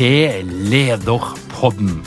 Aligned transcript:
til 0.00 0.46
Lederpodden. 0.72 1.98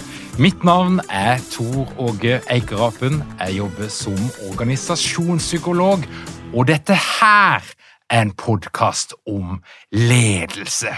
Mitt 0.41 0.63
navn 0.65 0.95
er 1.13 1.37
Tor 1.51 1.91
Åge 2.01 2.39
Eikerapen. 2.49 3.19
Jeg 3.37 3.53
jobber 3.59 3.91
som 3.93 4.17
organisasjonspsykolog, 4.49 6.07
og 6.55 6.67
dette 6.71 6.97
her 6.97 7.61
er 8.09 8.21
en 8.23 8.33
podkast 8.33 9.13
om 9.29 9.61
ledelse. 9.91 10.95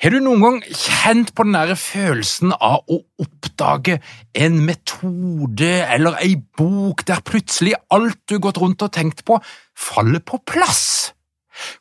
Har 0.00 0.14
du 0.14 0.18
noen 0.24 0.46
gang 0.46 0.58
kjent 0.70 1.34
på 1.36 1.44
den 1.44 1.58
der 1.58 1.76
følelsen 1.76 2.56
av 2.56 2.88
å 2.88 3.02
oppdage 3.20 4.00
en 4.32 4.62
metode 4.64 5.74
eller 5.92 6.16
ei 6.24 6.38
bok 6.40 7.04
der 7.04 7.20
plutselig 7.20 7.76
alt 7.92 8.22
du 8.32 8.38
gått 8.40 8.64
rundt 8.64 8.80
og 8.80 8.96
tenkt 8.96 9.26
på, 9.28 9.42
faller 9.76 10.24
på 10.24 10.40
plass? 10.48 11.12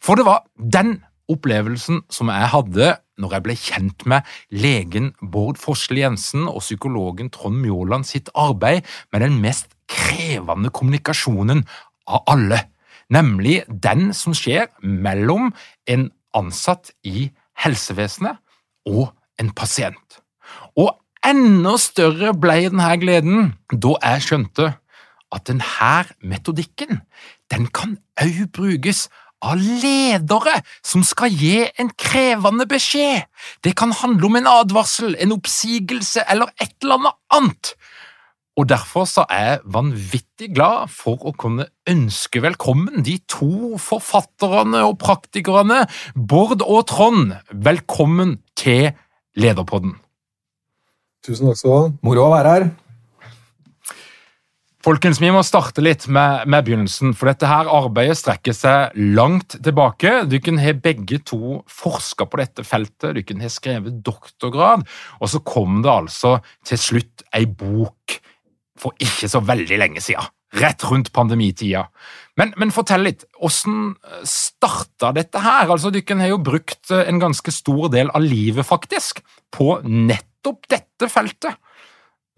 For 0.04 0.20
det 0.20 0.28
var 0.28 0.44
den 0.58 0.98
opplevelsen 1.32 2.04
som 2.14 2.32
jeg 2.32 2.52
hadde 2.54 2.94
når 3.18 3.34
jeg 3.34 3.46
ble 3.46 3.56
kjent 3.58 4.06
med 4.10 4.28
legen 4.54 5.12
Bård 5.22 5.60
Forsle 5.62 6.04
Jensen 6.04 6.46
og 6.50 6.62
psykologen 6.64 7.32
Trond 7.34 7.60
Mjåland 7.64 8.08
sitt 8.10 8.30
arbeid 8.38 8.86
med 9.12 9.26
den 9.26 9.40
mest 9.44 9.74
krevende 9.90 10.72
kommunikasjonen 10.74 11.64
av 12.08 12.24
alle, 12.32 12.62
nemlig 13.14 13.62
den 13.68 14.12
som 14.16 14.36
skjer 14.38 14.70
mellom 14.82 15.52
en 15.90 16.10
ansatt 16.38 16.92
i 17.08 17.30
helsevesenet 17.58 18.38
og 18.88 19.10
en 19.42 19.52
pasient. 19.56 20.20
Og 20.78 20.94
enda 21.26 21.76
større 21.82 22.34
ble 22.38 22.68
denne 22.68 22.92
gleden 23.02 23.54
da 23.72 23.96
jeg 24.04 24.28
skjønte 24.28 24.74
at 25.34 25.48
denne 25.50 26.04
metodikken 26.24 27.02
den 27.52 27.68
kan 27.76 27.98
òg 28.22 28.46
brukes 28.56 29.08
av 29.46 29.60
ledere 29.60 30.56
som 30.86 31.04
skal 31.06 31.34
gi 31.34 31.68
en 31.78 31.92
krevende 32.00 32.66
beskjed. 32.70 33.28
Det 33.64 33.76
kan 33.78 33.94
handle 33.94 34.30
om 34.30 34.40
en 34.40 34.50
advarsel, 34.50 35.16
en 35.20 35.36
oppsigelse 35.38 36.26
eller 36.30 36.52
et 36.62 36.74
eller 36.84 37.14
annet. 37.34 37.76
Og 38.58 38.66
Derfor 38.70 39.06
så 39.06 39.22
er 39.30 39.44
jeg 39.46 39.60
vanvittig 39.70 40.48
glad 40.56 40.90
for 40.90 41.22
å 41.30 41.34
kunne 41.38 41.68
ønske 41.90 42.42
velkommen 42.42 43.04
de 43.06 43.20
to 43.30 43.78
forfatterne 43.78 44.82
og 44.88 44.98
praktikerne, 45.04 45.84
Bård 46.16 46.66
og 46.66 46.88
Trond. 46.90 47.36
Velkommen 47.54 48.40
til 48.58 48.96
Lederpodden. 49.38 49.94
Tusen 51.28 51.52
takk 51.52 51.62
skal 51.62 51.70
du 51.70 51.78
ha. 51.78 51.86
Moro 52.08 52.26
å 52.26 52.34
være 52.34 52.56
her. 52.56 52.70
Folkens, 54.88 55.18
Vi 55.20 55.28
må 55.36 55.42
starte 55.44 55.84
litt 55.84 56.06
med, 56.08 56.46
med, 56.48 56.64
begynnelsen, 56.64 57.12
for 57.12 57.28
dette 57.28 57.48
her 57.50 57.68
arbeidet 57.68 58.16
strekker 58.22 58.56
seg 58.56 58.94
langt 59.18 59.58
tilbake. 59.60 60.22
Dere 60.32 60.54
har 60.64 60.78
begge 60.80 61.18
to 61.28 61.58
forska 61.68 62.24
på 62.24 62.40
dette 62.40 62.64
feltet, 62.64 63.18
dere 63.18 63.36
har 63.42 63.52
skrevet 63.52 63.98
doktorgrad, 64.06 64.86
og 65.20 65.32
så 65.34 65.42
kom 65.44 65.82
det 65.84 65.92
altså 65.92 66.38
til 66.64 66.80
slutt 66.80 67.26
ei 67.36 67.44
bok 67.52 68.16
for 68.80 68.96
ikke 69.04 69.28
så 69.28 69.42
veldig 69.44 69.82
lenge 69.82 70.06
siden. 70.06 70.32
Rett 70.56 70.88
rundt 70.88 71.12
pandemitida. 71.12 71.84
Men, 72.40 72.56
men 72.56 72.72
fortell 72.72 73.04
litt, 73.10 73.28
hvordan 73.36 73.92
starta 74.24 75.12
dette 75.20 75.44
her? 75.44 75.68
Altså, 75.68 75.92
Dere 75.92 76.22
har 76.22 76.32
jo 76.32 76.40
brukt 76.40 76.96
en 76.96 77.20
ganske 77.26 77.52
stor 77.52 77.92
del 77.92 78.16
av 78.16 78.24
livet, 78.24 78.64
faktisk, 78.64 79.20
på 79.52 79.82
nettopp 79.84 80.64
dette 80.72 81.12
feltet. 81.12 81.60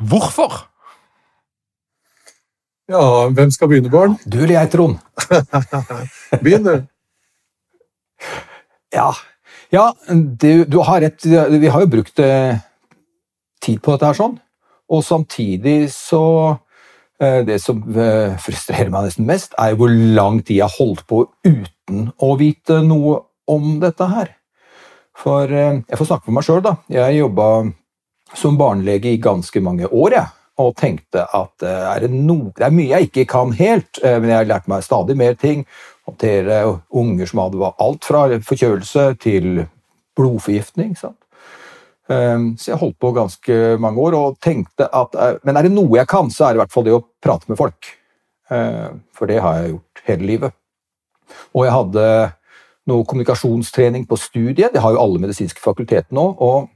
Hvorfor? 0.01 0.63
Ja, 2.89 3.29
hvem 3.29 3.51
skal 3.53 3.69
begynne, 3.69 3.89
Bård? 3.93 4.15
Du 4.25 4.39
eller 4.41 4.55
jeg, 4.55 4.69
Trond? 4.73 4.97
Begynn, 6.43 6.63
du. 6.65 6.87
Ja, 8.89 9.11
ja 9.69 9.83
du, 10.09 10.65
du, 10.65 10.79
har 10.87 11.03
rett. 11.05 11.21
Vi 11.21 11.69
har 11.69 11.83
jo 11.85 11.91
brukt 11.91 12.21
eh, 12.23 12.57
tid 13.61 13.83
på 13.85 13.93
dette 13.93 14.09
her 14.09 14.17
sånn. 14.17 14.39
Og 14.89 15.03
samtidig 15.05 15.91
så 15.93 16.23
eh, 17.21 17.43
Det 17.45 17.59
som 17.61 17.83
eh, 17.93 18.33
frustrerer 18.41 18.89
meg 18.89 19.05
nesten 19.11 19.29
mest, 19.29 19.53
er 19.61 19.75
jo 19.75 19.83
hvor 19.83 19.93
lang 19.93 20.41
tid 20.41 20.57
jeg 20.57 20.65
har 20.65 20.79
holdt 20.79 21.05
på 21.05 21.21
uten 21.45 22.09
å 22.17 22.31
vite 22.41 22.81
noe 22.87 23.19
om 23.45 23.77
dette 23.83 24.09
her. 24.09 24.33
For 25.19 25.45
jeg 25.45 25.99
får 25.99 26.09
snakke 26.09 26.25
for 26.25 26.39
meg 26.39 26.47
sjøl, 26.47 26.65
da. 26.65 26.79
Jeg 26.89 27.21
jobba 27.21 27.69
som 28.33 28.57
barnelege 28.57 29.13
i 29.13 29.21
ganske 29.21 29.61
mange 29.61 29.85
år, 29.85 30.17
jeg 30.17 30.38
og 30.59 30.75
tenkte 30.79 31.23
at 31.23 31.63
eh, 31.63 31.85
er 31.93 32.03
det, 32.03 32.11
no, 32.11 32.49
det, 32.55 32.65
er 32.67 32.75
mye 32.75 32.91
jeg 32.91 33.09
ikke 33.09 33.27
kan 33.31 33.53
helt, 33.55 34.01
eh, 34.03 34.17
men 34.19 34.33
jeg 34.33 34.41
har 34.41 34.49
lært 34.49 34.67
meg 34.71 34.83
stadig 34.83 35.15
mer 35.19 35.37
ting. 35.39 35.63
Håndtere 36.09 36.61
unger 36.89 37.29
som 37.29 37.43
hadde 37.45 37.71
alt 37.85 38.07
fra 38.07 38.25
forkjølelse 38.43 39.05
til 39.23 39.63
blodforgiftning. 40.19 40.95
Sant? 40.99 41.19
Ehm, 42.09 42.55
så 42.57 42.71
jeg 42.71 42.81
holdt 42.81 42.97
på 42.99 43.11
ganske 43.13 43.59
mange 43.81 44.01
år 44.01 44.17
og 44.17 44.39
tenkte 44.41 44.87
at 44.95 45.15
eh, 45.15 45.37
men 45.45 45.59
er 45.59 45.67
det 45.67 45.73
noe 45.75 45.99
jeg 45.99 46.09
kan, 46.09 46.31
så 46.33 46.47
er 46.47 46.53
det 46.53 46.59
i 46.59 46.63
hvert 46.63 46.73
fall 46.73 46.87
det 46.87 46.97
å 46.97 47.03
prate 47.21 47.51
med 47.51 47.59
folk. 47.59 47.91
Ehm, 48.49 49.03
for 49.15 49.29
det 49.29 49.39
har 49.45 49.61
jeg 49.61 49.75
gjort 49.75 50.03
hele 50.09 50.29
livet. 50.31 50.57
Og 51.53 51.67
jeg 51.67 51.75
hadde 51.75 52.05
noe 52.89 53.05
kommunikasjonstrening 53.05 54.07
på 54.09 54.17
studiet, 54.17 54.73
det 54.73 54.81
har 54.81 54.95
jo 54.95 55.01
alle 55.03 55.21
medisinske 55.21 55.61
fakulteter 55.61 56.15
nå. 56.17 56.25
og 56.41 56.75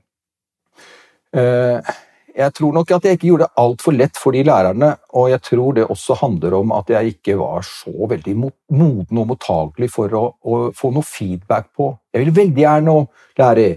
jeg 2.34 2.54
tror 2.58 2.74
nok 2.74 2.92
at 2.96 3.06
jeg 3.06 3.18
ikke 3.18 3.28
gjorde 3.28 3.46
det 3.46 3.62
altfor 3.62 3.96
lett 3.96 4.18
for 4.18 4.34
de 4.34 4.44
lærerne, 4.48 4.90
og 5.14 5.30
jeg 5.30 5.42
tror 5.46 5.76
det 5.78 5.86
også 5.86 6.18
handler 6.18 6.56
om 6.58 6.72
at 6.74 6.90
jeg 6.90 7.14
ikke 7.14 7.36
var 7.38 7.66
så 7.68 7.94
veldig 8.10 8.36
moden 8.40 9.20
og 9.22 9.28
mottagelig 9.30 9.92
for 9.94 10.16
å, 10.18 10.24
å 10.42 10.62
få 10.78 10.90
noe 10.96 11.06
feedback 11.06 11.70
på. 11.78 11.92
Jeg 12.14 12.24
ville 12.24 12.38
veldig 12.40 12.64
gjerne 12.66 12.96
lære 13.40 13.68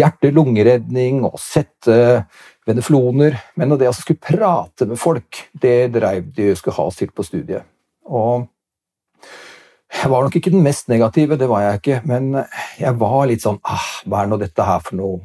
hjerte-lungeredning 0.00 1.24
og 1.28 1.36
sette 1.42 1.98
venefloner, 2.68 3.36
men 3.58 3.76
det 3.76 3.90
å 3.90 3.96
skulle 3.96 4.22
prate 4.22 4.88
med 4.88 5.00
folk, 5.00 5.44
det 5.52 5.90
dreiv 5.92 6.30
de 6.36 6.54
skulle 6.56 6.78
ha 6.78 6.86
oss 6.88 7.00
til 7.00 7.12
på 7.12 7.26
studiet. 7.26 7.66
Og 8.08 8.46
jeg 9.90 10.08
var 10.12 10.24
nok 10.24 10.36
ikke 10.38 10.52
den 10.54 10.64
mest 10.64 10.88
negative, 10.88 11.36
det 11.36 11.50
var 11.50 11.66
jeg 11.66 11.82
ikke, 11.82 12.00
men 12.08 12.32
jeg 12.78 12.96
var 13.00 13.26
litt 13.28 13.42
sånn 13.42 13.58
ah, 13.66 13.88
Hva 14.06 14.22
er 14.22 14.30
nå 14.30 14.38
dette 14.40 14.64
her 14.64 14.80
for 14.86 14.96
noe? 14.96 15.18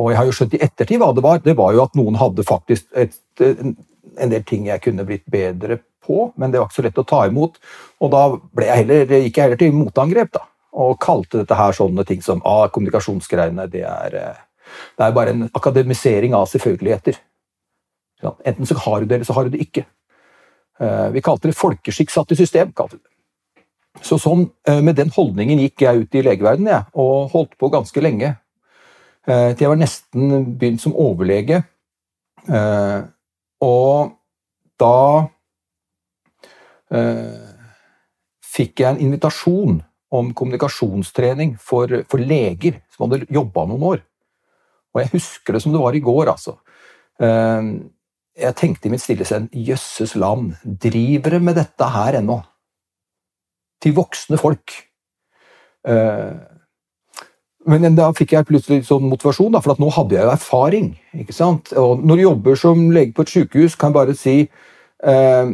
Og 0.00 0.10
jeg 0.10 0.20
har 0.20 0.28
jo 0.28 0.34
skjønt 0.34 0.56
i 0.56 0.62
ettertid 0.64 1.00
hva 1.02 1.10
det 1.12 1.24
var. 1.24 1.40
Det 1.44 1.56
var 1.58 1.74
jo 1.76 1.84
at 1.84 1.96
noen 1.98 2.16
hadde 2.20 2.46
faktisk 2.48 2.88
et, 2.96 3.18
en 3.44 4.32
del 4.32 4.44
ting 4.48 4.68
jeg 4.70 4.82
kunne 4.84 5.04
blitt 5.08 5.26
bedre 5.30 5.80
på, 6.06 6.30
men 6.40 6.52
det 6.52 6.60
var 6.60 6.70
ikke 6.70 6.80
så 6.80 6.86
lett 6.86 7.00
å 7.02 7.08
ta 7.08 7.24
imot. 7.28 7.58
Og 8.00 8.12
da 8.14 8.22
jeg 8.64 8.82
heller, 8.82 9.16
gikk 9.26 9.36
jeg 9.36 9.44
heller 9.46 9.60
til 9.60 9.76
motangrep, 9.76 10.32
da. 10.38 10.46
Og 10.80 11.00
kalte 11.02 11.42
dette 11.42 11.56
her 11.58 11.74
sånne 11.74 12.04
ting 12.06 12.22
som 12.22 12.40
ah, 12.46 12.68
kommunikasjonsgreiene, 12.72 13.66
det 13.72 13.82
er, 13.84 14.16
eh, 14.16 14.74
det 14.96 15.06
er 15.06 15.16
bare 15.16 15.34
en 15.34 15.48
akademisering 15.50 16.36
av 16.38 16.46
selvfølgeligheter. 16.50 17.18
Enten 18.22 18.68
så 18.68 18.76
har 18.84 19.00
du 19.00 19.08
det, 19.08 19.18
eller 19.18 19.28
så 19.28 19.36
har 19.36 19.48
du 19.48 19.56
det 19.56 19.64
ikke. 19.64 19.84
Eh, 20.80 21.08
vi 21.16 21.24
kalte 21.24 21.50
det 21.50 21.58
folkeskikk 21.58 22.12
satt 22.12 22.32
i 22.32 22.38
system. 22.38 22.72
kalte 22.72 22.96
det. 22.96 24.04
Så 24.06 24.18
sånn, 24.18 24.50
eh, 24.66 24.80
Med 24.80 24.96
den 24.96 25.10
holdningen 25.10 25.58
gikk 25.58 25.82
jeg 25.82 25.96
ut 25.96 26.14
i 26.14 26.22
legeverdenen 26.22 26.86
og 26.94 27.30
holdt 27.30 27.58
på 27.58 27.70
ganske 27.70 28.00
lenge. 28.00 28.36
Eh, 29.28 29.52
til 29.54 29.64
jeg 29.64 29.72
var 29.72 29.80
nesten 29.80 30.54
begynt 30.58 30.82
som 30.82 30.96
overlege. 30.96 31.62
Eh, 32.48 33.00
og 33.66 34.16
da 34.80 34.96
fikk 38.50 38.80
jeg 38.82 38.88
en 38.88 39.02
invitasjon 39.04 39.76
om 40.10 40.30
kommunikasjonstrening 40.34 41.52
for, 41.62 42.00
for 42.10 42.18
leger 42.18 42.80
som 42.90 43.04
hadde 43.04 43.28
jobba 43.30 43.62
noen 43.70 43.84
år. 43.92 44.00
Og 44.90 44.98
jeg 45.04 45.12
husker 45.12 45.54
det 45.54 45.60
som 45.62 45.76
det 45.76 45.82
var 45.84 45.94
i 45.94 46.02
går, 46.02 46.32
altså. 46.32 46.56
Jeg 47.20 48.56
tenkte 48.58 48.90
i 48.90 48.90
mitt 48.90 49.04
stille 49.04 49.28
sinn 49.28 49.46
jøsses 49.54 50.16
land, 50.18 50.56
driver 50.64 51.36
de 51.36 51.40
med 51.46 51.60
dette 51.60 51.92
her 51.94 52.18
ennå? 52.18 52.40
til 53.80 53.96
voksne 53.96 54.38
folk. 54.40 54.74
Men 57.68 57.96
da 57.96 58.06
fikk 58.16 58.32
jeg 58.32 58.48
plutselig 58.48 58.86
sånn 58.88 59.08
motivasjon, 59.10 59.58
for 59.60 59.80
nå 59.80 59.90
hadde 59.92 60.16
jeg 60.16 60.24
jo 60.24 60.32
erfaring. 60.32 60.86
ikke 61.12 61.36
sant? 61.36 61.74
Og 61.76 62.00
når 62.00 62.16
du 62.16 62.22
jobber 62.22 62.56
som 62.56 62.86
lege 62.94 63.12
på 63.12 63.26
et 63.26 63.34
sykehus, 63.34 63.76
kan 63.76 63.92
jeg 63.92 63.98
bare 63.98 64.16
si 64.16 64.36
eh, 64.40 65.50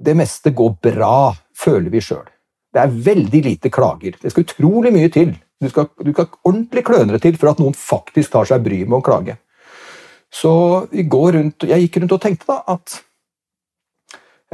det 0.00 0.16
meste 0.16 0.54
går 0.56 0.78
bra, 0.80 1.34
føler 1.52 1.92
vi 1.92 2.00
sjøl. 2.04 2.24
Det 2.72 2.80
er 2.80 2.98
veldig 3.10 3.42
lite 3.44 3.72
klager. 3.74 4.16
Det 4.16 4.32
skal 4.32 4.46
utrolig 4.46 4.94
mye 4.94 5.12
til. 5.12 5.34
Du 5.60 5.68
skal, 5.68 5.90
du 6.00 6.12
skal 6.14 6.30
ordentlig 6.48 6.86
klønere 6.88 7.20
til 7.20 7.36
for 7.36 7.52
at 7.52 7.60
noen 7.60 7.76
faktisk 7.76 8.32
tar 8.32 8.48
seg 8.48 8.64
bryet 8.64 8.88
med 8.88 9.02
å 9.02 9.04
klage. 9.04 9.36
Så 10.32 10.52
rundt, 10.88 11.66
jeg 11.66 11.84
gikk 11.84 12.00
rundt 12.00 12.16
og 12.16 12.22
tenkte 12.22 12.48
da 12.48 12.60
at 12.70 13.00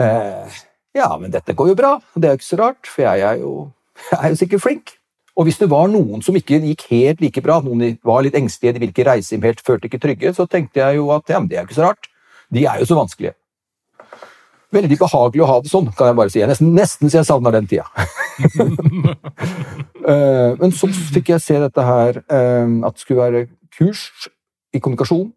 eh, 0.01 0.63
ja, 0.97 1.11
men 1.21 1.31
dette 1.31 1.55
går 1.55 1.75
jo 1.75 1.79
bra. 1.79 1.97
Det 2.17 2.27
er 2.27 2.35
jo 2.35 2.41
ikke 2.41 2.49
så 2.49 2.59
rart, 2.63 2.89
for 2.89 3.05
jeg 3.05 3.23
er 3.29 3.43
jo, 3.45 3.53
jeg 4.11 4.19
er 4.19 4.33
jo 4.33 4.41
sikkert 4.41 4.65
flink. 4.65 4.97
Og 5.37 5.44
hvis 5.44 5.59
det 5.61 5.69
var 5.69 5.88
noen 5.93 6.23
som 6.25 6.37
ikke 6.38 6.62
gikk 6.65 6.87
helt 6.91 7.21
like 7.21 7.43
bra, 7.44 7.59
noen 7.65 7.99
var 8.06 8.23
litt 8.25 8.37
engstelige, 8.38 8.77
de 8.77 8.83
ville 8.83 8.94
ikke 8.94 9.09
reise 9.09 9.35
hjem 9.35 9.44
helt, 9.44 9.61
følte 9.65 9.91
ikke 9.91 10.00
trygge, 10.00 10.33
så 10.37 10.47
tenkte 10.49 10.81
jeg 10.81 10.97
jo 10.97 11.11
at 11.12 11.29
ja, 11.29 11.41
men 11.43 11.50
det 11.50 11.59
er 11.59 11.65
jo 11.65 11.69
ikke 11.69 11.81
så 11.81 11.91
rart. 11.91 12.09
De 12.53 12.65
er 12.65 12.81
jo 12.81 12.88
så 12.88 12.97
vanskelige. 12.97 13.37
Veldig 14.75 14.97
behagelig 14.99 15.44
å 15.44 15.49
ha 15.50 15.59
det 15.62 15.71
sånn, 15.71 15.91
kan 15.97 16.11
jeg 16.11 16.19
bare 16.19 16.33
si. 16.33 16.41
Jeg 16.41 16.50
nesten, 16.50 16.73
nesten 16.75 17.12
så 17.12 17.21
jeg 17.21 17.29
savner 17.29 17.56
den 17.59 17.71
tida. 17.71 17.88
Eh, 20.06 20.53
men 20.61 20.71
så 20.71 20.87
fikk 20.87 21.33
jeg 21.33 21.43
se 21.43 21.56
dette 21.59 21.82
her, 21.82 22.21
eh, 22.31 22.75
at 22.87 22.94
det 22.94 23.03
skulle 23.03 23.25
være 23.25 23.41
kurs 23.75 24.05
i 24.71 24.79
kommunikasjon. 24.79 25.32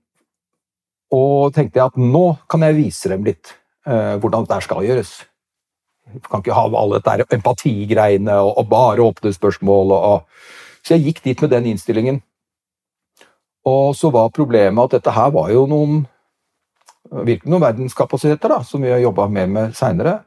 Og 1.18 1.56
tenkte 1.56 1.80
jeg 1.80 1.90
at 1.90 1.98
nå 1.98 2.22
kan 2.46 2.62
jeg 2.68 2.78
vise 2.78 3.10
dem 3.10 3.26
litt 3.26 3.56
eh, 3.90 4.20
hvordan 4.22 4.46
dette 4.46 4.60
skal 4.68 4.86
gjøres. 4.86 5.16
Vi 6.14 6.22
kan 6.26 6.42
ikke 6.42 6.58
ha 6.58 6.66
alle 6.66 7.00
dette 7.00 7.28
empatigreiene 7.36 8.40
og, 8.42 8.56
og 8.58 8.70
bare 8.72 9.06
åpne 9.06 9.34
spørsmål. 9.36 9.94
Og, 9.96 10.08
og. 10.14 10.80
Så 10.84 10.96
jeg 10.96 11.10
gikk 11.10 11.24
dit 11.26 11.42
med 11.44 11.54
den 11.54 11.70
innstillingen. 11.74 12.22
Og 13.70 13.96
så 13.98 14.10
var 14.14 14.32
problemet 14.34 14.88
at 14.88 14.98
dette 14.98 15.14
her 15.14 15.34
var 15.36 15.52
jo 15.54 15.66
noen 15.70 16.06
virkelig 17.10 17.50
noen 17.50 17.64
verdenskapasiteter 17.64 18.52
da, 18.52 18.60
som 18.66 18.84
vi 18.84 18.92
har 18.92 19.02
jobba 19.02 19.28
mer 19.32 19.50
med 19.50 19.76
seinere. 19.78 20.20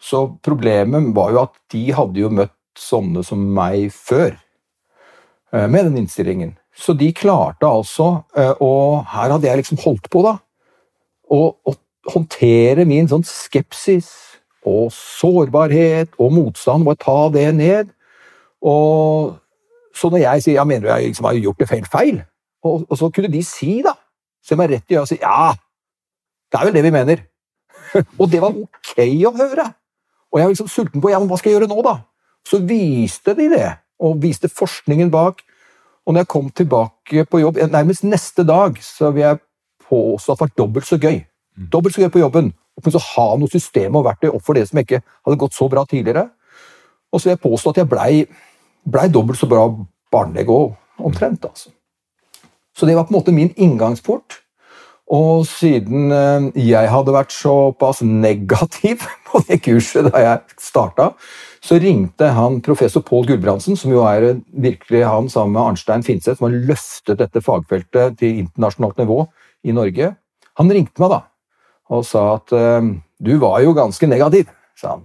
Så 0.00 0.26
problemet 0.44 1.12
var 1.16 1.32
jo 1.32 1.42
at 1.44 1.54
de 1.72 1.84
hadde 1.94 2.20
jo 2.20 2.32
møtt 2.32 2.54
sånne 2.78 3.22
som 3.24 3.40
meg 3.54 3.92
før 3.94 4.32
eh, 5.54 5.66
med 5.70 5.86
den 5.86 6.02
innstillingen. 6.02 6.56
Så 6.74 6.96
de 6.98 7.12
klarte 7.14 7.68
altså, 7.70 8.24
eh, 8.36 8.52
og 8.58 9.04
her 9.14 9.30
hadde 9.30 9.46
jeg 9.46 9.62
liksom 9.62 9.80
holdt 9.84 10.10
på, 10.10 10.24
da, 10.26 10.36
å 11.30 11.54
håndtere 12.10 12.84
min 12.88 13.06
sånn 13.08 13.24
skepsis 13.24 14.10
og 14.64 14.92
sårbarhet 14.92 16.16
og 16.18 16.32
motstand, 16.32 16.84
må 16.84 16.94
ta 16.98 17.28
det 17.32 17.48
ned. 17.54 17.90
Og 18.64 19.36
så 19.94 20.10
når 20.10 20.24
jeg 20.24 20.44
sier 20.44 20.58
ja, 20.58 20.64
mener 20.64 20.88
du 20.88 20.92
jeg 20.94 21.12
liksom 21.12 21.28
har 21.28 21.38
gjort 21.38 21.60
det 21.60 21.68
feil, 21.68 21.84
feil? 21.92 22.22
Og, 22.64 22.86
og, 22.88 22.96
så 22.98 23.10
kunne 23.12 23.30
de 23.32 23.42
si, 23.44 23.82
da, 23.84 23.92
se 24.44 24.56
meg 24.56 24.72
rett 24.72 24.90
i 24.90 24.96
øyet 24.96 25.02
og 25.02 25.10
si 25.10 25.20
ja, 25.20 25.52
det 26.48 26.60
er 26.60 26.68
vel 26.68 26.76
det 26.76 26.84
vi 26.86 26.94
mener. 26.94 27.24
og 28.20 28.30
det 28.32 28.40
var 28.42 28.56
ok 28.56 29.00
å 29.28 29.34
høre. 29.36 29.68
Og 30.32 30.40
jeg 30.40 30.46
var 30.46 30.54
liksom 30.54 30.72
sulten 30.72 31.04
på 31.04 31.12
ja, 31.12 31.20
men 31.20 31.28
hva 31.30 31.38
skal 31.38 31.52
jeg 31.52 31.60
gjøre 31.60 31.70
nå, 31.70 31.82
da? 31.84 31.98
Så 32.44 32.60
viste 32.64 33.36
de 33.36 33.48
det, 33.52 33.68
og 34.00 34.18
viste 34.22 34.50
forskningen 34.50 35.12
bak. 35.12 35.44
Og 36.04 36.12
når 36.12 36.24
jeg 36.24 36.32
kom 36.32 36.50
tilbake 36.50 37.24
på 37.30 37.40
jobb, 37.40 37.60
nærmest 37.72 38.04
neste 38.04 38.44
dag, 38.44 38.76
så 38.82 39.12
vil 39.14 39.24
jeg 39.24 39.40
påstå 39.86 40.34
at 40.34 40.40
det 40.40 40.44
var 40.44 40.56
dobbelt 40.58 40.88
så 40.88 40.98
gøy. 41.00 41.22
Mm. 41.56 41.68
Dobbelt 41.72 41.94
så 41.94 42.02
gøy 42.02 42.12
på 42.12 42.24
jobben 42.24 42.52
så 42.82 43.02
ha 43.14 43.26
noe 43.38 43.50
system 43.52 43.96
og 43.96 44.06
verktøy 44.08 44.32
opp 44.32 44.42
for 44.44 44.58
det 44.58 44.66
som 44.68 44.80
ikke 44.80 45.02
hadde 45.04 45.40
gått 45.40 45.54
så 45.54 45.68
bra 45.70 45.84
tidligere. 45.88 46.28
Og 47.12 47.20
så 47.20 47.28
vil 47.28 47.36
jeg 47.36 47.44
påstå 47.44 47.70
at 47.70 47.82
jeg 47.82 47.90
blei 47.90 48.12
ble 48.84 49.08
dobbelt 49.08 49.40
så 49.40 49.48
bra 49.48 49.68
barnelege 50.12 50.52
òg, 50.52 50.74
omtrent. 50.98 51.44
altså. 51.44 51.70
Så 52.76 52.86
det 52.86 52.96
var 52.96 53.06
på 53.06 53.14
en 53.14 53.18
måte 53.20 53.32
min 53.32 53.54
inngangsport. 53.56 54.40
Og 55.14 55.44
siden 55.46 56.12
eh, 56.16 56.46
jeg 56.70 56.88
hadde 56.88 57.12
vært 57.12 57.32
såpass 57.34 58.00
negativ 58.02 59.04
på 59.28 59.42
det 59.48 59.60
kurset 59.64 60.08
da 60.08 60.22
jeg 60.22 60.60
starta, 60.60 61.10
så 61.64 61.76
ringte 61.80 62.30
han 62.36 62.62
professor 62.64 63.04
Pål 63.04 63.28
Gulbrandsen, 63.28 63.76
som 63.76 63.92
jo 63.92 64.04
er 64.08 64.40
virkelig 64.48 65.04
han 65.04 65.28
sammen 65.32 65.56
med 65.56 65.62
Arnstein 65.62 66.04
Finseth, 66.04 66.38
som 66.40 66.48
har 66.48 66.56
løftet 66.72 67.20
dette 67.20 67.44
fagfeltet 67.44 68.18
til 68.20 68.40
internasjonalt 68.44 69.00
nivå 69.00 69.22
i 69.64 69.76
Norge. 69.76 70.14
Han 70.60 70.72
ringte 70.72 71.04
meg 71.04 71.12
da 71.12 71.20
og 71.92 72.04
sa 72.08 72.22
at 72.36 72.54
ehm, 72.56 72.94
du 73.20 73.34
var 73.42 73.60
jo 73.64 73.74
ganske 73.76 74.06
negativ, 74.08 74.48
sa 74.78 74.96
han. 74.96 75.04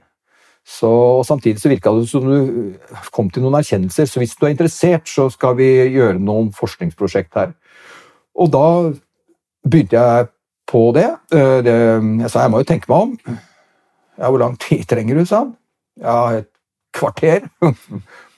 Så, 0.69 0.89
og 0.89 1.25
Samtidig 1.25 1.61
så 1.61 1.71
virka 1.71 1.91
det 1.95 2.05
som 2.11 2.25
du 2.27 2.75
kom 3.15 3.29
til 3.33 3.43
noen 3.43 3.57
erkjennelser, 3.57 4.05
så 4.05 4.21
hvis 4.21 4.35
du 4.37 4.45
er 4.45 4.53
interessert, 4.53 5.07
så 5.09 5.29
skal 5.33 5.57
vi 5.57 5.69
gjøre 5.95 6.19
noen 6.21 6.51
forskningsprosjekt 6.53 7.39
her. 7.39 7.55
Og 8.37 8.51
da 8.53 8.65
begynte 9.65 9.97
jeg 9.97 10.29
på 10.69 10.83
det. 10.95 11.07
Eh, 11.33 11.57
det 11.65 11.75
jeg 12.21 12.29
sa 12.31 12.45
jeg 12.45 12.53
må 12.53 12.61
jo 12.61 12.69
tenke 12.69 12.91
meg 12.91 13.07
om. 13.07 13.39
Ja, 14.19 14.29
hvor 14.29 14.39
lang 14.43 14.59
tid 14.61 14.85
trenger 14.87 15.17
du, 15.17 15.25
sa 15.25 15.43
han. 15.45 15.55
Ja, 15.99 16.19
et 16.43 16.51
kvarter. 16.95 17.49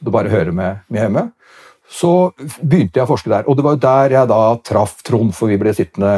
Du 0.02 0.10
bare 0.10 0.32
hører 0.34 0.50
med, 0.50 0.80
med 0.90 1.04
hjemme. 1.04 1.22
Så 1.92 2.32
begynte 2.62 3.02
jeg 3.02 3.04
å 3.04 3.10
forske 3.10 3.32
der, 3.32 3.48
og 3.50 3.58
det 3.58 3.66
var 3.66 3.76
jo 3.76 3.84
der 3.84 4.16
jeg 4.16 4.32
da 4.32 4.42
traff 4.64 5.02
Trond, 5.04 5.34
for 5.36 5.52
vi 5.52 5.60
ble 5.60 5.74
sittende 5.76 6.14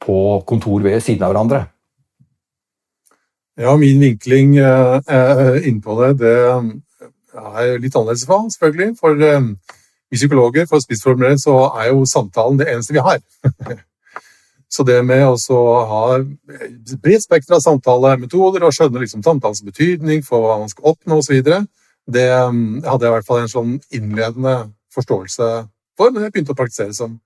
på 0.00 0.16
kontor 0.46 0.84
ved 0.86 1.02
siden 1.02 1.26
av 1.26 1.34
hverandre. 1.34 1.64
Ja, 3.60 3.74
min 3.76 4.00
vinkling 4.00 4.54
eh, 4.56 5.58
innpå 5.68 5.98
det, 5.98 6.12
det 6.22 6.36
er 7.34 7.82
litt 7.82 7.96
annerledes 7.98 8.24
for 8.28 8.46
selvfølgelig. 8.54 8.94
For 9.02 9.26
eh, 9.26 9.50
vi 10.10 10.18
psykologer, 10.18 10.70
for 10.70 10.78
å 10.78 10.84
spissformulere, 10.84 11.38
så 11.42 11.56
er 11.74 11.90
jo 11.90 12.06
samtalen 12.08 12.62
det 12.62 12.70
eneste 12.70 12.96
vi 12.96 13.04
har. 13.04 13.20
så 14.74 14.86
det 14.86 15.00
med 15.04 15.26
å 15.26 15.60
ha 15.90 16.02
bredt 17.02 17.26
spekter 17.26 17.58
av 17.58 17.64
samtalemetoder 17.66 18.64
og 18.64 18.74
skjønne 18.74 19.02
liksom 19.02 19.26
samtalens 19.26 19.64
betydning 19.66 20.22
for 20.26 20.46
hva 20.46 20.60
man 20.62 20.70
skal 20.70 20.94
oppnå 20.94 21.20
osv., 21.20 21.42
det 22.10 22.26
hadde 22.32 23.04
jeg 23.04 23.10
i 23.10 23.14
hvert 23.14 23.26
fall 23.26 23.42
en 23.42 23.50
sånn 23.50 23.74
innledende 23.94 24.54
forståelse 24.94 25.50
for. 25.96 26.10
Men 26.10 26.26
jeg 26.26 26.34
begynte 26.34 26.54
å 26.54 26.58
praktisere 26.58 26.96
som 26.96 27.18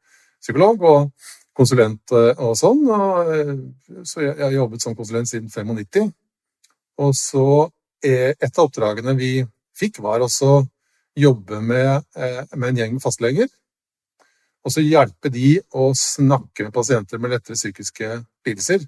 psykolog. 0.42 0.83
og 0.83 1.11
konsulent 1.54 2.14
eh, 2.14 2.42
og 2.42 2.56
sånn. 2.59 2.83
Og, 2.90 3.33
eh, 3.35 4.02
så 4.06 4.25
jeg 4.26 4.38
har 4.42 4.54
jobbet 4.54 4.85
som 4.85 4.97
konsulent 4.99 5.30
siden 5.30 5.50
95. 5.50 6.12
Og 7.04 7.16
så 7.18 7.71
Et 8.04 8.59
av 8.59 8.66
oppdragene 8.66 9.14
vi 9.16 9.38
fikk, 9.73 10.02
var 10.04 10.21
også 10.21 10.59
jobbe 11.16 11.62
med, 11.64 12.02
eh, 12.21 12.42
med 12.52 12.68
en 12.68 12.80
gjeng 12.83 12.99
fastleger. 13.00 13.49
Og 14.61 14.75
så 14.75 14.85
hjelpe 14.85 15.30
de 15.33 15.54
å 15.73 15.87
snakke 15.97 16.66
med 16.66 16.75
pasienter 16.75 17.16
med 17.16 17.33
lettere 17.33 17.56
psykiske 17.56 18.11
lidelser. 18.44 18.85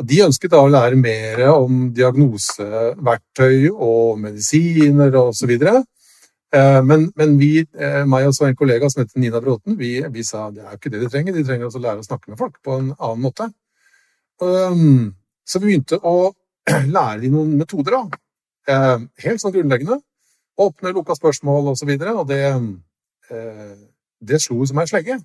Og 0.00 0.08
de 0.08 0.22
ønsket 0.24 0.54
da 0.54 0.62
å 0.62 0.72
lære 0.72 0.96
mer 0.96 1.44
om 1.50 1.90
diagnoseverktøy 1.92 3.68
og 3.68 4.16
medisiner 4.24 5.12
osv. 5.12 5.28
Og, 5.28 5.36
så 5.36 5.46
Eh, 5.58 5.82
men, 6.50 7.10
men, 7.16 7.36
vi, 7.36 7.60
eh, 7.60 8.04
meg 8.08 8.26
og 8.28 8.38
en 8.46 8.56
kollega 8.56 8.88
som 8.88 9.02
heter 9.02 9.20
Nina 9.20 9.40
Bråten, 9.44 9.76
vi, 9.76 9.98
vi, 10.08 10.24
sa 10.24 10.46
det 10.50 10.62
er 10.62 10.70
jo 10.72 10.78
ikke 10.78 10.92
det 10.94 11.02
de 11.02 11.10
trenger. 11.12 11.36
De 11.36 11.44
trenger 11.44 11.68
også 11.68 11.80
å 11.80 11.84
lære 11.84 12.00
å 12.00 12.06
snakke 12.06 12.32
med 12.32 12.40
folk 12.40 12.56
på 12.64 12.78
en 12.78 12.90
annen 12.94 13.24
måte. 13.24 13.50
Um, 14.40 15.12
så 15.44 15.60
vi 15.60 15.72
begynte 15.72 15.98
å 16.00 16.32
lære 16.96 17.20
dem 17.24 17.36
noen 17.36 17.52
metoder, 17.60 17.98
da. 17.98 18.20
Eh, 18.68 19.06
helt 19.24 19.42
sånn 19.42 19.52
grunnleggende. 19.52 20.00
Åpne, 20.58 20.92
lukka 20.96 21.16
spørsmål 21.18 21.72
osv. 21.74 21.92
Og, 21.92 22.02
så 22.02 22.14
og 22.22 22.28
det, 22.28 22.42
det 24.20 24.40
slo 24.42 24.64
som 24.66 24.80
ei 24.80 24.88
slegge. 24.90 25.20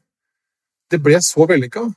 Det 0.92 1.00
ble 1.02 1.18
så 1.24 1.48
vellykka. 1.50 1.88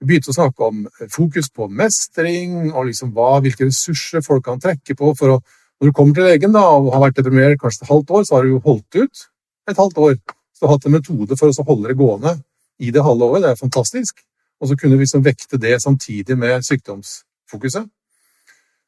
Vi 0.00 0.10
begynte 0.10 0.30
å 0.30 0.36
snakke 0.36 0.68
om 0.68 0.84
fokus 1.12 1.48
på 1.48 1.70
mestring, 1.72 2.68
og 2.74 2.90
liksom 2.90 3.14
hva, 3.16 3.38
hvilke 3.40 3.68
ressurser 3.70 4.24
folk 4.24 4.44
kan 4.44 4.60
trekke 4.60 4.94
på 4.96 5.12
for 5.16 5.36
å 5.36 5.40
når 5.80 5.90
du 5.90 5.92
kommer 5.92 6.16
til 6.16 6.24
legen 6.24 6.54
da, 6.56 6.62
og 6.76 6.92
har 6.94 7.02
vært 7.04 7.18
deprimert 7.18 7.60
kanskje 7.60 7.84
et 7.84 7.90
halvt 7.90 8.12
år, 8.16 8.24
så 8.24 8.36
har 8.36 8.46
du 8.46 8.54
jo 8.54 8.62
holdt 8.64 9.00
ut 9.02 9.26
et 9.70 9.80
halvt 9.80 9.98
år. 10.06 10.14
Så 10.54 10.62
du 10.62 10.68
har 10.68 10.76
hatt 10.76 10.86
en 10.88 10.96
metode 10.96 11.36
for 11.36 11.52
å 11.52 11.66
holde 11.68 11.90
det 11.90 11.98
gående 11.98 12.32
i 12.80 12.92
det 12.94 13.04
halve 13.04 13.28
året. 13.28 13.44
Det 13.44 13.50
er 13.52 13.60
fantastisk. 13.60 14.22
Og 14.60 14.70
så 14.70 14.76
kunne 14.80 14.96
vi 14.96 15.04
liksom 15.04 15.24
vekte 15.24 15.60
det 15.60 15.74
samtidig 15.82 16.38
med 16.38 16.64
sykdomsfokuset. 16.64 17.90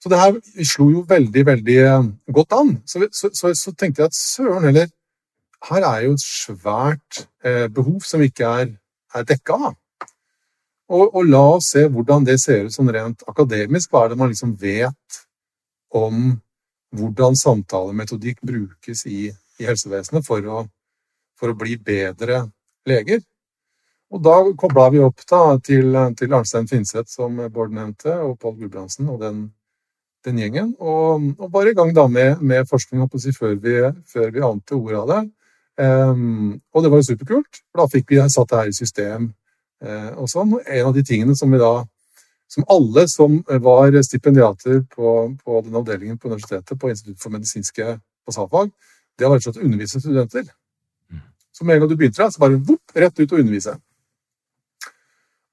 Så 0.00 0.08
det 0.08 0.20
her 0.20 0.64
slo 0.64 0.88
jo 0.92 1.04
veldig, 1.08 1.44
veldig 1.46 1.76
eh, 1.82 2.08
godt 2.32 2.54
an. 2.56 2.76
Så, 2.86 3.02
så, 3.12 3.30
så, 3.34 3.52
så 3.54 3.74
tenkte 3.74 4.04
jeg 4.04 4.12
at 4.12 4.16
søren 4.16 4.64
heller, 4.64 4.88
her 5.68 5.84
er 5.84 6.04
jo 6.06 6.14
et 6.14 6.24
svært 6.24 7.24
eh, 7.44 7.66
behov 7.74 8.00
som 8.06 8.22
ikke 8.22 8.48
er, 8.62 8.74
er 9.14 9.26
dekka. 9.28 9.74
Og, 10.88 11.14
og, 11.14 11.24
la 11.26 11.42
oss 11.58 11.72
se 11.74 11.82
hvordan 11.90 12.24
det 12.24 12.38
ser 12.40 12.68
ut 12.68 12.72
sånn 12.72 12.92
rent 12.94 13.26
akademisk. 13.28 13.90
Hva 13.90 14.06
er 14.06 14.14
det 14.14 14.20
man 14.22 14.30
liksom 14.32 14.54
vet 14.60 15.24
om 15.98 16.38
hvordan 16.96 17.36
samtalemetodikk 17.36 18.40
brukes 18.46 19.04
i, 19.06 19.28
i 19.58 19.66
helsevesenet 19.66 20.26
for 20.26 20.44
å, 20.44 20.62
for 21.38 21.52
å, 21.52 21.58
bli 21.58 21.76
bedre 21.76 22.46
leger? 22.88 23.22
Og 24.08 24.22
da 24.24 24.38
kobla 24.56 24.88
vi 24.94 25.02
opp 25.04 25.20
da, 25.28 25.42
til, 25.60 25.92
til 26.16 26.34
Arnstein 26.34 26.68
Finseth, 26.70 27.10
som 27.12 27.36
Bård 27.52 27.74
nevnte, 27.76 28.14
og 28.24 28.38
Pål 28.40 28.54
Gulbrandsen 28.62 29.10
og 29.12 29.20
den, 29.20 29.42
den 30.24 30.40
gjengen. 30.40 30.70
Og, 30.80 31.28
og, 31.36 31.50
bare 31.52 31.74
i 31.74 31.76
gang 31.76 31.92
da 31.96 32.06
med, 32.08 32.40
med 32.40 32.68
forskning 32.70 33.04
si, 33.20 33.34
før, 33.36 33.58
vi, 33.60 33.82
før 34.08 34.32
vi 34.32 34.46
ante 34.46 34.78
ordet 34.78 35.02
av 35.02 35.12
det. 35.12 35.20
Um, 35.78 36.56
og 36.74 36.82
det 36.82 36.90
var 36.90 37.02
jo 37.02 37.10
superkult, 37.10 37.60
for 37.68 37.84
da 37.84 37.92
fikk 37.92 38.08
vi 38.10 38.22
satt 38.32 38.48
det 38.50 38.62
her 38.62 38.72
i 38.72 38.78
system. 38.78 39.28
Uh, 39.84 40.16
og 40.24 40.32
sånn. 40.32 40.56
En 40.64 40.88
av 40.88 40.96
de 40.96 41.04
tingene 41.06 41.36
som 41.38 41.52
vi 41.52 41.60
da 41.60 41.84
som 42.48 42.64
alle 42.72 43.04
som 43.08 43.42
var 43.64 43.96
stipendiater 44.02 44.80
på, 44.94 45.16
på 45.44 45.60
den 45.64 45.76
avdelingen 45.76 46.18
på 46.18 46.30
universitetet 46.30 46.80
på 46.80 46.90
Institutt 46.90 47.20
for 47.20 47.34
medisinske 47.34 47.98
bassalfag, 48.26 48.70
det 49.18 49.26
har 49.26 49.34
rett 49.34 49.44
og 49.44 49.50
slett 49.50 49.60
å 49.60 49.66
undervise 49.66 50.00
studenter. 50.00 50.46
Mm. 51.12 51.20
Så 51.52 51.66
med 51.66 51.76
en 51.76 51.82
gang 51.82 51.92
du 51.92 51.98
begynte 51.98 52.22
der, 52.22 52.32
så 52.32 52.42
bare 52.42 52.60
vopp, 52.70 52.96
rett 52.96 53.20
ut 53.20 53.32
og 53.32 53.42
undervise. 53.42 53.74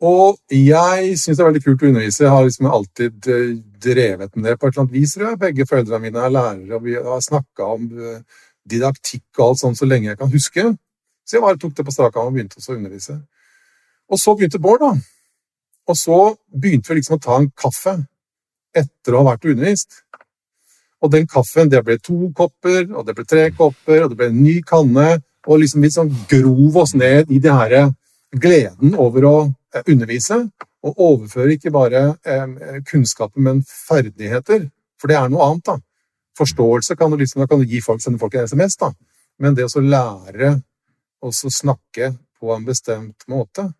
Og 0.05 0.37
jeg 0.51 1.13
syns 1.17 1.37
det 1.37 1.43
er 1.43 1.49
veldig 1.49 1.63
kult 1.63 1.83
å 1.83 1.89
undervise. 1.89 2.23
Jeg 2.25 2.33
har 2.33 2.45
liksom 2.45 2.67
alltid 2.67 3.29
eh, 3.31 3.53
drevet 3.85 4.35
med 4.35 4.49
det 4.49 4.57
på 4.59 4.67
et 4.67 4.73
eller 4.75 4.83
annet 4.83 4.97
vis. 4.97 5.15
Begge 5.39 5.67
foreldrene 5.69 6.03
mine 6.03 6.25
er 6.25 6.33
lærere, 6.33 6.75
og 6.77 6.83
vi 6.83 6.97
har 6.99 7.23
snakka 7.23 7.69
om 7.77 7.87
uh, 7.95 8.41
didaktikk 8.67 9.39
og 9.39 9.45
alt 9.47 9.61
sånt 9.61 9.79
så 9.79 9.87
lenge 9.87 10.11
jeg 10.11 10.19
kan 10.19 10.33
huske. 10.33 10.65
Så 11.25 11.37
jeg 11.37 11.45
bare 11.45 11.59
tok 11.61 11.77
det 11.77 11.85
på 11.87 11.95
strak 11.95 12.17
arm 12.19 12.29
og 12.29 12.35
begynte 12.37 12.59
å 12.59 12.75
undervise. 12.75 13.17
Og 14.11 14.21
så 14.21 14.35
begynte 14.35 14.61
Bård, 14.61 14.83
da. 14.83 14.91
Og 15.89 15.97
så 15.97 16.19
begynte 16.49 16.91
vi 16.91 16.99
liksom 16.99 17.17
å 17.17 17.21
ta 17.21 17.37
en 17.39 17.51
kaffe 17.53 17.99
etter 18.75 19.15
å 19.15 19.21
ha 19.21 19.31
vært 19.31 19.47
undervist. 19.51 20.01
Og 21.03 21.11
den 21.13 21.27
kaffen, 21.29 21.69
det 21.69 21.83
ble 21.85 21.97
to 22.01 22.31
kopper, 22.35 22.87
og 22.95 23.05
det 23.05 23.15
ble 23.17 23.25
tre 23.29 23.49
kopper, 23.55 24.03
og 24.03 24.11
det 24.11 24.19
ble 24.19 24.29
en 24.31 24.41
ny 24.41 24.59
kanne. 24.65 25.19
Og 25.45 25.61
liksom 25.61 25.83
vi 25.85 25.91
sånn 25.93 26.13
grov 26.29 26.79
oss 26.81 26.95
ned 26.97 27.29
i 27.29 27.39
det 27.43 27.53
her 27.53 27.91
gleden 28.35 28.95
over 28.99 29.27
å 29.29 29.35
eh, 29.45 29.83
undervise. 29.85 30.39
Og 30.85 31.01
overføre 31.01 31.55
ikke 31.55 31.73
bare 31.73 32.07
eh, 32.25 32.81
kunnskaper, 32.89 33.41
men 33.41 33.61
ferdigheter. 33.65 34.69
For 35.01 35.11
det 35.11 35.19
er 35.19 35.29
noe 35.29 35.51
annet, 35.51 35.67
da. 35.69 35.77
Forståelse 36.35 36.97
kan 36.99 37.13
du, 37.13 37.19
liksom, 37.21 37.43
da 37.43 37.47
kan 37.47 37.61
du 37.61 37.69
gi 37.69 37.79
folk, 37.83 38.01
sende 38.03 38.19
folk 38.19 38.35
en 38.35 38.49
SMS, 38.49 38.79
da. 38.81 38.91
Men 39.39 39.55
det 39.55 39.67
å 39.69 39.83
lære 39.83 40.55
å 41.23 41.31
snakke 41.31 42.13
på 42.39 42.51
en 42.55 42.65
bestemt 42.67 43.27
måte, 43.31 43.69
eh, 43.69 43.73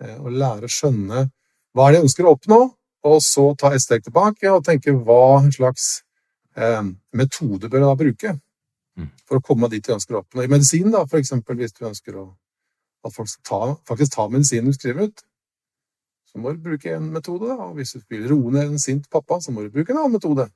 og 0.00 0.32
lære 0.32 0.68
å 0.68 0.72
skjønne 0.72 1.26
hva 1.76 1.86
er 1.86 1.92
det 1.92 1.98
jeg 1.98 2.06
ønsker 2.06 2.26
å 2.26 2.32
oppnå, 2.32 2.58
og 3.06 3.18
så 3.22 3.50
ta 3.60 3.70
et 3.74 3.84
steg 3.84 4.06
tilbake 4.06 4.48
og 4.50 4.64
tenke 4.64 4.94
hva 4.96 5.44
slags 5.52 5.86
eh, 6.56 6.82
metode 7.16 7.68
bør 7.68 7.82
jeg 7.82 7.90
da 7.90 7.98
bruke 8.00 8.32
mm. 8.32 9.10
for 9.28 9.38
å 9.38 9.44
komme 9.44 9.68
dit 9.72 9.84
jeg 9.84 9.98
ønsker 9.98 10.16
å 10.16 10.22
oppnå. 10.24 10.42
I 10.42 10.52
medisin, 10.52 10.88
da, 10.94 11.04
for 11.04 11.20
eksempel, 11.20 11.58
hvis 11.60 11.76
du 11.76 11.84
ønsker 11.88 12.16
å, 12.16 12.26
at 13.06 13.14
folk 13.14 13.28
skal 13.30 13.48
ta, 13.50 13.60
faktisk 13.92 14.16
ta 14.16 14.28
medisinen 14.32 14.72
du 14.72 14.78
skriver 14.78 15.10
ut, 15.10 15.24
så 16.32 16.40
må 16.40 16.54
du 16.54 16.64
bruke 16.64 16.96
en 16.96 17.10
metode. 17.12 17.52
Og 17.52 17.76
hvis 17.76 17.94
du 17.96 18.00
vil 18.12 18.24
roe 18.32 18.54
ned 18.56 18.72
en 18.72 18.82
sint 18.82 19.06
pappa, 19.12 19.38
så 19.44 19.52
må 19.54 19.66
du 19.66 19.70
bruke 19.76 19.94
en 19.94 20.00
annen 20.02 20.16
metode. 20.16 20.48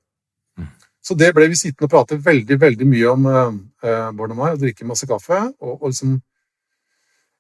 Mm. 0.59 0.73
Så 1.05 1.17
det 1.17 1.31
ble 1.37 1.47
vi 1.53 1.57
sittende 1.57 1.89
og 1.89 1.93
prate 1.93 2.19
veldig 2.21 2.59
veldig 2.61 2.89
mye 2.89 3.13
om, 3.13 3.29
eh, 3.31 4.09
Bård 4.17 4.35
og 4.35 4.41
meg, 4.41 4.57
og 4.57 4.65
drikke 4.65 4.89
masse 4.89 5.09
kaffe. 5.09 5.39
Og, 5.61 5.77
og 5.79 5.93
liksom 5.93 6.19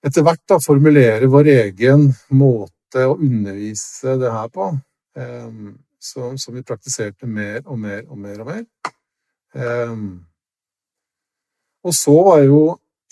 etter 0.07 0.25
hvert 0.25 0.43
da 0.49 0.59
formulere 0.63 1.29
vår 1.31 1.51
egen 1.55 2.09
måte 2.33 3.07
å 3.07 3.19
undervise 3.19 4.17
det 4.21 4.33
her 4.33 4.51
på. 4.53 4.73
Um, 5.19 5.79
som, 6.01 6.39
som, 6.41 6.55
vi 6.57 6.65
praktiserte 6.65 7.29
mer 7.29 7.61
og 7.67 7.79
mer 7.79 8.05
og 8.09 8.19
mer 8.19 8.41
og 8.41 8.49
mer. 8.49 8.63
Um, 9.53 10.23
og 11.85 11.97
så 11.97 12.15
var 12.25 12.45
jo 12.47 12.61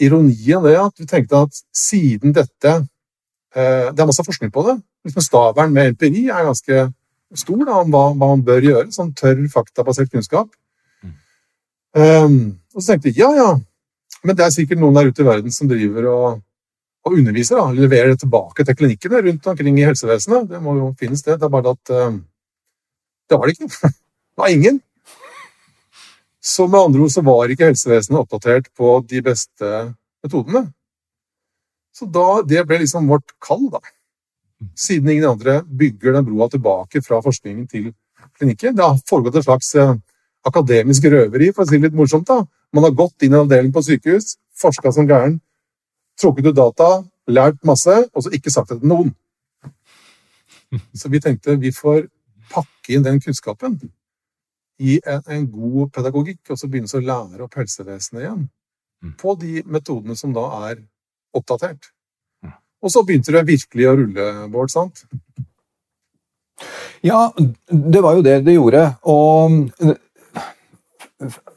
ironien 0.00 0.62
det 0.64 0.76
at 0.80 1.00
vi 1.00 1.08
tenkte 1.08 1.42
at 1.48 1.58
siden 1.74 2.32
dette 2.36 2.74
uh, 2.78 3.88
Det 3.90 4.00
er 4.00 4.08
masse 4.08 4.24
forskning 4.24 4.52
på 4.54 4.64
det. 4.68 4.78
Liksom 5.04 5.24
Stavern 5.24 5.74
med 5.74 5.92
empiri 5.92 6.28
er 6.28 6.48
ganske 6.48 6.88
stor 7.36 7.64
da, 7.64 7.82
om 7.82 7.92
hva, 7.92 8.04
hva, 8.14 8.32
man 8.32 8.44
bør 8.44 8.64
gjøre. 8.64 8.88
Sånn 8.94 9.12
tørr, 9.16 9.44
faktabasert 9.52 10.12
kunnskap. 10.12 10.48
Um, 11.96 12.58
og 12.74 12.82
så 12.82 12.92
tenkte 12.92 13.10
jeg 13.10 13.20
ja, 13.24 13.30
ja, 13.34 13.48
men 14.24 14.36
det 14.36 14.44
er 14.44 14.52
sikkert 14.54 14.80
noen 14.80 14.96
der 14.96 15.08
ute 15.08 15.24
i 15.24 15.26
verden 15.26 15.52
som 15.54 15.70
driver 15.70 16.08
og, 16.12 16.42
og 17.08 17.18
underviser. 17.18 17.58
da, 17.58 17.72
Leverer 17.74 18.12
det 18.12 18.22
tilbake 18.22 18.64
til 18.64 18.76
klinikkene 18.78 19.22
rundt 19.26 19.46
omkring 19.52 19.80
i 19.80 19.86
helsevesenet. 19.88 20.48
Det 20.50 20.62
må 20.62 20.76
jo 20.78 20.92
finnes, 20.98 21.22
det. 21.26 21.38
Det 21.40 21.48
er 21.48 21.54
bare 21.54 21.74
at 21.74 21.94
uh, 21.94 22.18
det 23.28 23.38
var 23.38 23.48
det 23.48 23.56
ikke. 23.56 23.70
det 23.92 24.44
var 24.44 24.54
ingen. 24.54 24.80
Så 26.40 26.68
med 26.70 26.80
andre 26.80 27.04
ord 27.04 27.12
så 27.12 27.24
var 27.26 27.50
ikke 27.52 27.70
helsevesenet 27.72 28.20
oppdatert 28.20 28.72
på 28.76 28.98
de 29.08 29.22
beste 29.24 29.74
metodene. 30.24 30.68
Så 31.96 32.06
da, 32.06 32.42
det 32.46 32.62
ble 32.68 32.84
liksom 32.84 33.08
vårt 33.10 33.34
kall, 33.42 33.66
da 33.72 33.82
siden 34.74 35.08
ingen 35.08 35.28
andre 35.28 35.62
bygger 35.66 36.12
den 36.12 36.24
broa 36.24 36.48
tilbake 36.48 37.02
fra 37.02 37.20
forskningen 37.22 37.66
til 37.66 37.92
klinikken. 38.38 38.76
Det 38.76 38.84
har 38.84 39.00
foregått 39.08 39.38
et 39.38 39.46
slags 39.46 39.74
eh, 39.74 39.94
akademisk 40.46 41.04
røveri, 41.04 41.52
for 41.54 41.64
å 41.64 41.68
si 41.68 41.78
det 41.78 41.88
litt 41.88 41.98
morsomt. 41.98 42.26
da. 42.28 42.44
Man 42.74 42.86
har 42.86 42.96
gått 42.96 43.22
inn 43.22 43.32
i 43.32 43.36
en 43.36 43.44
avdeling 43.44 43.72
på 43.72 43.84
sykehus, 43.84 44.36
forska 44.58 44.92
som 44.92 45.08
gæren, 45.08 45.38
trukket 46.20 46.50
ut 46.50 46.58
data, 46.58 46.88
lært 47.28 47.60
masse, 47.66 47.94
og 48.14 48.24
så 48.24 48.32
ikke 48.34 48.52
sagt 48.52 48.72
det 48.72 48.80
til 48.82 48.92
noen. 48.92 49.12
Så 50.96 51.08
vi 51.12 51.20
tenkte 51.24 51.56
vi 51.60 51.72
får 51.72 52.06
pakke 52.52 52.96
inn 52.96 53.04
den 53.06 53.20
kunnskapen 53.24 53.78
i 54.78 54.98
en, 55.00 55.22
en 55.26 55.46
god 55.50 55.92
pedagogikk, 55.94 56.42
og 56.52 56.60
så 56.60 56.68
begynne 56.70 56.90
å 56.92 57.04
lære 57.04 57.44
opp 57.46 57.56
helsevesenet 57.58 58.22
igjen 58.22 58.42
mm. 58.44 59.14
på 59.20 59.34
de 59.40 59.62
metodene 59.66 60.16
som 60.18 60.34
da 60.36 60.44
er 60.68 60.82
oppdatert. 61.36 61.90
Og 62.78 62.92
så 62.94 63.02
begynte 63.02 63.34
det 63.34 63.46
virkelig 63.48 63.88
å 63.88 63.96
rulle, 63.98 64.26
Bård, 64.52 64.70
sant? 64.70 65.02
Ja, 67.02 67.28
det 67.68 68.02
var 68.02 68.18
jo 68.18 68.22
det 68.26 68.36
det 68.46 68.54
gjorde. 68.54 68.84
Og 69.10 69.96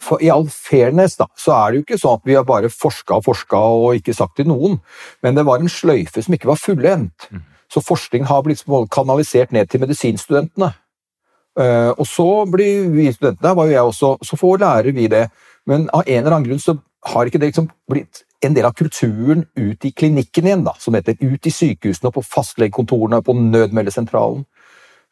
for 0.02 0.22
i 0.24 0.30
all 0.34 0.48
fairness 0.50 1.18
da, 1.20 1.28
så 1.38 1.54
er 1.54 1.72
det 1.72 1.80
jo 1.80 1.86
ikke 1.86 2.00
sånn 2.02 2.18
at 2.18 2.28
vi 2.28 2.36
har 2.38 2.46
bare 2.48 2.72
forska 2.74 3.20
og 3.20 3.26
forska 3.28 3.60
og 3.78 4.00
ikke 4.00 4.16
sagt 4.18 4.40
til 4.40 4.50
noen, 4.50 4.80
men 5.22 5.38
det 5.38 5.46
var 5.46 5.62
en 5.62 5.70
sløyfe 5.70 6.24
som 6.24 6.36
ikke 6.38 6.50
var 6.50 6.62
fullendt. 6.62 7.28
Mm. 7.30 7.44
Så 7.72 7.84
forskning 7.86 8.26
har 8.28 8.42
blitt 8.44 8.66
kanalisert 8.92 9.54
ned 9.56 9.70
til 9.72 9.84
medisinstudentene. 9.84 10.74
Eh, 11.60 11.92
og 11.92 12.08
så 12.08 12.46
blir 12.50 12.90
vi 12.92 13.12
studentene, 13.14 13.48
der 13.48 13.56
var 13.56 13.70
jo 13.70 13.76
jeg 13.76 13.92
også, 13.94 14.12
så 14.28 14.40
får 14.40 14.60
lærer 14.64 14.98
vi 14.98 15.08
det. 15.12 15.30
Men 15.70 15.88
av 15.94 16.04
en 16.08 16.20
eller 16.24 16.36
annen 16.36 16.50
grunn 16.50 16.64
så 16.64 16.78
har 17.14 17.26
ikke 17.26 17.40
det 17.42 17.52
liksom 17.52 17.70
blitt 17.90 18.24
en 18.42 18.56
del 18.58 18.66
av 18.66 18.74
kulturen 18.74 19.46
ut 19.56 19.86
i 19.86 19.94
klinikken 19.94 20.48
igjen, 20.48 20.66
da, 20.66 20.74
som 20.82 20.96
heter 20.98 21.20
ut 21.22 21.46
i 21.46 21.54
sykehusene, 21.54 22.10
og 22.10 22.18
på 22.18 22.26
fastlegekontorene, 22.26 23.22
på 23.22 23.36
nødmeldesentralen. 23.38 24.46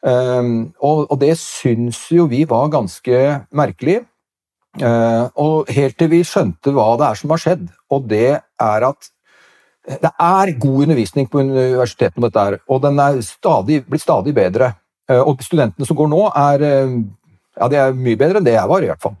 Um, 0.00 0.72
og, 0.80 1.10
og, 1.10 1.18
det 1.20 1.34
syns 1.36 2.06
jo 2.08 2.24
vi 2.30 2.46
var 2.48 2.70
ganske 2.72 3.18
merkelig. 3.52 4.00
Uh, 4.78 5.26
og 5.34 5.70
helt 5.74 5.96
til 5.98 6.12
vi 6.12 6.20
skjønte 6.22 6.70
hva 6.70 6.92
det 7.00 7.08
er 7.08 7.18
som 7.18 7.32
har 7.34 7.42
skjedd, 7.42 7.64
og 7.90 8.04
det 8.10 8.36
er 8.38 8.86
at 8.86 9.08
det 9.90 10.10
er 10.12 10.52
god 10.60 10.84
undervisning 10.84 11.26
på 11.26 11.40
universitetene 11.40 12.20
om 12.20 12.26
dette, 12.28 12.44
her, 12.44 12.58
og 12.70 12.82
den 12.84 13.00
er 13.02 13.18
stadig, 13.26 13.80
blitt 13.88 14.04
stadig 14.04 14.34
bedre. 14.36 14.74
Uh, 15.10 15.24
og 15.24 15.42
studentene 15.42 15.88
som 15.88 15.98
går 15.98 16.10
nå, 16.12 16.22
er, 16.38 16.64
uh, 16.86 16.94
ja, 17.58 17.70
de 17.72 17.80
er 17.82 17.98
mye 17.98 18.20
bedre 18.20 18.38
enn 18.38 18.46
det 18.46 18.54
jeg 18.54 18.70
var, 18.70 18.86
i 18.86 18.92
hvert 18.92 19.02
fall. 19.02 19.18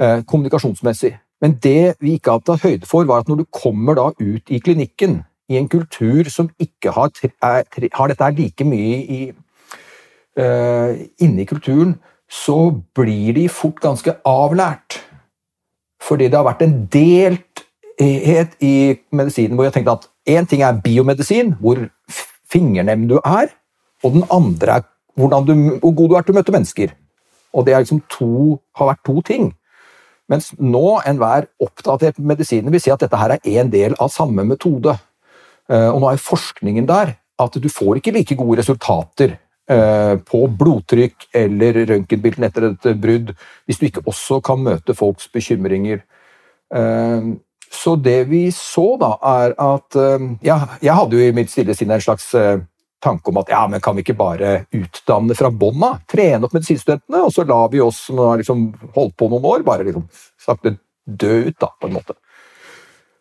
Kommunikasjonsmessig. 0.00 1.10
Men 1.44 1.58
det 1.60 1.96
vi 2.00 2.14
ikke 2.16 2.32
har 2.32 2.44
tatt 2.44 2.62
høyde 2.64 2.88
for, 2.88 3.04
var 3.08 3.20
at 3.20 3.28
når 3.28 3.42
du 3.42 3.48
kommer 3.52 3.98
da 3.98 4.06
ut 4.16 4.52
i 4.52 4.60
klinikken, 4.64 5.18
i 5.50 5.58
en 5.58 5.68
kultur 5.68 6.28
som 6.30 6.48
ikke 6.62 6.92
har, 6.94 7.10
er, 7.42 7.64
har 7.96 8.12
dette 8.12 8.28
like 8.36 8.64
mye 8.64 9.00
i, 9.02 9.20
uh, 10.38 10.92
inne 11.20 11.42
i 11.42 11.48
kulturen, 11.48 11.96
så 12.30 12.70
blir 12.94 13.34
de 13.34 13.48
fort 13.50 13.80
ganske 13.82 14.14
avlært. 14.26 15.00
Fordi 16.00 16.30
det 16.30 16.38
har 16.38 16.46
vært 16.46 16.62
en 16.64 16.76
delthet 16.92 18.54
i 18.64 18.74
medisinen 19.12 19.58
hvor 19.58 19.66
jeg 19.66 19.76
tenkte 19.76 19.98
at 19.98 20.08
én 20.30 20.46
ting 20.48 20.62
er 20.62 20.78
biomedisin, 20.80 21.56
hvor 21.60 21.82
fingernem 22.50 23.08
du 23.10 23.18
er, 23.18 23.50
og 24.04 24.16
den 24.16 24.24
andre 24.32 24.80
er 24.80 24.86
du, 25.20 25.54
hvor 25.82 25.92
god 25.92 26.08
du 26.08 26.14
er 26.16 26.24
til 26.24 26.32
å 26.32 26.38
møte 26.38 26.54
mennesker. 26.54 26.94
Og 27.52 27.66
det 27.66 27.74
liksom 27.76 28.00
to, 28.08 28.60
har 28.78 28.92
vært 28.92 29.04
to 29.04 29.20
ting. 29.26 29.50
Mens 30.30 30.52
nå 30.54 31.00
enhver 31.08 31.48
oppdatert 31.60 32.20
medisin 32.22 32.70
vil 32.70 32.80
si 32.80 32.92
at 32.94 33.02
dette 33.02 33.18
her 33.18 33.34
er 33.34 33.60
en 33.60 33.72
del 33.72 33.96
av 33.98 34.12
samme 34.14 34.46
metode. 34.46 34.94
Eh, 35.68 35.88
og 35.90 35.98
nå 36.00 36.12
er 36.12 36.22
forskningen 36.22 36.86
der 36.88 37.16
at 37.40 37.56
du 37.58 37.68
får 37.72 37.98
ikke 37.98 38.14
like 38.14 38.36
gode 38.38 38.60
resultater 38.60 39.34
på 40.26 40.38
blodtrykk 40.58 41.28
eller 41.38 41.76
røntgenbilden 41.86 42.46
etter 42.48 42.64
et 42.72 42.88
brudd, 42.98 43.28
hvis 43.68 43.78
du 43.78 43.84
ikke 43.86 44.02
også 44.10 44.40
kan 44.42 44.58
møte 44.64 44.96
folks 44.98 45.28
bekymringer. 45.30 46.00
Eh, 46.74 47.30
så 47.70 47.94
det 47.96 48.24
vi 48.30 48.48
så, 48.54 48.96
da, 48.98 49.14
er 49.22 49.54
at 49.54 49.96
eh, 49.98 50.26
ja, 50.42 50.58
Jeg 50.82 50.96
hadde 50.98 51.16
jo 51.16 51.22
i 51.22 51.34
mitt 51.34 51.50
stille 51.52 51.74
sinn 51.78 51.92
en 51.94 52.02
slags 52.02 52.32
eh, 52.34 52.62
tanke 53.02 53.30
om 53.30 53.38
at 53.40 53.52
ja, 53.52 53.62
men 53.70 53.82
kan 53.82 53.96
vi 53.96 54.02
ikke 54.04 54.18
bare 54.18 54.64
utdanne 54.74 55.36
fra 55.38 55.52
bånn 55.54 55.82
av? 55.86 56.02
Trene 56.10 56.46
opp 56.46 56.56
medisinstudentene, 56.56 57.22
og 57.24 57.32
så 57.34 57.46
lar 57.48 57.70
vi 57.72 57.80
oss 57.82 58.02
som 58.08 58.18
har 58.20 58.40
liksom 58.42 58.66
holdt 58.96 59.16
på 59.16 59.30
noen 59.30 59.46
år, 59.54 59.64
bare 59.66 59.86
liksom 59.86 60.08
sakte 60.40 60.76
dø 61.06 61.36
ut, 61.46 61.56
da, 61.62 61.70
på 61.80 61.88
en 61.88 61.96
måte. 61.96 62.18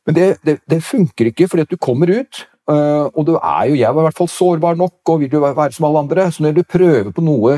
Men 0.09 0.17
det, 0.17 0.27
det, 0.43 0.57
det 0.67 0.81
funker 0.83 1.29
ikke, 1.29 1.47
fordi 1.47 1.67
at 1.67 1.71
du 1.71 1.79
kommer 1.79 2.11
ut, 2.11 2.43
og 2.69 3.23
du 3.25 3.31
er 3.33 3.63
jo 3.65 3.77
Jeg 3.79 3.95
var 3.95 4.03
i 4.03 4.05
hvert 4.05 4.17
fall 4.19 4.27
sårbar 4.29 4.75
nok 4.77 5.09
og 5.09 5.23
vil 5.23 5.31
jo 5.33 5.41
være 5.41 5.71
som 5.73 5.87
alle 5.87 6.03
andre, 6.03 6.27
så 6.31 6.43
når 6.45 6.59
du 6.59 6.63
prøver 6.69 7.09
på 7.15 7.23
noe 7.25 7.55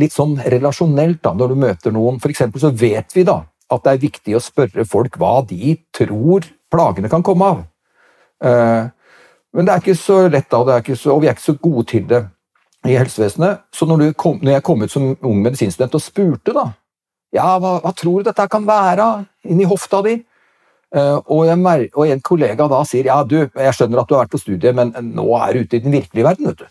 litt 0.00 0.14
sånn 0.16 0.34
relasjonelt, 0.42 1.20
da, 1.22 1.32
når 1.36 1.52
du 1.52 1.60
møter 1.62 1.94
noen, 1.94 2.18
for 2.22 2.32
eksempel, 2.32 2.58
så 2.62 2.72
vet 2.74 3.14
vi 3.14 3.22
da 3.26 3.44
at 3.72 3.82
det 3.84 3.92
er 3.92 4.02
viktig 4.02 4.36
å 4.36 4.42
spørre 4.42 4.86
folk 4.86 5.18
hva 5.18 5.40
de 5.46 5.76
tror 5.94 6.46
plagene 6.70 7.10
kan 7.10 7.24
komme 7.26 7.50
av. 7.52 7.64
Uh, 8.42 8.90
men 9.56 9.66
det 9.66 9.72
er 9.72 9.82
ikke 9.82 9.98
så 9.98 10.20
lett, 10.28 10.50
da, 10.50 10.80
så, 10.92 11.14
og 11.14 11.22
vi 11.22 11.30
er 11.30 11.36
ikke 11.36 11.46
så 11.48 11.56
gode 11.62 11.86
til 11.90 12.06
det 12.10 12.22
i 12.86 12.94
helsevesenet. 12.98 13.64
Så 13.74 13.88
når, 13.88 14.10
kom, 14.18 14.38
når 14.42 14.58
jeg 14.58 14.66
kom 14.66 14.82
ut 14.84 14.92
som 14.92 15.08
ung 15.14 15.40
medisinstudent 15.42 15.96
og 15.96 16.04
spurte 16.04 16.54
da, 16.56 16.68
ja, 17.34 17.48
hva, 17.60 17.78
hva 17.82 17.92
tror 17.96 18.20
du 18.20 18.28
dette 18.28 18.46
kan 18.50 18.66
være 18.66 19.08
inni 19.50 19.66
hofta 19.68 20.02
di? 20.06 20.18
Uh, 20.94 21.18
og, 21.26 21.42
jeg, 21.48 21.88
og, 21.96 22.04
en 22.06 22.22
kollega 22.22 22.68
da 22.70 22.78
sier 22.86 23.08
ja, 23.10 23.18
du, 23.26 23.40
jeg 23.42 23.74
skjønner 23.74 24.00
at 24.00 24.08
du 24.08 24.14
har 24.14 24.22
vært 24.22 24.36
på 24.36 24.40
studiet, 24.40 24.76
men 24.76 24.94
nå 25.16 25.26
er 25.40 25.56
du 25.56 25.66
ute 25.66 25.80
i 25.80 25.82
den 25.82 25.96
virkelige 25.96 26.26
verden. 26.28 26.52
vet 26.52 26.62
du. 26.62 26.68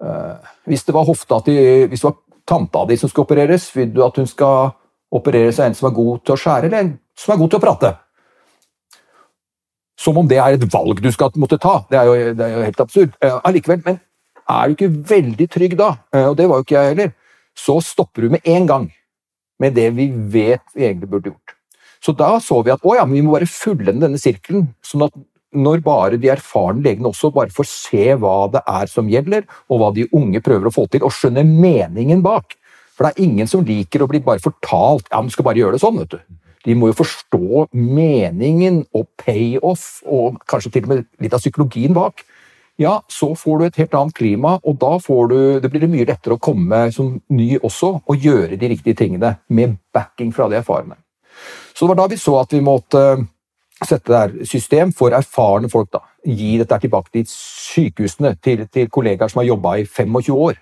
Uh, 0.00 0.50
hvis 0.66 0.82
det 0.86 0.96
var 0.96 1.06
hofta 1.06 1.38
til, 1.46 1.86
hvis 1.88 2.02
det 2.02 2.08
var 2.08 2.18
tanta 2.50 2.84
di 2.88 2.98
som 2.98 3.10
skal 3.12 3.26
opereres, 3.26 3.68
vil 3.76 3.92
du 3.94 4.02
at 4.04 4.18
hun 4.18 4.28
skal 4.28 4.72
opereres 5.14 5.60
av 5.60 5.70
en 5.70 5.76
som 5.78 5.90
er 5.90 5.96
god 5.96 6.22
til 6.24 6.34
å 6.34 6.40
skjære, 6.40 6.70
eller 6.70 6.84
en 6.84 6.92
som 7.18 7.34
er 7.34 7.40
god 7.40 7.52
til 7.52 7.60
å 7.60 7.64
prate? 7.64 7.92
Som 10.00 10.18
om 10.18 10.28
det 10.28 10.40
er 10.40 10.56
et 10.56 10.68
valg 10.72 11.02
du 11.04 11.10
skal 11.12 11.34
måtte 11.38 11.60
ta. 11.60 11.82
Det 11.90 11.98
er 12.00 12.08
jo, 12.08 12.14
det 12.34 12.46
er 12.46 12.54
jo 12.54 12.64
helt 12.64 12.82
absurd. 12.86 13.16
Eh, 13.20 13.36
allikevel, 13.44 13.82
men 13.84 13.98
er 14.50 14.68
du 14.68 14.76
ikke 14.76 14.92
veldig 15.10 15.48
trygg 15.52 15.76
da, 15.78 15.90
eh, 16.14 16.26
og 16.30 16.38
det 16.38 16.48
var 16.48 16.60
jo 16.60 16.66
ikke 16.66 16.78
jeg 16.78 16.94
heller, 16.94 17.12
så 17.58 17.76
stopper 17.84 18.26
du 18.26 18.36
med 18.36 18.48
en 18.48 18.68
gang 18.70 18.90
med 19.60 19.76
det 19.76 19.90
vi 19.98 20.08
vet 20.08 20.64
vi 20.74 20.86
egentlig 20.88 21.10
burde 21.10 21.34
gjort. 21.34 21.59
Så 22.00 22.14
da 22.16 22.34
så 22.40 22.62
vi 22.64 22.72
at 22.72 22.84
å 22.86 22.96
ja, 22.96 23.04
vi 23.08 23.22
må 23.24 23.34
bare 23.36 23.48
fullende 23.50 24.06
denne 24.06 24.20
sirkelen, 24.20 24.70
sånn 24.84 25.08
at 25.08 25.16
når 25.50 25.82
bare 25.82 26.18
de 26.20 26.30
erfarne 26.30 26.82
legene 26.84 27.10
også 27.10 27.32
bare 27.34 27.52
får 27.52 27.66
se 27.68 28.14
hva 28.22 28.46
det 28.54 28.62
er 28.70 28.90
som 28.90 29.08
gjelder, 29.10 29.46
og 29.68 29.82
hva 29.82 29.90
de 29.94 30.06
unge 30.16 30.42
prøver 30.44 30.70
å 30.70 30.74
få 30.74 30.86
til, 30.90 31.04
og 31.04 31.14
skjønner 31.14 31.46
meningen 31.46 32.22
bak. 32.24 32.54
For 32.94 33.06
det 33.06 33.14
er 33.14 33.26
ingen 33.26 33.50
som 33.50 33.64
liker 33.66 34.04
å 34.04 34.08
bli 34.10 34.22
bare 34.24 34.42
fortalt 34.42 35.08
ja, 35.10 35.20
men 35.20 35.32
skal 35.32 35.48
bare 35.48 35.60
gjøre 35.60 35.76
det 35.76 35.82
sånn. 35.82 35.98
vet 36.02 36.14
du. 36.14 36.38
De 36.68 36.76
må 36.76 36.90
jo 36.90 36.98
forstå 36.98 37.66
meningen 37.72 38.82
og 38.96 39.08
payoff, 39.20 40.02
og 40.04 40.40
kanskje 40.48 40.74
til 40.74 40.86
og 40.86 40.92
med 40.92 41.06
litt 41.24 41.34
av 41.34 41.42
psykologien 41.42 41.96
bak. 41.96 42.24
Ja, 42.80 43.00
så 43.12 43.34
får 43.36 43.58
du 43.58 43.64
et 43.66 43.78
helt 43.80 43.94
annet 43.96 44.16
klima, 44.16 44.54
og 44.64 44.78
da 44.80 44.94
du, 45.28 45.60
det 45.60 45.68
blir 45.68 45.82
det 45.84 45.90
mye 45.92 46.08
lettere 46.08 46.36
å 46.36 46.40
komme 46.40 46.86
som 46.92 47.18
ny 47.28 47.58
også 47.58 47.90
og 48.06 48.16
gjøre 48.16 48.56
de 48.56 48.70
riktige 48.72 48.96
tingene 48.96 49.34
med 49.48 49.76
backing 49.92 50.32
fra 50.32 50.48
de 50.48 50.60
erfarne. 50.60 50.96
Så 51.74 51.84
det 51.84 51.92
var 51.92 52.00
da 52.02 52.08
vi 52.12 52.18
så 52.20 52.36
at 52.40 52.52
vi 52.52 52.62
måtte 52.64 53.04
sette 53.86 54.12
der 54.12 54.46
system 54.48 54.92
for 54.92 55.14
erfarne 55.16 55.70
folk. 55.72 55.90
da. 55.92 56.02
Gi 56.26 56.56
dette 56.60 56.78
tilbake 56.82 57.12
til 57.14 57.26
sykehusene, 57.30 58.34
til, 58.42 58.66
til 58.68 58.90
kollegaer 58.92 59.32
som 59.32 59.40
har 59.40 59.48
jobba 59.48 59.76
i 59.80 59.86
25 59.86 60.36
år. 60.36 60.58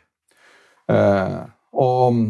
Uh, 0.89 1.43
og, 1.75 2.21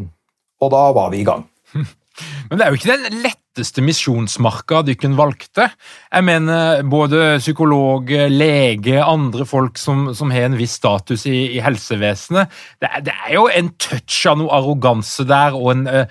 og 0.61 0.73
da 0.73 0.85
var 0.97 1.13
vi 1.13 1.23
i 1.23 1.29
gang. 1.29 1.45
Men 2.49 2.59
det 2.59 2.65
er 2.65 2.73
jo 2.73 2.81
ikke 2.81 2.97
den 2.97 3.21
letteste 3.59 3.83
misjonsmarka 3.83 4.83
dere 4.87 5.11
valgte. 5.19 5.69
Jeg 6.13 6.25
mener 6.25 6.83
både 6.87 7.39
psykolog, 7.39 8.09
lege, 8.31 9.03
andre 9.03 9.45
folk 9.47 9.79
som, 9.79 10.15
som 10.15 10.31
har 10.31 10.49
en 10.49 10.59
viss 10.59 10.77
status 10.79 11.27
i, 11.27 11.57
i 11.57 11.61
helsevesenet. 11.63 12.49
Det 12.81 12.89
er, 12.89 13.05
det 13.09 13.15
er, 13.15 13.35
jo 13.35 13.49
en 13.49 13.73
touch 13.79 14.27
av 14.31 14.39
noe 14.39 14.55
arroganse 14.55 15.27
der, 15.29 15.57
og 15.59 15.73
en, 15.75 15.87
uh, 15.89 16.07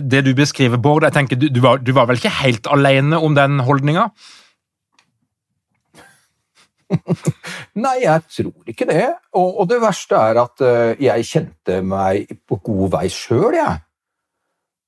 det 0.00 0.24
du 0.26 0.34
beskriver, 0.34 0.78
Bård. 0.78 1.04
jeg 1.04 1.12
tenker, 1.16 1.36
du, 1.36 1.48
du, 1.48 1.60
var, 1.60 1.78
du 1.82 1.92
var 1.96 2.06
vel 2.06 2.20
ikke 2.20 2.34
helt 2.42 2.66
alene 2.70 3.18
om 3.18 3.34
den 3.36 3.60
holdninga? 3.66 4.10
Nei, 7.82 7.96
jeg 8.04 8.22
tror 8.30 8.70
ikke 8.70 8.86
det. 8.86 9.08
Og, 9.34 9.62
og 9.62 9.70
det 9.70 9.80
verste 9.82 10.20
er 10.20 10.38
at 10.44 10.62
uh, 10.62 10.94
jeg 11.02 11.26
kjente 11.26 11.80
meg 11.82 12.30
på 12.46 12.60
god 12.70 12.94
vei 12.94 13.08
sjøl, 13.10 13.58
jeg. 13.58 13.82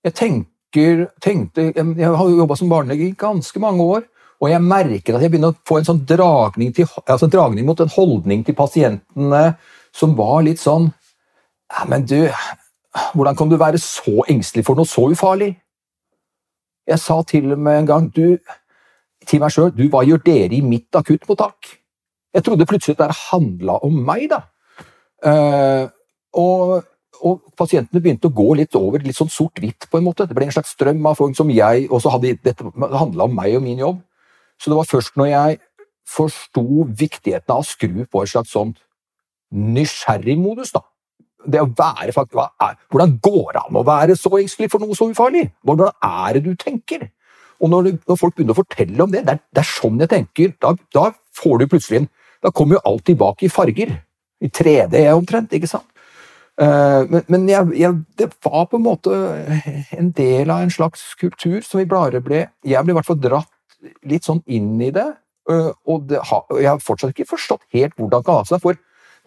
Jeg 0.06 0.14
tenker, 0.14 0.57
tenkte, 0.72 1.70
jeg 1.72 2.12
har 2.20 2.30
jobba 2.30 2.56
som 2.56 2.70
barnelege 2.70 3.08
i 3.08 3.16
ganske 3.18 3.60
mange 3.60 3.82
år, 3.82 4.06
og 4.38 4.50
jeg 4.52 4.62
merker 4.62 5.16
at 5.16 5.24
jeg 5.24 5.32
begynner 5.32 5.54
å 5.54 5.66
få 5.66 5.80
en 5.80 5.88
sånn 5.88 6.04
dragning, 6.06 6.72
til, 6.74 6.86
altså 7.06 7.26
dragning 7.30 7.66
mot 7.66 7.80
en 7.82 7.90
holdning 7.90 8.44
til 8.46 8.54
pasientene 8.58 9.42
som 9.94 10.14
var 10.18 10.44
litt 10.46 10.62
sånn 10.62 10.92
Ja, 11.68 11.84
men 11.84 12.06
du, 12.08 12.30
hvordan 13.12 13.36
kan 13.36 13.50
du 13.50 13.58
være 13.60 13.80
så 13.82 14.22
engstelig 14.30 14.64
for 14.64 14.78
noe 14.78 14.88
så 14.88 15.08
ufarlig? 15.12 15.50
Jeg 16.88 17.02
sa 17.02 17.18
til 17.28 17.52
og 17.52 17.60
med 17.60 17.82
en 17.82 17.88
gang 17.90 18.06
du, 18.14 18.38
til 19.28 19.42
meg 19.42 19.52
sjøl 19.52 19.74
du, 19.76 19.84
hva 19.92 20.00
gjør 20.06 20.22
dere 20.24 20.56
i 20.56 20.62
mitt 20.64 20.96
akuttmottak? 20.96 21.74
Jeg 22.32 22.44
trodde 22.46 22.68
plutselig 22.68 22.96
at 22.96 23.02
det 23.02 23.18
handla 23.26 23.76
om 23.84 23.98
meg, 24.06 24.30
da. 24.32 24.40
Uh, 25.24 25.90
og 26.38 26.86
og 27.26 27.40
pasientene 27.58 28.02
begynte 28.02 28.28
å 28.28 28.34
gå 28.34 28.52
litt 28.58 28.76
over 28.78 29.02
litt 29.02 29.16
sånn 29.16 29.30
sort-hvitt. 29.32 29.88
på 29.90 29.98
en 29.98 30.04
måte. 30.04 30.26
Det 30.26 30.36
ble 30.36 30.46
en 30.46 30.54
slags 30.54 30.74
strøm 30.76 31.06
av 31.06 31.16
folk 31.16 31.36
som 31.36 31.50
jeg 31.50 31.88
Og 31.90 32.02
så 32.02 32.10
hadde 32.10 32.36
dette 32.42 32.64
handla 32.64 33.24
om 33.24 33.34
meg 33.34 33.56
og 33.56 33.62
min 33.62 33.78
jobb. 33.78 34.02
Så 34.58 34.70
det 34.70 34.76
var 34.76 34.84
først 34.84 35.16
når 35.16 35.26
jeg 35.26 35.58
forsto 36.08 36.84
viktigheten 36.98 37.52
av 37.52 37.62
å 37.62 37.66
skru 37.66 38.04
på 38.08 38.22
et 38.22 38.32
slags 38.32 38.52
sånn 38.54 38.74
nysgjerrig 39.52 40.38
modus, 40.40 40.72
da. 40.72 40.82
Det 41.48 41.60
å 41.62 41.68
være 41.70 42.12
faktisk, 42.12 42.40
er, 42.60 42.74
Hvordan 42.90 43.14
går 43.22 43.52
det 43.54 43.62
an 43.62 43.78
å 43.78 43.84
være 43.86 44.16
så 44.18 44.32
engstelig 44.40 44.70
for 44.72 44.82
noe 44.82 44.96
så 44.96 45.08
ufarlig? 45.08 45.46
Hvordan 45.64 45.92
er 46.02 46.34
det 46.34 46.44
du 46.44 46.54
tenker? 46.58 47.08
Og 47.62 47.70
når, 47.70 47.92
når 48.06 48.18
folk 48.18 48.34
begynner 48.36 48.54
å 48.54 48.60
fortelle 48.60 49.02
om 49.02 49.12
det, 49.12 49.24
det 49.26 49.36
er, 49.36 49.40
det 49.54 49.62
er 49.62 49.70
sånn 49.70 50.02
jeg 50.02 50.10
tenker, 50.12 50.52
da, 50.60 50.74
da 50.94 51.10
får 51.38 51.62
du 51.62 51.68
plutselig 51.70 52.02
en 52.02 52.10
Da 52.38 52.52
kommer 52.54 52.76
jo 52.76 52.84
alt 52.86 53.02
tilbake 53.02 53.48
i 53.48 53.50
farger. 53.50 53.96
I 54.38 54.46
3D 54.46 55.00
omtrent, 55.10 55.50
ikke 55.56 55.66
sant? 55.66 55.88
Eh, 56.58 57.02
men, 57.06 57.22
men 57.30 57.46
jeg, 57.46 57.70
jeg, 57.78 57.94
det 58.18 58.28
var 58.42 58.66
på 58.66 58.80
en 58.80 58.86
måte 58.88 59.14
en 59.94 60.10
del 60.16 60.50
av 60.50 60.64
en 60.64 60.72
slags 60.74 61.04
kultur 61.20 61.62
som 61.62 61.78
vi 61.78 61.86
bare 61.86 62.18
ble 62.24 62.48
Jeg 62.66 62.82
ble 62.82 62.94
i 62.94 62.96
hvert 62.96 63.06
fall 63.06 63.20
dratt 63.22 63.52
litt 64.10 64.26
sånn 64.26 64.42
inn 64.50 64.72
i 64.82 64.90
det. 64.94 65.06
Eh, 65.50 65.70
og 65.86 66.08
det, 66.10 66.18
jeg 66.18 66.70
har 66.70 66.82
fortsatt 66.82 67.14
ikke 67.14 67.30
forstått 67.30 67.62
helt 67.76 67.94
hvordan 67.94 68.24
det 68.24 68.26
kan 68.26 68.40
ha 68.40 68.48
seg, 68.48 68.62
for 68.64 68.78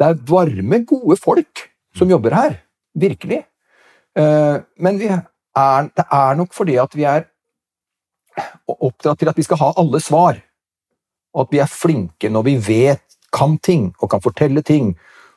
det 0.01 0.07
er 0.07 0.19
varme, 0.27 0.81
gode 0.89 1.15
folk 1.21 1.67
som 1.95 2.11
jobber 2.11 2.35
her. 2.35 2.59
Virkelig. 2.97 3.45
Men 4.15 4.65
men 4.97 4.97
er, 5.07 5.85
det 5.95 6.03
er 6.03 6.35
nok 6.35 6.55
fordi 6.55 6.73
at 6.81 6.95
vi 6.97 7.05
er 7.07 7.27
oppdratt 8.67 9.21
til 9.21 9.29
at 9.31 9.37
vi 9.37 9.45
skal 9.45 9.59
ha 9.61 9.69
alle 9.79 10.01
svar. 10.03 10.39
Og 11.31 11.45
at 11.45 11.53
vi 11.53 11.61
er 11.63 11.71
flinke 11.71 12.31
når 12.31 12.47
vi 12.49 12.55
vet, 12.65 13.05
kan 13.31 13.55
ting 13.63 13.91
og 14.01 14.09
kan 14.11 14.23
fortelle 14.23 14.63
ting 14.67 14.89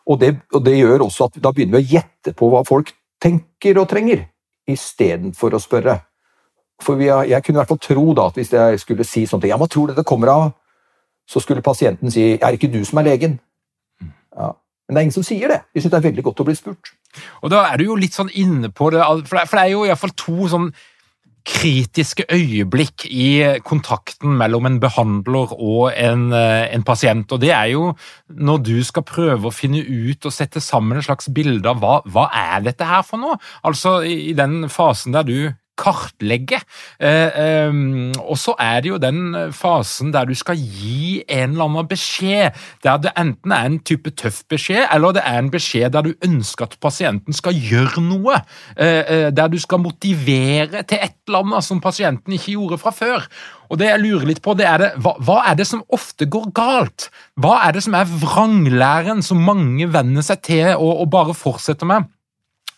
og 0.07 0.21
det, 0.21 0.35
og 0.53 0.65
det, 0.65 0.77
gjør 0.79 1.07
også 1.07 1.29
at 1.29 1.39
da 1.43 1.53
begynner 1.53 1.79
vi 1.79 1.85
å 1.85 1.93
gjette 1.97 2.35
på 2.37 2.49
hva 2.53 2.65
folk 2.67 2.93
tenker 3.23 3.79
og 3.81 3.89
trenger, 3.89 4.27
istedenfor 4.69 5.57
å 5.57 5.63
spørre. 5.63 5.99
For 6.83 7.01
har, 7.01 7.25
Jeg 7.25 7.43
kunne 7.45 7.57
i 7.57 7.61
hvert 7.63 7.73
fall 7.73 7.81
tro 7.81 8.05
da, 8.15 8.27
at 8.27 8.37
hvis 8.37 8.53
jeg 8.53 8.81
skulle 8.81 9.05
si 9.05 9.25
sånn 9.27 9.45
ja, 9.49 9.57
hva 9.57 9.69
tror 9.71 9.89
du 9.89 9.95
det 9.97 10.05
kommer 10.05 10.33
av, 10.33 10.53
så 11.29 11.41
skulle 11.41 11.65
pasienten 11.65 12.13
si 12.13 12.35
er 12.35 12.45
det 12.45 12.59
ikke 12.59 12.73
du 12.73 12.85
som 12.85 13.01
er 13.01 13.09
legen? 13.09 13.39
Ja. 14.37 14.53
Men 14.85 14.97
det 14.97 15.01
er 15.01 15.07
ingen 15.07 15.17
som 15.17 15.25
sier 15.25 15.49
det. 15.49 15.63
De 15.73 15.81
syns 15.81 15.95
det 15.95 15.97
er 15.97 16.09
veldig 16.11 16.25
godt 16.27 16.43
å 16.43 16.45
bli 16.45 16.55
spurt. 16.59 16.91
Og 17.41 17.51
Da 17.51 17.63
er 17.71 17.79
du 17.81 17.87
jo 17.87 17.97
litt 17.97 18.13
sånn 18.13 18.29
inne 18.35 18.69
på 18.69 18.91
det, 18.93 19.01
for 19.01 19.57
det 19.57 19.63
er 19.63 19.71
jo 19.73 19.87
iallfall 19.87 20.13
to 20.13 20.49
sånn 20.53 20.75
kritiske 21.45 22.25
øyeblikk 22.33 23.05
i 23.05 23.61
kontakten 23.65 24.33
mellom 24.41 24.67
en 24.69 24.79
behandler 24.81 25.53
og 25.53 25.93
en, 25.93 26.33
eh, 26.33 26.75
en, 26.75 26.83
pasient. 26.83 27.33
Og 27.33 27.41
det 27.41 27.51
er 27.53 27.73
jo 27.75 27.95
når 28.29 28.63
du 28.65 28.85
skal 28.85 29.05
prøve 29.05 29.49
å 29.49 29.55
finne 29.55 29.83
ut 29.85 30.25
og 30.25 30.33
sette 30.33 30.61
sammen 30.61 30.97
en 30.99 31.05
slags 31.05 31.29
bilde 31.29 31.69
av 31.69 31.83
hva, 31.83 31.99
hva 32.09 32.31
er 32.33 32.65
dette 32.65 32.89
her 32.89 33.05
for 33.05 33.21
noe? 33.21 33.37
Altså 33.63 34.01
i 34.09 34.33
den 34.33 34.71
fasen 34.73 35.13
der 35.13 35.29
du 35.29 35.53
kartlegge. 35.81 36.61
Eh, 37.01 37.41
eh, 37.45 37.81
og 38.23 38.39
så 38.41 38.55
er 38.61 38.83
det 38.85 38.93
jo 38.93 39.01
den 39.03 39.51
fasen 39.55 40.13
der 40.15 40.29
du 40.29 40.35
skal 40.39 40.59
gi 40.59 41.23
en 41.29 41.55
eller 41.55 41.69
annen 41.69 41.91
beskjed, 41.91 42.55
der 42.85 43.01
det 43.03 43.15
enten 43.21 43.55
er 43.55 43.69
en 43.69 43.81
type 43.81 44.15
tøff 44.19 44.43
beskjed, 44.51 44.87
eller 44.95 45.17
det 45.17 45.25
er 45.27 45.41
en 45.41 45.51
beskjed 45.53 45.95
der 45.95 46.07
du 46.07 46.15
ønsker 46.25 46.69
at 46.69 46.79
pasienten 46.83 47.37
skal 47.37 47.57
gjøre 47.59 48.03
noe. 48.05 48.41
Eh, 48.77 49.31
der 49.35 49.51
du 49.51 49.59
skal 49.61 49.83
motivere 49.83 50.85
til 50.85 51.03
et 51.03 51.19
eller 51.29 51.45
annet 51.45 51.67
som 51.67 51.83
pasienten 51.83 52.37
ikke 52.37 52.57
gjorde 52.57 52.81
fra 52.83 52.95
før. 52.95 53.29
Og 53.73 53.81
det 53.81 53.89
jeg 53.89 54.03
lurer 54.03 54.29
litt 54.29 54.43
på, 54.45 54.55
det 54.59 54.67
er 54.69 54.81
det, 54.81 54.91
hva, 55.03 55.15
hva, 55.25 55.39
er 55.51 55.57
det 55.59 55.67
som 55.69 55.85
ofte 55.95 56.29
går 56.31 56.51
galt? 56.57 57.09
Hva 57.41 57.59
er 57.67 57.77
det 57.77 57.85
som 57.87 57.97
er 57.99 58.11
vranglæren 58.11 59.25
som 59.25 59.41
mange 59.43 59.89
venner 59.93 60.25
seg 60.27 60.43
til 60.45 60.75
og, 60.77 61.01
og 61.05 61.09
bare 61.15 61.37
fortsetter 61.37 61.89
med? 61.89 62.11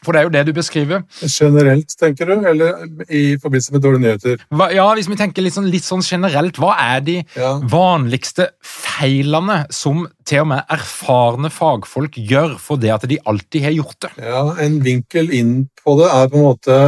For 0.04 0.12
det 0.12 0.20
er 0.20 0.26
jo 0.26 0.32
det 0.34 0.42
du 0.48 0.52
beskriver. 0.56 1.04
Generelt, 1.22 1.94
tenker 1.98 2.28
du? 2.28 2.34
Eller 2.50 2.82
i 3.08 3.38
forbindelse 3.42 3.74
med 3.74 3.84
dårlige 3.84 4.04
nyheter? 4.04 4.44
Hva, 4.52 4.68
ja, 4.74 4.84
hvis 4.98 5.08
vi 5.10 5.18
tenker 5.18 5.44
litt 5.46 5.56
sånn, 5.56 5.70
litt 5.72 5.86
sånn, 5.86 6.04
generelt, 6.04 6.60
hva 6.62 6.74
er 6.82 7.00
de 7.06 7.16
ja. 7.36 7.54
vanligste 7.72 8.50
feilene 8.64 9.62
som 9.74 10.04
til 10.26 10.44
og 10.44 10.52
med 10.52 10.76
erfarne 10.76 11.50
fagfolk 11.54 12.20
gjør 12.20 12.58
for 12.62 12.82
det 12.82 12.92
at 12.94 13.08
de 13.08 13.18
alltid 13.24 13.70
har 13.70 13.76
gjort 13.78 13.98
det? 14.06 14.14
Ja, 14.20 14.44
En 14.66 14.78
vinkel 14.84 15.32
inn 15.34 15.56
på 15.82 15.98
det 16.00 16.12
er 16.12 16.30
på 16.30 16.40
en 16.40 16.48
måte 16.50 16.78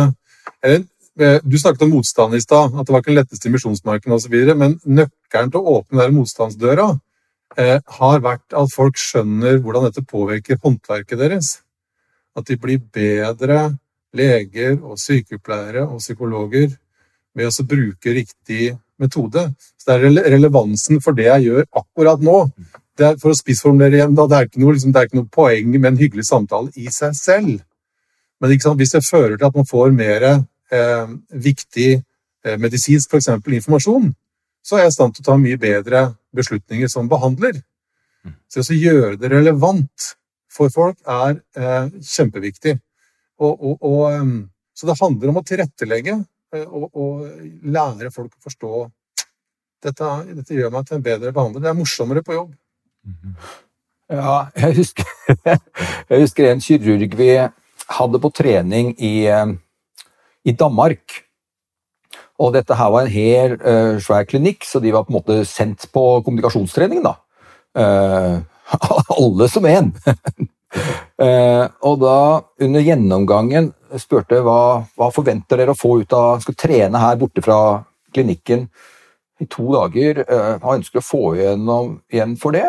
eller 0.59 0.87
Eh, 1.18 1.40
du 1.42 1.59
snakket 1.59 1.83
om 1.83 1.90
motstand 1.97 2.35
i 2.35 2.40
stad, 2.40 2.75
at 2.79 2.87
det 2.87 2.94
var 2.94 3.03
ikke 3.03 3.11
den 3.11 3.18
letteste 3.18 3.51
misjonsmarken 3.51 4.14
osv. 4.14 4.35
Men 4.55 4.79
nøkkelen 4.87 5.51
til 5.51 5.61
å 5.61 5.79
åpne 5.81 6.05
den 6.05 6.14
motstandsdøra 6.14 6.88
eh, 7.59 7.79
har 7.99 8.21
vært 8.23 8.55
at 8.55 8.75
folk 8.75 9.01
skjønner 9.01 9.59
hvordan 9.64 9.88
dette 9.88 10.07
påvirker 10.07 10.61
håndverket 10.62 11.18
deres. 11.18 11.57
At 12.38 12.46
de 12.48 12.59
blir 12.61 12.81
bedre 12.94 13.72
leger 14.16 14.79
og 14.79 14.98
sykepleiere 15.01 15.85
og 15.87 15.98
psykologer 16.01 16.70
ved 17.37 17.48
å 17.51 17.66
bruke 17.68 18.14
riktig 18.14 18.72
metode. 18.98 19.44
Så 19.79 19.88
det 19.88 19.96
er 19.96 20.31
relevansen 20.35 21.03
for 21.05 21.16
det 21.16 21.29
jeg 21.29 21.48
gjør 21.48 21.66
akkurat 21.83 22.22
nå. 22.24 22.38
Det 22.98 23.07
er, 23.07 23.18
for 23.22 23.31
å 23.31 23.38
spissformulere 23.38 24.01
igjen, 24.01 24.14
da, 24.18 24.27
det, 24.27 24.38
er 24.38 24.62
noe, 24.62 24.74
liksom, 24.74 24.92
det, 24.94 25.01
er 25.01 25.09
ikke 25.09 25.20
noe, 25.20 25.31
poeng 25.35 25.70
med 25.77 25.90
en 25.92 26.01
hyggelig 26.01 26.27
samtale 26.27 26.72
i 26.74 26.88
seg 26.90 27.14
selv. 27.14 27.61
Men 28.42 28.55
hvis 28.55 28.94
det 28.94 29.05
fører 29.07 29.37
til 29.37 29.46
at 29.46 29.59
man 29.59 29.66
får 29.66 29.94
mer 29.94 30.27
eh, 30.29 31.12
viktig 31.31 31.90
eh, 31.94 32.57
medisinsk 32.59 33.14
eksempel 33.18 33.59
informasjon, 33.59 34.11
så 34.66 34.77
er 34.77 34.87
jeg 34.87 34.92
i 34.92 34.96
stand 34.96 35.14
til 35.14 35.24
å 35.24 35.29
ta 35.31 35.37
mye 35.40 35.59
bedre 35.61 36.05
beslutninger 36.35 36.90
som 36.90 37.11
behandler. 37.11 37.61
Mm. 38.27 38.35
Så 38.51 38.66
å 38.66 38.79
gjøre 38.79 39.14
det 39.20 39.31
relevant 39.33 40.11
for 40.59 40.73
folk 40.75 40.99
er 41.07 41.38
eh, 41.59 41.90
kjempeviktig. 42.03 42.77
Og, 43.38 43.53
og, 43.55 43.77
og, 43.87 44.01
ehm, 44.11 44.38
så 44.75 44.88
det 44.88 44.99
handler 44.99 45.31
om 45.31 45.40
å 45.40 45.44
tilrettelegge 45.47 46.16
eh, 46.55 46.66
og, 46.66 47.23
lære 47.62 48.11
folk 48.14 48.33
å 48.35 48.49
forstå 48.49 48.73
dette, 49.87 50.11
dette, 50.35 50.57
gjør 50.57 50.75
meg 50.75 50.88
til 50.88 50.99
en 50.99 51.07
bedre 51.07 51.33
behandler. 51.35 51.62
Det 51.62 51.71
er 51.71 51.79
morsommere 51.79 52.25
på 52.27 52.35
jobb. 52.35 52.51
Mm-hmm. 53.07 53.38
Ja, 54.18 54.37
jeg 54.57 54.79
husker, 54.81 55.09
jeg 56.11 56.23
husker 56.25 56.51
en 56.51 56.62
kirurg 56.64 57.14
vi 57.18 57.33
hadde 57.99 58.21
på 58.21 58.31
trening 58.35 58.94
i 58.99 59.12
ehm, 59.31 59.59
i 60.49 60.55
Danmark. 60.57 61.23
Og 62.38 62.53
dette 62.55 62.77
her 62.79 62.92
var 62.94 63.07
en 63.07 63.12
hel 63.12 63.57
uh, 63.59 63.99
svær 64.03 64.27
klinikk, 64.29 64.66
så 64.66 64.81
de 64.83 64.92
var 64.94 65.07
på 65.07 65.12
en 65.12 65.18
måte 65.18 65.40
sendt 65.49 65.88
på 65.94 66.05
kommunikasjonstrening. 66.27 67.03
da. 67.05 67.16
Uh, 67.79 68.38
alle 69.18 69.48
som 69.52 69.66
én! 69.68 69.90
uh, 71.22 71.64
og 71.88 71.98
da, 72.02 72.18
under 72.61 72.85
gjennomgangen, 72.85 73.72
spurte 74.00 74.42
hva, 74.44 74.85
hva 74.98 75.11
forventer 75.14 75.61
dere 75.61 75.72
å 75.72 75.78
få 75.78 76.02
ut 76.02 76.12
av 76.12 76.42
Skal 76.44 76.59
trene 76.61 77.00
her 77.00 77.16
borte 77.20 77.40
fra 77.44 77.59
klinikken 78.12 78.66
i 79.40 79.46
to 79.48 79.70
dager. 79.72 80.24
Hva 80.61 80.74
ønsker 80.76 81.00
å 81.00 81.07
få 81.07 81.22
igjennom, 81.38 81.98
igjen 82.12 82.35
for 82.40 82.57
det? 82.57 82.66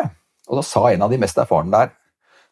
Og 0.48 0.60
da 0.60 0.64
sa 0.64 0.86
en 0.90 1.02
av 1.04 1.12
de 1.12 1.18
mest 1.20 1.38
erfarne 1.40 1.72
der 1.74 1.90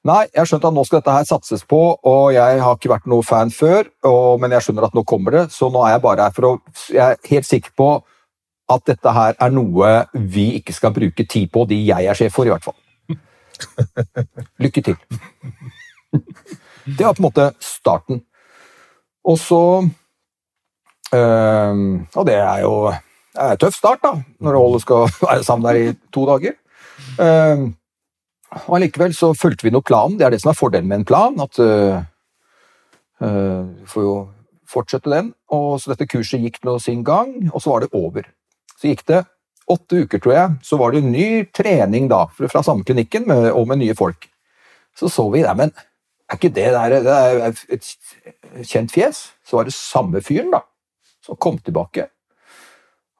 Nei, 0.07 0.29
jeg 0.31 0.39
har 0.39 0.47
skjønt 0.47 0.67
at 0.69 0.75
nå 0.77 0.83
skal 0.87 1.01
dette 1.01 1.15
her 1.17 1.25
satses 1.27 1.65
på, 1.67 1.79
og 2.07 2.29
jeg 2.31 2.61
har 2.63 2.77
ikke 2.77 2.93
vært 2.93 3.09
noe 3.11 3.25
fan 3.27 3.51
før, 3.51 3.89
og, 4.07 4.39
men 4.41 4.55
jeg 4.55 4.69
skjønner 4.69 4.87
at 4.87 4.95
nå 4.95 5.03
kommer 5.09 5.35
det, 5.35 5.43
så 5.51 5.73
nå 5.75 5.83
er 5.85 5.97
jeg 5.97 6.05
bare 6.05 6.29
her 6.29 6.37
for 6.37 6.47
å 6.47 6.53
Jeg 6.95 7.03
er 7.03 7.33
helt 7.33 7.49
sikker 7.49 7.75
på 7.77 7.89
at 8.71 8.85
dette 8.87 9.15
her 9.17 9.35
er 9.43 9.53
noe 9.53 9.91
vi 10.15 10.53
ikke 10.61 10.77
skal 10.77 10.95
bruke 10.95 11.27
tid 11.27 11.51
på, 11.51 11.67
de 11.67 11.81
jeg 11.89 12.07
er 12.07 12.19
sjef 12.19 12.37
for, 12.39 12.47
i 12.47 12.53
hvert 12.53 12.65
fall. 12.65 12.79
Lykke 14.63 14.83
til. 14.83 14.97
Det 16.89 17.05
var 17.05 17.13
på 17.13 17.23
en 17.23 17.29
måte 17.29 17.51
starten. 17.61 18.23
Og 19.25 19.39
så 19.39 19.89
øh, 21.15 21.77
Og 22.15 22.27
det 22.27 22.35
er 22.35 22.61
jo 22.65 22.93
det 23.39 23.45
er 23.47 23.55
en 23.55 23.61
tøff 23.63 23.77
start, 23.79 24.01
da, 24.03 24.17
når 24.43 24.57
alle 24.59 24.81
skal 24.83 25.11
være 25.29 25.45
sammen 25.47 25.67
der 25.69 25.77
i 25.79 25.93
to 26.15 26.25
dager. 26.27 26.57
Uh, 27.19 27.71
og 28.67 28.77
Allikevel 28.79 29.15
så 29.15 29.31
fulgte 29.37 29.69
vi 29.69 29.71
nå 29.71 29.81
planen. 29.87 30.17
Det 30.19 30.27
er 30.27 30.35
det 30.35 30.41
som 30.43 30.51
er 30.51 30.59
fordelen 30.59 30.89
med 30.89 30.97
en 30.99 31.05
plan. 31.07 31.39
at 31.41 31.59
uh, 31.63 32.01
uh, 33.23 33.69
får 33.87 34.03
jo 34.03 34.17
fortsette 34.67 35.11
den. 35.11 35.33
Og 35.55 35.81
Så 35.81 35.93
dette 35.93 36.09
kurset 36.11 36.43
gikk 36.43 36.59
nå 36.65 36.79
sin 36.83 37.05
gang, 37.05 37.51
og 37.53 37.63
så 37.63 37.71
var 37.71 37.81
det 37.85 37.93
over. 37.93 38.27
Så 38.75 38.91
gikk 38.91 39.07
det 39.07 39.23
åtte 39.71 40.05
uker, 40.05 40.21
tror 40.23 40.35
jeg. 40.35 40.57
Så 40.65 40.79
var 40.81 40.95
det 40.95 41.05
ny 41.05 41.45
trening 41.55 42.09
da, 42.11 42.25
fra 42.39 42.63
samme 42.65 42.87
klinikken 42.89 43.29
med, 43.29 43.51
og 43.53 43.69
med 43.71 43.83
nye 43.83 43.97
folk. 43.99 44.29
Så 44.99 45.11
så 45.13 45.29
vi 45.31 45.45
der, 45.45 45.55
men 45.59 45.73
er 46.29 46.37
ikke 46.37 46.53
det 46.55 46.69
der 46.75 46.95
det 47.05 47.17
er 47.17 47.59
et 47.73 47.91
kjent 48.67 48.93
fjes? 48.93 49.29
Så 49.47 49.57
var 49.57 49.69
det 49.69 49.77
samme 49.77 50.23
fyren, 50.25 50.51
da, 50.53 50.65
som 51.25 51.39
kom 51.41 51.59
tilbake. 51.59 52.09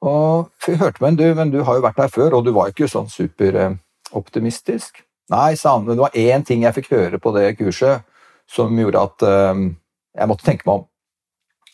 Og 0.05 0.49
vi 0.65 0.77
hørte 0.79 1.03
med 1.03 1.13
en, 1.13 1.19
du, 1.19 1.27
men 1.35 1.51
du 1.51 1.61
har 1.63 1.79
jo 1.79 1.83
vært 1.83 1.99
her 1.99 2.11
før, 2.11 2.37
og 2.37 2.45
du 2.45 2.53
var 2.55 2.71
ikke 2.71 2.87
sånn 2.91 3.09
superoptimistisk. 3.11 5.03
Nei, 5.29 5.53
sa 5.59 5.75
han, 5.75 5.85
men 5.85 5.97
det 5.97 6.05
var 6.05 6.17
én 6.17 6.45
ting 6.45 6.63
jeg 6.65 6.75
fikk 6.79 6.91
høre 6.93 7.19
på 7.21 7.33
det 7.35 7.51
kurset 7.59 8.05
som 8.49 8.73
gjorde 8.77 9.01
at 9.05 9.25
um, 9.53 9.67
jeg 10.17 10.29
måtte 10.29 10.45
tenke 10.47 10.65
meg 10.65 10.81
om. 10.81 10.85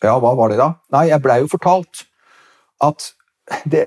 Ja, 0.02 0.18
hva 0.20 0.34
var 0.36 0.52
det 0.52 0.58
da? 0.60 0.74
Nei, 0.92 1.06
jeg 1.08 1.22
blei 1.24 1.38
jo 1.40 1.48
fortalt 1.48 2.04
at 2.84 3.12
det, 3.64 3.86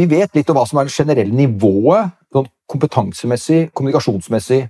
Vi 0.00 0.06
vet 0.08 0.36
litt 0.36 0.48
om 0.48 0.56
hva 0.56 0.64
som 0.68 0.78
er 0.80 0.88
det 0.88 0.94
generelle 0.94 1.36
nivået 1.36 2.14
sånn 2.32 2.46
kompetansemessig, 2.70 3.66
kommunikasjonsmessig, 3.76 4.62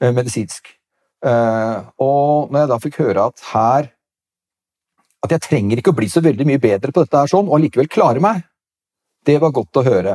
eh, 0.00 0.12
medisinsk. 0.14 0.76
Uh, 1.20 1.90
og 2.00 2.48
når 2.48 2.62
jeg 2.62 2.68
da 2.70 2.76
fikk 2.80 2.94
høre 3.02 3.26
at 3.28 3.42
her 3.50 3.90
At 5.20 5.34
jeg 5.34 5.42
trenger 5.44 5.76
ikke 5.76 5.92
å 5.92 5.96
bli 5.98 6.06
så 6.08 6.22
veldig 6.24 6.46
mye 6.48 6.60
bedre 6.62 6.94
på 6.96 7.02
dette 7.02 7.18
her 7.18 7.28
sånn, 7.28 7.44
og 7.44 7.58
allikevel 7.58 7.90
klare 7.92 8.22
meg, 8.24 8.38
det 9.28 9.34
var 9.36 9.52
godt 9.52 9.76
å 9.76 9.82
høre. 9.84 10.14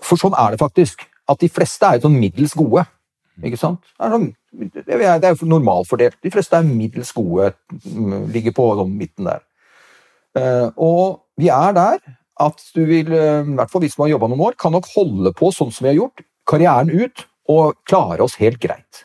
For 0.00 0.16
sånn 0.16 0.32
er 0.32 0.54
det 0.54 0.60
faktisk 0.62 1.02
at 1.28 1.42
de 1.42 1.50
fleste 1.52 1.84
er 1.84 1.98
jo 1.98 2.06
sånn 2.06 2.16
middels 2.16 2.54
gode. 2.56 2.86
Ikke 3.44 3.60
sant? 3.60 3.84
Det 3.84 4.06
er, 4.08 4.14
sånn, 4.16 5.42
jo 5.42 5.50
normalfordelt. 5.52 6.16
De 6.24 6.32
fleste 6.32 6.56
er 6.56 6.64
middels 6.64 7.12
gode, 7.12 7.50
ligger 8.32 8.56
på 8.56 8.70
sånn 8.80 8.96
midten 8.96 9.28
der. 9.28 9.44
Eh, 10.40 10.70
og 10.80 11.20
vi 11.36 11.52
er 11.52 11.76
der 11.76 12.00
at 12.38 12.62
du 12.74 12.84
vil, 12.86 13.12
eh, 13.12 13.42
i 13.42 13.56
hvert 13.58 13.72
fall 13.72 13.82
hvis 13.84 13.96
som 13.96 14.06
har 14.06 14.14
jobba 14.14 14.30
noen 14.30 14.46
år, 14.50 14.56
kan 14.58 14.72
nok 14.74 14.88
holde 14.94 15.34
på 15.36 15.50
sånn 15.54 15.72
som 15.74 15.84
vi 15.84 15.92
har 15.92 16.00
gjort, 16.00 16.24
karrieren 16.48 16.90
ut, 16.90 17.26
og 17.48 17.78
klare 17.88 18.24
oss 18.24 18.36
helt 18.42 18.60
greit. 18.60 19.04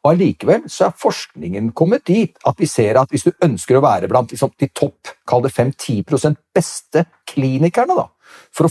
Og 0.00 0.14
Allikevel 0.14 0.64
så 0.72 0.86
er 0.86 0.96
forskningen 0.96 1.72
kommet 1.76 2.06
dit 2.08 2.38
at 2.48 2.60
vi 2.60 2.68
ser 2.68 2.96
at 2.96 3.10
hvis 3.12 3.26
du 3.26 3.34
ønsker 3.44 3.76
å 3.76 3.82
være 3.84 4.08
blant 4.08 4.32
liksom, 4.32 4.54
de 4.56 4.70
topp, 4.72 5.12
kall 5.28 5.44
det 5.44 5.52
5-10 5.52 6.38
beste 6.56 7.04
klinikerne, 7.28 7.98
da, 7.98 8.06
å, 8.08 8.70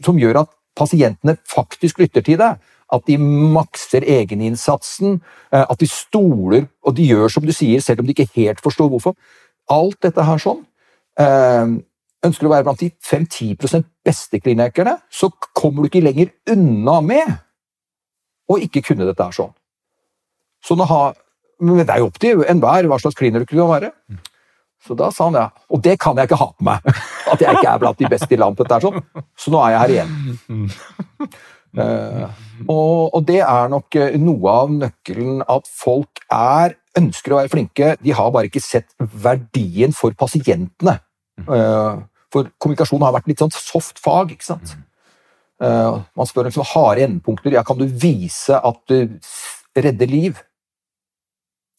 som 0.00 0.16
gjør 0.20 0.40
at 0.46 0.54
pasientene 0.76 1.36
faktisk 1.48 2.00
lytter 2.00 2.24
til 2.24 2.40
deg. 2.40 2.56
At 2.86 3.02
de 3.08 3.16
makser 3.18 4.04
egeninnsatsen, 4.06 5.18
eh, 5.50 5.64
at 5.66 5.80
de 5.80 5.88
stoler 5.90 6.68
og 6.86 6.94
de 6.96 7.08
gjør 7.10 7.32
som 7.34 7.44
du 7.44 7.52
sier, 7.52 7.82
selv 7.82 8.00
om 8.00 8.06
de 8.06 8.14
ikke 8.14 8.30
helt 8.38 8.62
forstår 8.62 8.92
hvorfor. 8.92 9.16
Alt 9.68 9.98
dette 10.06 10.22
her 10.22 10.38
sånn. 10.38 10.62
Ønsker 12.26 12.46
du 12.46 12.50
å 12.50 12.54
være 12.54 12.66
blant 12.66 12.82
de 12.82 12.90
5-10% 13.06 13.86
beste 14.06 14.40
klinikerne, 14.42 14.96
så 15.10 15.30
kommer 15.56 15.84
du 15.84 15.90
ikke 15.90 16.04
lenger 16.04 16.32
unna 16.52 17.00
med 17.04 17.36
å 18.50 18.58
ikke 18.62 18.82
kunne 18.86 19.06
dette 19.08 19.22
her 19.22 19.34
sånn. 19.34 19.52
Så 20.64 20.76
nå 20.78 20.86
har, 20.88 21.14
men 21.62 21.82
det 21.82 21.92
er 21.92 22.02
jo 22.02 22.08
opp 22.10 22.18
til 22.22 22.42
enhver 22.48 22.88
hva 22.90 22.98
slags 23.02 23.18
kliniker 23.18 23.54
du 23.54 23.62
kan 23.62 23.74
være. 23.76 23.92
Så 24.86 24.94
da 24.98 25.10
sa 25.14 25.28
han 25.28 25.38
ja. 25.38 25.46
Og 25.74 25.82
det 25.82 25.96
kan 26.02 26.18
jeg 26.18 26.28
ikke 26.28 26.40
ha 26.40 26.48
på 26.52 26.66
meg! 26.66 26.90
At 27.32 27.42
jeg 27.42 27.58
ikke 27.58 27.70
er 27.72 27.82
blant 27.82 28.00
de 28.00 28.10
beste 28.10 28.34
i 28.34 28.40
landet. 28.40 28.68
Der, 28.70 28.82
sånn. 28.82 29.00
Så 29.38 29.52
nå 29.54 29.62
er 29.64 29.74
jeg 29.74 29.80
her 29.82 29.94
igjen. 29.94 30.58
Uh, 31.76 32.26
og, 32.72 33.14
og, 33.16 33.20
det 33.28 33.40
er 33.42 33.72
nok 33.72 33.98
eh, 33.98 34.18
noe 34.22 34.52
av 34.62 34.74
nøkkelen 34.74 35.42
at 35.42 35.66
folk 35.68 36.22
er, 36.32 36.76
ønsker 36.96 37.34
å 37.34 37.40
være 37.40 37.52
flinke, 37.52 37.94
de 38.00 38.14
har 38.16 38.30
bare 38.32 38.48
ikke 38.48 38.62
sett 38.64 38.94
verdien 38.98 39.92
for 39.96 40.14
pasientene. 40.18 41.00
Uh, 41.44 42.06
for 42.36 42.50
kommunikasjon 42.60 43.04
har 43.06 43.14
vært 43.16 43.30
litt 43.30 43.40
sånn 43.40 43.54
soft 43.54 44.00
fag, 44.02 44.34
ikke 44.36 44.46
sant. 44.46 44.76
Uh, 45.56 46.02
man 46.18 46.28
spør 46.28 46.44
om 46.44 46.50
liksom, 46.50 46.66
harde 46.74 47.06
endepunkter. 47.06 47.54
Ja, 47.56 47.64
kan 47.64 47.80
du 47.80 47.86
vise 47.88 48.58
at 48.60 48.82
du 48.90 49.16
redder 49.76 50.10
liv? 50.10 50.42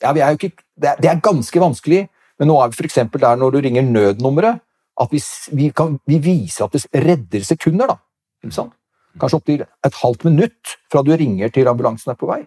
Ja, 0.01 0.13
vi 0.17 0.23
er 0.25 0.33
jo 0.33 0.39
ikke, 0.39 0.65
det 0.77 0.89
er, 0.89 1.01
det 1.01 1.09
er 1.09 1.21
ganske 1.25 1.57
vanskelig 1.57 2.03
Men 2.37 2.51
nå 2.51 2.57
er 2.61 2.69
vi 2.69 2.77
f.eks. 2.77 2.99
der 3.17 3.39
når 3.41 3.55
du 3.55 3.57
ringer 3.65 3.85
nødnummeret, 3.85 4.59
at 5.01 5.13
vi, 5.13 5.21
vi, 5.57 5.69
kan, 5.73 5.95
vi 6.05 6.19
viser 6.21 6.67
at 6.67 6.75
det 6.75 7.01
redder 7.01 7.45
sekunder. 7.45 7.89
da. 7.89 7.97
Ikke 8.45 8.53
sant? 8.53 8.75
Kanskje 9.17 9.39
opptil 9.39 9.63
et 9.65 9.97
halvt 10.03 10.27
minutt 10.27 10.75
fra 10.91 11.01
du 11.01 11.15
ringer 11.17 11.49
til 11.53 11.69
ambulansen 11.69 12.13
er 12.13 12.19
på 12.19 12.29
vei. 12.29 12.43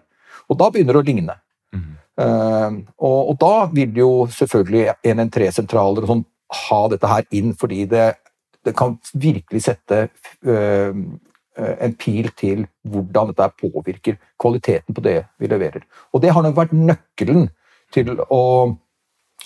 Og 0.47 0.59
da 0.59 0.69
begynner 0.71 0.95
det 0.95 1.01
å 1.01 1.07
ligne. 1.09 1.35
Mm. 1.75 1.89
Uh, 2.21 2.77
og, 3.03 3.17
og, 3.33 3.35
da 3.41 3.53
vil 3.71 3.99
jo 3.99 4.09
selvfølgelig 4.31 4.85
113-sentraler 5.03 6.05
og 6.05 6.13
sånn 6.13 6.25
ha 6.51 6.79
dette 6.91 7.09
her 7.09 7.27
inn, 7.37 7.53
fordi 7.57 7.85
det, 7.91 8.07
det 8.65 8.75
kan 8.77 8.97
virkelig 9.13 9.63
sette 9.65 10.07
øh, 10.45 10.95
en 11.57 11.95
pil 11.99 12.31
til 12.39 12.65
hvordan 12.87 13.31
dette 13.31 13.49
påvirker 13.61 14.17
kvaliteten 14.39 14.95
på 14.95 15.03
det 15.05 15.17
vi 15.39 15.51
leverer. 15.51 15.85
Og 16.13 16.23
det 16.23 16.33
har 16.33 16.45
nok 16.45 16.57
vært 16.57 16.75
nøkkelen 16.75 17.49
til 17.93 18.13
å, 18.27 18.43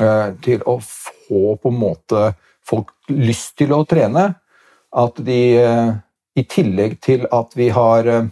øh, 0.01 0.29
til 0.45 0.65
å 0.65 0.79
få 0.81 1.55
på 1.61 1.71
en 1.71 1.79
måte 1.81 2.31
folk 2.65 2.93
lyst 3.09 3.57
til 3.57 3.73
å 3.75 3.83
trene. 3.89 4.33
At 4.95 5.17
de 5.27 5.41
i 6.35 6.43
tillegg 6.43 6.99
til 7.03 7.25
at 7.33 7.55
vi 7.55 7.69
har 7.73 8.07
eh, 8.11 8.27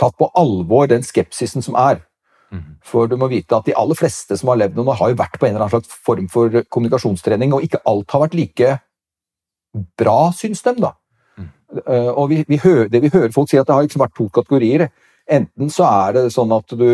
tatt 0.00 0.16
på 0.18 0.28
alvor 0.38 0.88
den 0.90 1.04
skepsisen 1.06 1.64
som 1.64 1.76
er. 1.78 2.02
Mhm. 2.52 2.76
For 2.84 3.08
du 3.08 3.16
må 3.16 3.30
vite 3.32 3.56
at 3.56 3.68
de 3.68 3.74
aller 3.78 3.96
fleste 3.96 4.36
som 4.38 4.50
har 4.52 4.60
levd 4.60 4.76
noen, 4.76 4.96
har 4.96 5.12
jo 5.12 5.18
vært 5.18 5.38
på 5.38 5.48
en 5.48 5.54
eller 5.54 5.64
annen 5.64 5.76
slags 5.76 6.02
form 6.04 6.28
for 6.28 6.62
kommunikasjonstrening, 6.68 7.54
og 7.56 7.64
ikke 7.64 7.80
alt 7.88 8.12
har 8.12 8.26
vært 8.26 8.36
like 8.36 8.74
bra, 9.96 10.18
syns 10.36 10.60
dem, 10.66 10.82
da. 10.84 10.92
Mm. 11.40 11.48
Og 12.12 12.28
vi, 12.28 12.42
vi 12.48 12.60
hører, 12.60 12.90
det 12.92 13.00
vi 13.06 13.12
hører 13.12 13.32
folk 13.32 13.48
si, 13.48 13.56
at 13.56 13.66
det 13.66 13.74
har 13.74 13.86
liksom 13.86 14.04
vært 14.04 14.16
to 14.18 14.28
kategorier. 14.28 14.90
Enten 15.32 15.72
så 15.72 15.88
er 15.88 16.18
det 16.18 16.28
sånn 16.34 16.52
at 16.52 16.76
du 16.76 16.86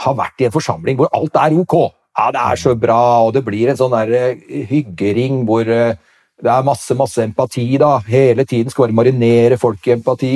har 0.00 0.14
vært 0.18 0.42
i 0.42 0.48
en 0.48 0.54
forsamling 0.54 0.98
hvor 0.98 1.10
alt 1.14 1.38
er 1.38 1.54
ok. 1.60 1.76
Ja, 2.18 2.30
det 2.34 2.42
er 2.42 2.58
så 2.58 2.74
bra, 2.74 3.00
og 3.28 3.34
det 3.36 3.44
blir 3.46 3.70
en 3.70 3.78
sånn 3.78 3.94
der 3.94 4.10
eh, 4.16 4.64
hyggering 4.66 5.44
hvor 5.46 5.62
det 5.64 6.50
er 6.50 6.66
masse, 6.66 6.96
masse 6.98 7.22
empati, 7.22 7.76
da. 7.78 7.98
Hele 8.08 8.44
tiden 8.48 8.72
skal 8.72 8.88
bare 8.88 8.98
marinere 9.04 9.60
folk 9.60 9.86
i 9.86 9.94
empati. 9.94 10.34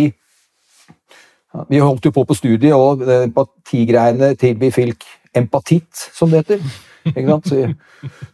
Vi 1.71 1.79
holdt 1.83 2.09
jo 2.09 2.15
på 2.15 2.25
på 2.27 2.37
studiet, 2.37 2.75
og 2.75 3.05
empatigreiene 3.05 4.35
til 4.39 4.59
vi 4.59 4.73
fikk 4.75 5.07
empatitt, 5.37 6.09
som 6.15 6.31
det 6.31 6.45
heter. 6.45 6.63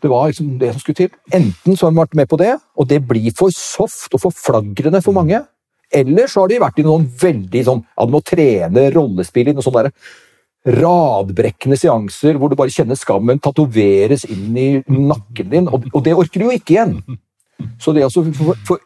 Det 0.00 0.08
var 0.08 0.28
liksom 0.30 0.58
det 0.60 0.72
som 0.72 0.80
skulle 0.80 1.00
til. 1.02 1.10
Enten 1.34 1.76
så 1.76 1.86
har 1.86 1.94
de 1.94 2.00
vært 2.00 2.16
med 2.18 2.28
på 2.30 2.38
det, 2.40 2.54
og 2.76 2.88
det 2.88 3.00
blir 3.06 3.32
for 3.36 3.50
soft 3.54 4.14
og 4.14 4.22
for 4.22 4.34
flagrende 4.34 5.02
for 5.02 5.16
mange. 5.16 5.42
Eller 5.92 6.30
så 6.30 6.44
har 6.44 6.50
de 6.52 6.60
vært 6.62 6.78
i 6.78 6.86
noen 6.86 7.08
veldig 7.20 7.62
sånn 7.66 7.80
Ja, 7.82 8.06
du 8.06 8.12
må 8.14 8.20
trene 8.22 8.84
rollespill 8.94 9.50
i 9.50 9.54
noen 9.56 9.66
sånne 9.66 9.90
radbrekkende 10.70 11.78
seanser 11.80 12.36
hvor 12.36 12.52
du 12.52 12.56
bare 12.58 12.70
kjenner 12.70 12.98
skammen 12.98 13.40
tatoveres 13.42 14.26
inn 14.28 14.56
i 14.60 14.68
nakken 14.86 15.48
din, 15.50 15.70
og, 15.72 15.88
det 16.04 16.12
orker 16.14 16.42
du 16.42 16.46
jo 16.50 16.56
ikke 16.58 16.76
igjen. 16.76 16.98
Så 17.80 17.94
det 17.96 18.04
å 18.06 18.12
få 18.12 18.78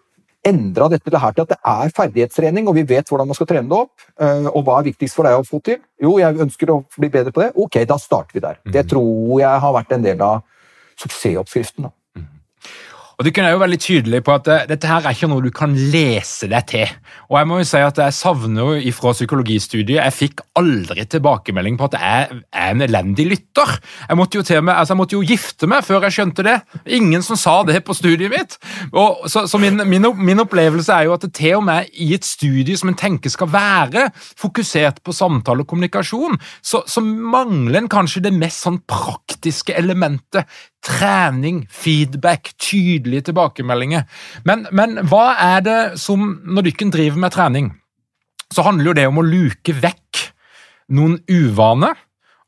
endra 0.45 0.89
dette 0.93 1.21
her 1.21 1.35
til 1.35 1.45
at 1.45 1.53
det 1.55 1.59
er 1.61 1.93
ferdighetstrening, 1.97 2.69
og 2.69 2.77
vi 2.77 2.87
vet 2.89 3.09
hvordan 3.09 3.31
man 3.31 3.39
skal 3.39 3.49
trene 3.51 3.71
det 3.71 3.79
opp, 3.79 4.07
eh, 4.21 4.49
og 4.51 4.65
hva 4.67 4.79
er 4.79 4.89
viktigst 4.91 5.17
for 5.17 5.29
deg 5.29 5.41
å 5.41 5.47
få 5.47 5.61
til? 5.65 5.81
Jo, 6.03 6.17
jeg 6.21 6.41
ønsker 6.47 6.73
å 6.75 6.81
bli 6.99 7.11
bedre 7.13 7.35
på 7.35 7.45
det. 7.45 7.51
Ok, 7.57 7.81
da 7.89 7.99
starter 8.01 8.37
vi 8.37 8.45
der. 8.45 8.61
Det 8.65 8.85
mhm. 8.85 8.91
tror 8.93 9.41
jeg 9.41 9.65
har 9.67 9.77
vært 9.81 9.95
en 9.97 10.09
del 10.09 10.25
av 10.25 10.43
suksessoppskriften. 11.01 11.89
da. 11.89 11.95
Og 13.15 13.27
Du 13.27 13.31
er 13.31 13.53
jo 13.53 13.61
veldig 13.63 13.79
tydelig 13.79 14.21
på 14.27 14.35
at 14.35 14.49
uh, 14.51 14.65
dette 14.69 14.89
her 14.91 15.05
er 15.05 15.15
ikke 15.15 15.29
noe 15.31 15.45
du 15.45 15.53
kan 15.55 15.75
lese 15.75 16.49
deg 16.51 16.67
til. 16.71 16.95
Og 17.31 17.39
Jeg 17.39 17.49
må 17.51 17.61
jo 17.61 17.69
si 17.69 17.83
at 17.83 18.01
jeg 18.01 18.17
savner 18.17 18.81
jo 18.81 18.95
fra 18.95 19.13
psykologistudiet 19.15 20.01
Jeg 20.01 20.15
fikk 20.15 20.43
aldri 20.59 21.05
tilbakemelding 21.11 21.79
på 21.79 21.89
at 21.89 21.97
jeg 21.99 22.41
er 22.51 22.73
en 22.73 22.83
elendig 22.85 23.29
lytter. 23.31 23.77
Jeg 24.09 24.19
måtte 24.19 24.41
jo 24.41 24.61
meg, 24.63 24.75
altså 24.75 24.95
jeg 24.95 25.01
måtte 25.01 25.17
jo 25.17 25.23
gifte 25.27 25.69
meg 25.71 25.85
før 25.87 26.07
jeg 26.09 26.17
skjønte 26.19 26.47
det. 26.47 26.57
Ingen 26.99 27.23
som 27.27 27.39
sa 27.39 27.57
det 27.67 27.81
på 27.87 27.95
studiet 27.97 28.33
mitt. 28.33 28.59
Og, 28.93 29.25
så, 29.31 29.45
så 29.51 29.61
min, 29.63 29.83
min, 29.89 30.11
min, 30.19 30.43
opplevelse 30.45 30.93
er 30.95 31.09
jo 31.09 31.15
at 31.15 31.25
det 31.27 31.35
til 31.39 31.61
og 31.61 31.67
med 31.69 31.91
i 31.95 32.11
et 32.17 32.27
studie 32.27 32.77
som 32.79 32.91
en 32.91 32.99
tenker 32.99 33.33
skal 33.33 33.51
være 33.53 34.09
fokusert 34.41 35.01
på 35.05 35.15
samtale 35.15 35.65
og 35.65 35.71
kommunikasjon, 35.71 36.39
så, 36.63 36.83
så 36.91 37.03
mangler 37.05 37.81
en 37.81 37.91
kanskje 37.91 38.25
det 38.27 38.35
mest 38.35 38.65
sånn 38.67 38.81
praktiske 38.91 39.75
elementet 39.79 40.51
trening, 40.85 41.65
feedback, 41.71 42.53
tydelige 42.61 43.31
tilbakemeldinger. 43.31 44.05
Men, 44.45 44.67
men 44.73 45.01
hva 45.09 45.35
er 45.41 45.65
det 45.65 45.81
som 46.01 46.27
Når 46.45 46.69
dere 46.69 46.91
driver 46.93 47.21
med 47.25 47.35
trening, 47.35 47.71
så 48.53 48.65
handler 48.67 48.91
jo 48.91 48.97
det 49.01 49.07
om 49.09 49.21
å 49.21 49.27
luke 49.27 49.75
vekk 49.81 50.25
noen 50.95 51.17
uvaner, 51.31 51.97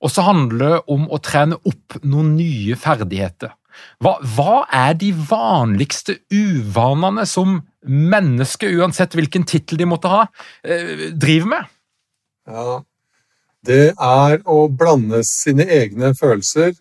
og 0.05 0.13
så 0.13 0.27
handler 0.27 0.75
det 0.77 0.81
om 0.93 1.07
å 1.09 1.19
trene 1.25 1.57
opp 1.67 1.97
noen 2.05 2.35
nye 2.37 2.77
ferdigheter. 2.79 3.55
Hva, 4.01 4.17
hva 4.37 4.61
er 4.73 4.95
de 5.01 5.11
vanligste 5.13 6.19
uvanene 6.33 7.27
som 7.29 7.59
mennesker, 7.87 8.77
uansett 8.81 9.17
hvilken 9.17 9.45
tittel 9.49 9.81
de 9.81 9.89
måtte 9.89 10.13
ha, 10.13 10.27
eh, 10.65 11.09
driver 11.17 11.53
med? 11.53 11.73
Ja, 12.47 12.81
det 13.67 13.85
er 13.93 14.41
å 14.47 14.67
blande 14.71 15.23
sine 15.27 15.67
egne 15.81 16.13
følelser 16.17 16.77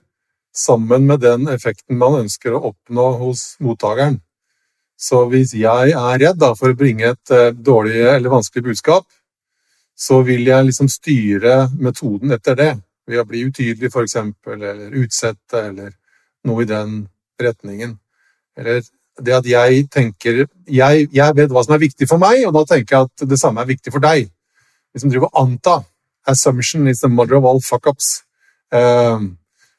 sammen 0.55 1.07
med 1.09 1.19
den 1.19 1.49
effekten 1.51 1.99
man 1.99 2.21
ønsker 2.23 2.55
å 2.55 2.63
oppnå 2.71 3.09
hos 3.19 3.55
mottakeren. 3.63 4.21
Så 4.95 5.25
hvis 5.27 5.51
jeg 5.59 5.91
er 5.91 6.19
redd 6.21 6.39
da, 6.39 6.53
for 6.55 6.71
å 6.71 6.79
bringe 6.79 7.11
et 7.11 7.33
uh, 7.35 7.51
dårlig 7.51 7.99
eller 8.07 8.31
vanskelig 8.31 8.63
budskap, 8.69 9.07
så 9.95 10.21
vil 10.27 10.47
jeg 10.47 10.69
liksom 10.69 10.89
styre 10.91 11.65
metoden 11.79 12.31
etter 12.35 12.55
det. 12.59 12.71
Ved 13.07 13.21
å 13.21 13.27
bli 13.27 13.43
utydelig, 13.47 13.91
f.eks., 13.91 14.15
eller 14.55 14.95
utsette, 15.03 15.59
eller 15.59 15.91
noe 16.47 16.63
i 16.63 16.69
den 16.69 17.03
retningen. 17.41 17.97
Eller 18.57 18.81
det 19.21 19.35
at 19.35 19.47
jeg 19.47 19.85
tenker 19.91 20.41
jeg, 20.67 21.07
jeg, 21.13 21.35
vet 21.37 21.51
hva 21.53 21.63
som 21.63 21.75
er 21.75 21.83
viktig 21.85 22.07
for 22.09 22.19
meg, 22.19 22.41
og 22.47 22.55
da 22.57 22.65
tenker 22.73 22.95
jeg 22.95 23.09
at 23.09 23.27
det 23.29 23.39
samme 23.39 23.63
er 23.63 23.71
viktig 23.71 23.93
for 23.93 24.03
deg. 24.03 24.31
Hvis 24.91 25.05
man 25.05 25.13
driver 25.13 25.31
og 25.31 25.43
anta. 25.43 25.77
Assumption 26.27 26.87
is 26.87 27.03
the 27.03 27.09
mother 27.11 27.37
of 27.37 27.45
all 27.45 27.61
fuck-ups. 27.61 28.23
Uh, 28.73 29.35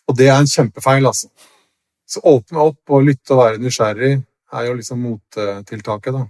og 0.06 0.16
det 0.18 0.30
er 0.30 0.38
en 0.38 0.50
kjempefeil, 0.50 1.06
altså. 1.06 1.28
Så 2.06 2.22
åpne 2.22 2.62
opp 2.62 2.94
og 2.94 3.06
lytte 3.08 3.34
og 3.34 3.42
være 3.42 3.62
nysgjerrig 3.62 4.14
er 4.56 4.66
jo 4.68 4.74
liksom 4.78 5.02
mottiltaket, 5.02 6.14
da. 6.14 6.26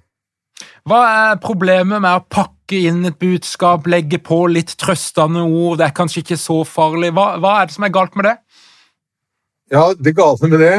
Hva 0.88 1.00
er 1.10 1.40
problemet 1.42 2.00
med 2.00 2.12
å 2.16 2.24
pakke 2.32 2.78
inn 2.88 3.04
et 3.08 3.18
budskap, 3.20 3.88
legge 3.90 4.18
på 4.22 4.46
litt 4.48 4.72
trøstende 4.80 5.42
ord, 5.44 5.76
det 5.80 5.88
er 5.88 5.96
kanskje 5.96 6.22
ikke 6.22 6.38
så 6.40 6.62
farlig? 6.64 7.12
Hva, 7.16 7.34
hva 7.42 7.58
er 7.60 7.68
det 7.68 7.76
som 7.76 7.86
er 7.86 7.94
galt 7.94 8.16
med 8.16 8.30
det? 8.30 8.36
Ja, 9.74 9.90
det 9.98 10.14
gale 10.16 10.48
med 10.48 10.62
det 10.62 10.76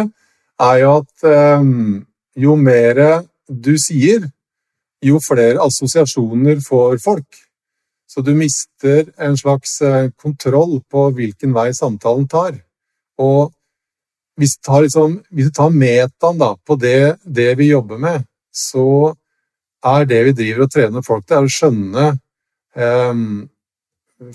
er 0.63 0.77
jo 0.81 0.93
at 1.03 1.27
um, 1.62 2.05
jo 2.39 2.55
mer 2.57 3.01
du 3.47 3.75
sier, 3.79 4.25
jo 5.03 5.19
flere 5.21 5.62
assosiasjoner 5.62 6.63
får 6.65 6.97
folk. 7.03 7.43
Så 8.07 8.23
du 8.25 8.31
mister 8.33 9.12
en 9.21 9.36
slags 9.38 9.81
eh, 9.83 10.07
kontroll 10.17 10.79
på 10.89 11.10
hvilken 11.13 11.51
vei 11.53 11.69
samtalen 11.75 12.25
tar. 12.31 12.55
Og 13.17 13.53
hvis 14.38 14.58
du 14.58 14.62
tar, 14.69 14.84
liksom, 14.86 15.19
hvis 15.34 15.49
du 15.49 15.56
tar 15.58 15.73
metaen 15.73 16.39
da, 16.39 16.53
på 16.56 16.77
det, 16.80 17.17
det, 17.25 17.56
vi 17.58 17.71
jobber 17.71 17.97
med, 18.01 18.25
så 18.53 19.13
er 19.86 20.06
det 20.10 20.23
vi 20.27 20.36
driver 20.38 20.65
og 20.65 20.73
trener 20.73 21.06
folk 21.06 21.25
til, 21.27 21.45
å 21.45 21.53
skjønne 21.53 22.08
eh, 22.77 23.21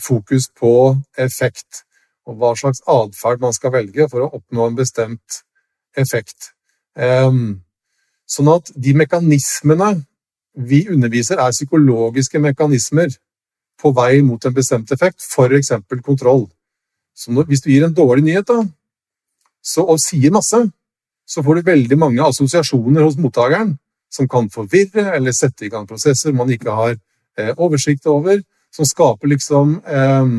fokus 0.03 0.49
på 0.59 0.75
effekt 1.19 1.85
og 2.27 2.39
hva 2.39 2.53
slags 2.59 2.83
atferd 2.87 3.43
man 3.43 3.55
skal 3.55 3.75
velge 3.75 4.07
for 4.11 4.25
å 4.25 4.31
oppnå 4.39 4.69
en 4.69 4.79
bestemt 4.79 5.43
effekt. 5.99 6.53
Eh, 6.99 7.31
sånn 8.27 8.51
at 8.53 8.73
de 8.75 8.95
mekanismene 8.99 9.95
vi 10.53 10.83
underviser, 10.93 11.41
er 11.41 11.55
psykologiske 11.55 12.41
mekanismer 12.43 13.15
på 13.81 13.93
vei 13.97 14.21
mot 14.23 14.45
en 14.45 14.55
bestemt 14.55 14.93
effekt, 14.93 15.25
f.eks. 15.25 15.73
kontroll. 16.05 16.47
Så 17.15 17.33
når, 17.33 17.49
hvis 17.51 17.63
du 17.65 17.71
gir 17.73 17.85
en 17.87 17.95
dårlig 17.95 18.25
nyhet 18.27 18.49
da, 18.49 18.63
så, 19.63 19.85
og 19.85 20.01
sier 20.03 20.33
masse, 20.35 20.59
så 21.29 21.43
får 21.45 21.59
du 21.61 21.71
veldig 21.71 21.99
mange 21.99 22.25
assosiasjoner 22.25 23.05
hos 23.05 23.19
mottakeren 23.21 23.77
som 24.13 24.29
kan 24.29 24.49
forvirre 24.53 25.13
eller 25.17 25.33
sette 25.37 25.67
i 25.67 25.71
gang 25.73 25.87
prosesser 25.89 26.35
man 26.37 26.51
ikke 26.53 26.73
har 26.75 26.97
eh, 27.39 27.53
oversikt 27.57 28.09
over, 28.11 28.43
som 28.73 28.89
skaper 28.89 29.31
liksom 29.31 29.79
eh, 29.87 30.33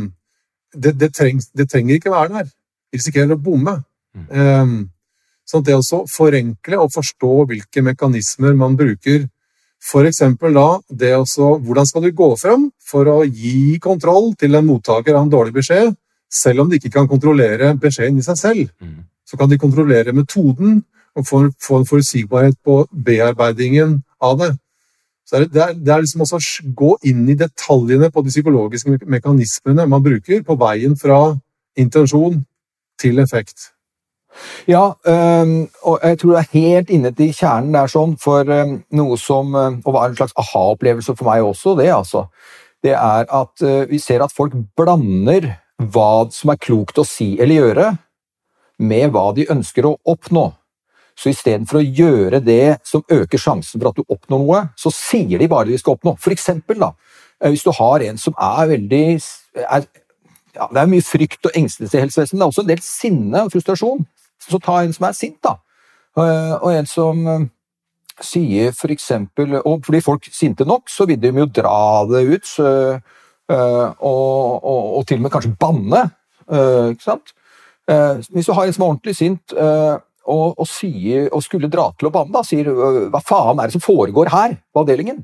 det, 0.73 0.95
det, 0.99 1.13
trengs, 1.15 1.49
det, 1.53 1.69
trenger 1.71 1.97
ikke 1.97 2.13
være 2.13 2.33
der. 2.39 2.51
Vi 2.91 2.99
risikerer 2.99 3.35
å 3.35 3.41
bomme. 3.41 3.79
Mm. 4.13 4.27
Eh, 4.29 4.73
sånn 5.49 5.65
det 5.65 5.77
å 5.77 6.03
forenkle 6.09 6.81
og 6.81 6.93
forstå 6.93 7.33
hvilke 7.49 7.83
mekanismer 7.85 8.53
man 8.57 8.77
bruker 8.79 9.25
F.eks. 9.83 10.21
da 10.39 10.67
det 10.87 11.09
også 11.17 11.57
Hvordan 11.59 11.87
skal 11.89 12.05
du 12.05 12.13
gå 12.15 12.29
fram 12.39 12.69
for 12.79 13.09
å 13.11 13.17
gi 13.27 13.75
kontroll 13.83 14.31
til 14.39 14.55
en 14.55 14.65
mottaker 14.69 15.17
av 15.17 15.25
en 15.25 15.33
dårlig 15.33 15.57
beskjed, 15.57 15.91
selv 16.33 16.63
om 16.63 16.69
de 16.69 16.79
ikke 16.79 16.93
kan 16.93 17.07
kontrollere 17.07 17.75
beskjeden 17.79 18.17
i 18.17 18.25
seg 18.25 18.39
selv, 18.39 18.65
mm. 18.81 18.97
så 19.29 19.37
kan 19.37 19.51
de 19.51 19.61
kontrollere 19.61 20.15
metoden 20.15 20.81
og 21.15 21.27
få, 21.27 21.43
få 21.61 21.81
en 21.81 21.85
forutsigbarhet 21.89 22.57
på 22.65 22.83
bearbeidingen 23.05 23.99
av 24.21 24.39
det. 24.39 24.51
Så 25.29 25.45
det 25.45 25.61
er, 25.61 25.75
det 25.77 25.93
er 25.93 26.01
liksom 26.03 26.25
også 26.25 26.39
å 26.39 26.71
gå 26.75 26.95
inn 27.09 27.23
i 27.31 27.37
detaljene 27.39 28.09
på 28.11 28.23
de 28.25 28.33
psykologiske 28.33 28.97
mekanismene 29.05 29.85
man 29.89 30.03
bruker 30.03 30.43
på 30.43 30.57
veien 30.59 30.97
fra 30.99 31.21
intensjon 31.79 32.41
til 32.99 33.21
effekt. 33.23 33.69
Ja, 34.67 34.95
og 35.85 35.99
jeg 36.01 36.17
tror 36.19 36.31
det 36.33 36.39
er 36.41 36.55
helt 36.57 36.89
inne 36.89 37.11
til 37.13 37.33
kjernen 37.37 37.75
der 37.75 37.91
sånn, 37.91 38.15
for 38.17 38.49
noe 38.97 39.17
som 39.21 39.53
Og 39.53 39.89
var 39.93 40.07
en 40.07 40.15
slags 40.17 40.33
aha-opplevelse 40.41 41.13
for 41.15 41.29
meg 41.29 41.45
også, 41.45 41.75
det, 41.77 41.91
altså. 41.93 42.25
Det 42.83 42.91
er 42.97 43.29
at 43.31 43.61
øh, 43.63 43.89
vi 43.89 43.99
ser 43.99 44.23
at 44.25 44.33
folk 44.35 44.55
blander 44.75 45.45
hva 45.91 46.27
som 46.33 46.51
er 46.53 46.61
klokt 46.61 46.99
å 46.99 47.07
si 47.07 47.33
eller 47.41 47.59
gjøre, 47.59 47.87
med 48.83 49.13
hva 49.13 49.29
de 49.35 49.47
ønsker 49.51 49.87
å 49.87 49.97
oppnå. 50.09 50.49
Så 51.19 51.29
istedenfor 51.29 51.79
å 51.79 51.85
gjøre 51.85 52.39
det 52.41 52.79
som 52.87 53.03
øker 53.11 53.41
sjansen 53.41 53.77
for 53.77 53.91
at 53.91 53.99
du 53.99 54.03
oppnår 54.07 54.41
noe, 54.41 54.61
så 54.79 54.91
sier 54.93 55.39
de 55.39 55.49
bare 55.49 55.69
de 55.69 55.77
skal 55.77 55.97
oppnå. 55.97 56.15
For 56.21 56.33
eksempel, 56.33 56.79
da, 56.81 56.93
øh, 57.43 57.51
hvis 57.53 57.65
du 57.65 57.71
har 57.77 58.01
en 58.01 58.17
som 58.17 58.33
er 58.41 58.71
veldig 58.73 59.05
er, 59.13 59.85
ja, 60.53 60.67
Det 60.67 60.81
er 60.81 60.89
mye 60.89 61.01
frykt 61.01 61.45
og 61.45 61.55
engstelse 61.55 61.97
i 61.97 62.01
helsevesenet, 62.01 62.33
men 62.33 62.39
det 62.39 62.45
er 62.45 62.51
også 62.51 62.61
en 62.61 62.67
del 62.67 62.81
sinne 62.81 63.43
og 63.43 63.51
frustrasjon. 63.51 64.05
Så 64.49 64.59
ta 64.61 64.81
en 64.83 64.93
som 64.93 65.05
er 65.07 65.13
sint, 65.17 65.39
da. 65.43 65.57
Eh, 66.17 66.55
og 66.61 66.73
en 66.73 66.85
som 66.85 67.27
eh, 67.27 67.45
sier 68.21 68.71
for 68.77 68.91
eksempel 68.93 69.55
Og 69.65 69.81
fordi 69.85 70.01
folk 70.05 70.27
sinte 70.29 70.65
nok, 70.65 70.85
så 70.85 71.07
vil 71.09 71.17
de 71.17 71.31
jo 71.33 71.45
dra 71.45 72.05
det 72.05 72.21
ut. 72.27 72.45
Så, 72.45 72.65
eh, 72.65 72.99
og, 73.49 74.63
og, 74.63 74.97
og, 74.97 75.05
til 75.07 75.19
og 75.19 75.25
med 75.25 75.33
kanskje 75.33 75.55
banne. 75.59 76.03
Ikke 76.93 77.03
sant? 77.03 77.33
Hvis 78.31 78.47
du 78.47 78.53
har 78.55 78.67
en 78.67 78.75
som 78.75 78.85
er 78.85 78.91
ordentlig 78.93 79.15
sint 79.17 79.53
og, 79.53 80.53
og, 80.55 80.65
sier, 80.69 81.27
og 81.35 81.43
skulle 81.43 81.71
dra 81.71 81.89
til 81.99 82.07
å 82.07 82.13
banne, 82.15 82.31
da, 82.31 82.43
sier 82.47 82.69
'hva 82.71 83.19
faen 83.19 83.59
er 83.59 83.67
det 83.67 83.75
som 83.75 83.83
foregår 83.83 84.31
her 84.31 84.55
på 84.71 84.83
avdelingen', 84.83 85.23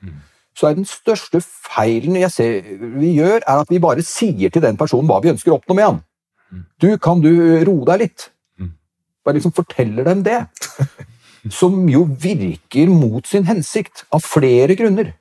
mm. 0.00 0.14
så 0.56 0.70
er 0.70 0.78
den 0.78 0.88
største 0.88 1.42
feilen 1.44 2.16
jeg 2.16 2.32
ser 2.32 2.62
vi 2.96 3.12
gjør, 3.18 3.44
er 3.44 3.60
at 3.60 3.68
vi 3.68 3.82
bare 3.82 4.02
sier 4.02 4.48
til 4.48 4.64
den 4.64 4.80
personen 4.80 5.10
hva 5.10 5.20
vi 5.20 5.34
ønsker 5.34 5.52
å 5.52 5.60
oppnå 5.60 5.76
med 5.76 5.84
han. 5.84 6.00
Mm. 6.48 6.64
Du, 6.80 6.88
kan 6.96 7.20
du 7.20 7.32
roe 7.68 7.84
deg 7.92 8.06
litt? 8.06 8.32
bare 9.24 9.38
liksom 9.38 9.54
forteller 9.54 10.04
dem 10.04 10.22
det. 10.26 10.40
Som 11.58 11.88
jo 11.90 12.04
virker 12.06 12.90
mot 12.90 13.26
sin 13.26 13.46
hensikt, 13.48 14.04
av 14.14 14.22
flere 14.22 14.76
grunner. 14.78 15.12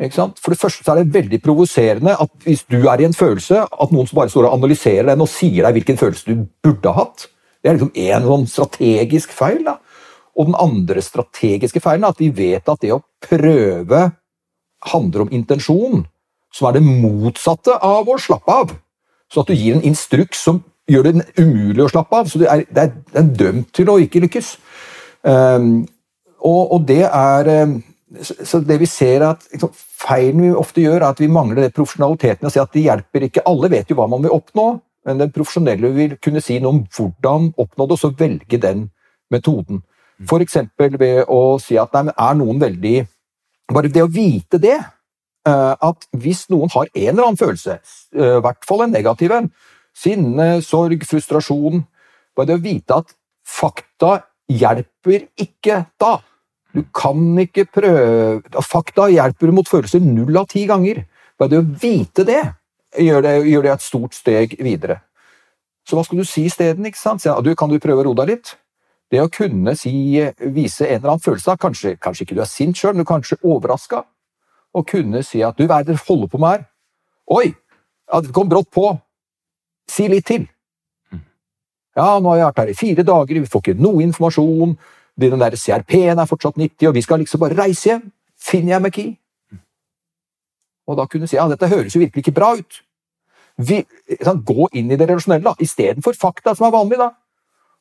For 0.00 0.54
det 0.54 0.60
første 0.60 0.86
er 0.88 1.02
det 1.02 1.12
veldig 1.12 1.42
provoserende 1.44 2.14
at 2.16 2.30
hvis 2.46 2.62
du 2.72 2.78
er 2.88 3.02
i 3.02 3.04
en 3.04 3.16
følelse, 3.16 3.66
at 3.68 3.90
noen 3.92 4.08
som 4.08 4.16
bare 4.16 4.32
står 4.32 4.48
og 4.48 4.56
analyserer 4.56 5.10
den 5.10 5.20
og 5.20 5.28
sier 5.28 5.66
deg 5.66 5.76
hvilken 5.76 6.00
følelse 6.00 6.30
du 6.30 6.46
burde 6.64 6.94
hatt. 6.96 7.26
Det 7.60 7.68
er 7.68 7.76
liksom 7.76 7.92
én 7.92 8.24
sånn 8.24 8.46
strategisk 8.48 9.34
feil. 9.36 9.60
Da. 9.66 9.76
Og 10.40 10.48
den 10.48 10.56
andre 10.56 11.02
strategiske 11.04 11.82
feilen 11.84 12.06
er 12.06 12.14
at 12.14 12.22
vi 12.22 12.30
vet 12.32 12.68
at 12.72 12.80
det 12.80 12.94
å 12.94 13.02
prøve 13.20 14.06
handler 14.88 15.26
om 15.26 15.34
intensjon, 15.36 16.06
som 16.54 16.68
er 16.68 16.78
det 16.78 16.86
motsatte 16.86 17.76
av 17.84 18.08
å 18.08 18.16
slappe 18.18 18.56
av. 18.62 18.72
Så 19.30 19.42
at 19.42 19.52
du 19.52 19.54
gir 19.54 19.76
en 19.76 19.84
instruks 19.86 20.40
som 20.48 20.62
gjør 20.90 21.10
det 21.10 21.26
umulig 21.38 21.84
å 21.84 21.90
slappe 21.92 22.22
av. 22.22 22.30
Så 22.30 22.40
det 22.40 22.48
er, 22.50 22.64
det 22.70 22.86
er, 22.86 22.94
det 23.12 23.20
er 23.20 23.32
dømt 23.44 23.70
til 23.76 23.92
å 23.92 23.98
ikke 24.02 24.24
lykkes. 24.24 24.54
Um, 25.22 25.84
og, 26.40 26.62
og, 26.72 26.80
det 26.88 27.04
er 27.04 27.50
um, 27.68 27.76
Så 28.18 28.58
det 28.66 28.80
vi 28.80 28.88
ser 28.90 29.22
at 29.22 29.44
liksom, 29.52 29.70
Feilen 30.00 30.42
vi 30.42 30.50
ofte 30.56 30.82
gjør, 30.82 30.98
er 30.98 31.10
at 31.12 31.20
vi 31.20 31.28
mangler 31.30 31.66
det 31.66 31.74
profesjonaliteten 31.76 32.48
og 32.48 32.52
si 32.54 32.60
at 32.62 32.72
det 32.74 32.86
hjelper 32.86 33.26
ikke. 33.26 33.44
Alle 33.46 33.70
vet 33.70 33.90
jo 33.90 33.98
hva 33.98 34.08
man 34.10 34.24
vil 34.24 34.34
oppnå, 34.34 34.64
men 35.06 35.20
den 35.20 35.32
profesjonelle 35.34 35.92
vil 35.94 36.16
kunne 36.22 36.42
si 36.42 36.58
noe 36.60 36.74
om 36.74 36.80
hvordan 36.96 37.50
oppnå 37.60 37.86
det, 37.86 37.96
og 37.96 38.00
så 38.00 38.10
velge 38.16 38.60
den 38.60 38.88
metoden. 39.30 39.84
F.eks. 40.26 40.56
ved 41.00 41.22
å 41.30 41.42
si 41.62 41.78
at 41.80 41.94
nei, 41.96 42.12
er 42.12 42.38
noen 42.40 42.60
veldig 42.60 42.98
Bare 43.70 43.86
det 43.86 44.02
å 44.02 44.10
vite 44.10 44.58
det, 44.58 44.80
uh, 45.46 45.76
at 45.78 46.08
hvis 46.18 46.48
noen 46.50 46.72
har 46.72 46.88
en 46.90 47.12
eller 47.12 47.28
annen 47.28 47.38
følelse, 47.38 47.76
uh, 48.18 48.40
i 48.40 48.42
hvert 48.42 48.66
fall 48.66 48.82
en 48.82 48.90
negativ 48.90 49.30
en, 49.36 49.46
Sinne, 49.94 50.46
sorg, 50.64 51.04
frustrasjon. 51.06 51.84
Bare 52.34 52.48
det 52.50 52.56
å 52.58 52.62
vite 52.64 52.98
at 52.98 53.14
fakta 53.46 54.16
hjelper 54.50 55.28
ikke 55.38 55.84
da. 56.00 56.16
Du 56.74 56.84
kan 56.94 57.18
ikke 57.42 57.66
prøve 57.66 58.62
Fakta 58.62 59.08
hjelper 59.10 59.52
mot 59.54 59.68
følelser 59.68 60.02
null 60.04 60.36
av 60.38 60.48
ti 60.50 60.66
ganger. 60.70 61.02
Bare 61.38 61.52
det 61.52 61.60
å 61.60 61.68
vite 61.82 62.26
det 62.28 62.42
gjør 63.00 63.24
det, 63.26 63.34
gjør 63.50 63.66
det 63.66 63.72
et 63.74 63.84
stort 63.84 64.16
steg 64.16 64.56
videre. 64.62 65.00
Så 65.86 65.96
hva 65.96 66.04
skal 66.06 66.20
du 66.20 66.26
si 66.28 66.44
isteden? 66.46 66.86
Du, 66.86 67.52
kan 67.58 67.70
du 67.70 67.78
prøve 67.82 68.02
å 68.02 68.08
roe 68.10 68.18
deg 68.22 68.34
litt? 68.34 68.54
Det 69.10 69.18
å 69.22 69.30
kunne 69.32 69.74
si, 69.74 70.20
vise 70.54 70.86
en 70.86 71.00
eller 71.00 71.16
annen 71.16 71.24
følelse, 71.24 71.56
kanskje, 71.58 71.96
kanskje 71.98 72.26
ikke 72.26 72.36
du 72.38 72.42
er 72.44 72.50
sint 72.50 72.78
sjøl, 72.78 72.94
men 72.94 73.02
du 73.02 73.08
er 73.08 73.10
kanskje 73.10 73.40
overraska, 73.42 74.04
og 74.70 74.86
kunne 74.86 75.24
si 75.26 75.42
at 75.42 75.58
du, 75.58 75.64
hva 75.66 75.80
er 75.80 75.88
det 75.88 75.96
dere 75.96 76.06
holder 76.06 76.30
på 76.30 76.38
med 76.38 76.52
her? 76.54 76.62
Oi, 77.34 77.48
ja, 77.50 78.20
det 78.22 78.30
kom 78.34 78.50
brått 78.50 78.70
på, 78.74 78.92
Si 79.90 80.06
litt 80.06 80.28
til. 80.28 80.44
Mm. 81.10 81.22
Ja, 81.98 82.06
nå 82.22 82.30
har 82.30 82.36
jeg 82.38 82.46
vært 82.46 82.60
her 82.62 82.68
i 82.70 82.78
fire 82.78 83.04
dager, 83.06 83.40
vi 83.42 83.50
får 83.50 83.64
ikke 83.64 83.82
noe 83.82 84.04
informasjon, 84.04 84.76
den 85.28 85.42
der 85.42 85.56
CRP-en 85.58 86.22
er 86.22 86.28
fortsatt 86.28 86.56
90, 86.56 86.88
og 86.88 86.94
vi 86.96 87.02
skal 87.04 87.20
liksom 87.20 87.42
bare 87.42 87.58
reise 87.58 87.90
hjem. 87.90 88.06
Finner 88.40 88.76
jeg 88.76 88.82
McKee? 88.82 89.16
Og 90.88 90.96
da 90.96 91.04
kunne 91.10 91.28
si 91.28 91.36
ja, 91.36 91.44
dette 91.50 91.68
høres 91.68 91.94
jo 91.94 92.00
virkelig 92.00 92.24
ikke 92.24 92.38
bra 92.38 92.54
ut. 92.56 92.80
Vi, 93.60 93.82
sånn, 94.24 94.40
gå 94.46 94.70
inn 94.78 94.88
i 94.90 94.96
det 94.96 95.10
relasjonelle 95.10 95.52
istedenfor 95.60 96.16
fakta, 96.16 96.54
som 96.56 96.70
er 96.70 96.74
vanlig, 96.74 97.00
da. 97.02 97.10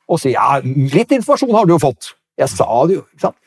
Og 0.09 0.19
si 0.19 0.33
ja, 0.33 0.57
litt 0.65 1.13
informasjon 1.15 1.55
har 1.55 1.69
du 1.69 1.77
jo 1.77 1.83
fått. 1.85 2.13
Jeg 2.39 2.51
sa 2.51 2.67
det 2.89 2.99
jo. 2.99 3.05
ikke 3.13 3.29
sant? 3.29 3.39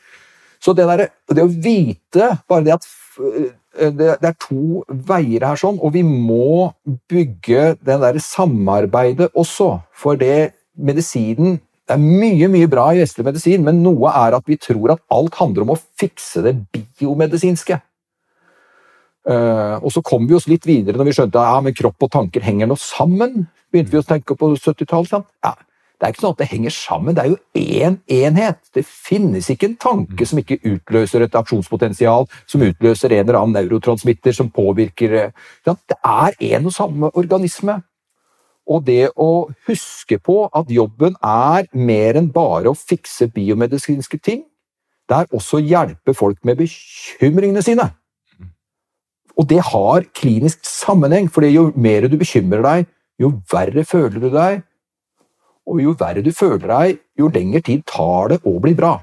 Så 0.63 0.73
det, 0.73 0.87
der, 0.87 1.09
det 1.35 1.43
å 1.43 1.51
vite 1.51 2.29
bare 2.49 2.65
det 2.65 2.77
at 2.77 2.87
Eh, 3.19 3.91
det, 3.93 4.17
er 4.21 4.35
to 4.41 4.83
veier 4.87 5.45
her, 5.47 5.57
sånn, 5.59 5.79
og 5.81 5.95
vi 5.95 6.03
må 6.05 6.73
bygge 7.09 7.73
det 7.81 7.97
der 8.03 8.19
samarbeidet 8.21 9.31
også. 9.33 9.79
For 9.97 10.19
det 10.19 10.53
medisinen 10.77 11.59
Det 11.83 11.97
er 11.97 12.03
mye 12.03 12.47
mye 12.47 12.69
bra 12.71 12.85
i 12.93 13.01
vestlig 13.01 13.25
medisin, 13.27 13.63
men 13.65 13.81
noe 13.83 14.11
er 14.15 14.37
at 14.37 14.45
vi 14.47 14.55
tror 14.61 14.93
at 14.95 15.03
alt 15.11 15.35
handler 15.41 15.65
om 15.65 15.73
å 15.75 15.81
fikse 15.99 16.43
det 16.45 16.55
biomedisinske. 16.71 17.79
Uh, 19.23 19.79
og 19.79 19.91
så 19.95 20.01
kom 20.03 20.25
vi 20.27 20.35
oss 20.35 20.49
litt 20.51 20.65
videre 20.67 20.99
når 20.99 21.07
vi 21.07 21.13
skjønte 21.15 21.39
at 21.39 21.47
ja, 21.47 21.59
men 21.63 21.75
kropp 21.75 22.03
og 22.03 22.09
tanker 22.11 22.43
henger 22.43 22.67
nå 22.67 22.75
sammen. 22.79 23.45
begynte 23.71 23.95
vi 23.95 24.01
å 24.01 24.07
tenke 24.07 24.35
på 24.35 24.49
70-tallet. 24.55 25.27
Ja, 25.43 25.53
det 26.03 26.07
er 26.09 26.11
ikke 26.11 26.23
sånn 26.25 26.33
at 26.35 26.41
det 26.41 26.49
henger 26.51 26.73
sammen, 26.75 27.15
det 27.15 27.23
er 27.23 27.29
jo 27.31 27.37
én 27.55 27.85
en 27.85 27.97
enhet. 28.11 28.57
Det 28.75 28.83
finnes 28.83 29.47
ikke 29.47 29.69
en 29.69 29.77
tanke 29.79 30.25
som 30.27 30.41
ikke 30.41 30.59
utløser 30.67 31.23
et 31.23 31.37
aksjonspotensial, 31.39 32.27
som 32.43 32.65
utløser 32.65 33.13
en 33.15 33.21
eller 33.23 33.39
annen 33.39 33.55
neurotransmitter 33.61 34.35
som 34.35 34.49
påvirker 34.51 35.15
eh, 35.19 35.31
Det 35.63 35.97
er 36.03 36.35
en 36.55 36.67
og 36.67 36.75
samme 36.75 37.11
organisme. 37.15 37.79
Og 38.69 38.85
det 38.87 39.11
å 39.19 39.49
huske 39.67 40.19
på 40.23 40.45
at 40.55 40.71
jobben 40.71 41.17
er 41.19 41.67
mer 41.75 42.19
enn 42.19 42.29
bare 42.31 42.71
å 42.71 42.77
fikse 42.77 43.27
biomedisinske 43.33 44.19
ting, 44.23 44.45
det 45.09 45.17
er 45.17 45.35
også 45.35 45.59
å 45.59 45.65
hjelpe 45.67 46.15
folk 46.15 46.39
med 46.47 46.61
bekymringene 46.61 47.63
sine. 47.65 47.89
Og 49.35 49.47
det 49.49 49.59
har 49.65 50.05
klinisk 50.15 50.61
sammenheng, 50.67 51.27
for 51.27 51.43
jo 51.43 51.71
mer 51.75 52.07
du 52.07 52.15
bekymrer 52.21 52.63
deg, 52.63 52.85
jo 53.19 53.33
verre 53.51 53.83
føler 53.87 54.21
du 54.21 54.29
deg, 54.31 54.61
og 55.67 55.81
jo 55.81 55.95
verre 55.99 56.23
du 56.23 56.31
føler 56.35 56.67
deg, 56.69 57.01
jo 57.19 57.31
lengre 57.33 57.63
tid 57.65 57.83
tar 57.89 58.33
det 58.33 58.39
å 58.47 58.55
bli 58.63 58.75
bra. 58.77 58.97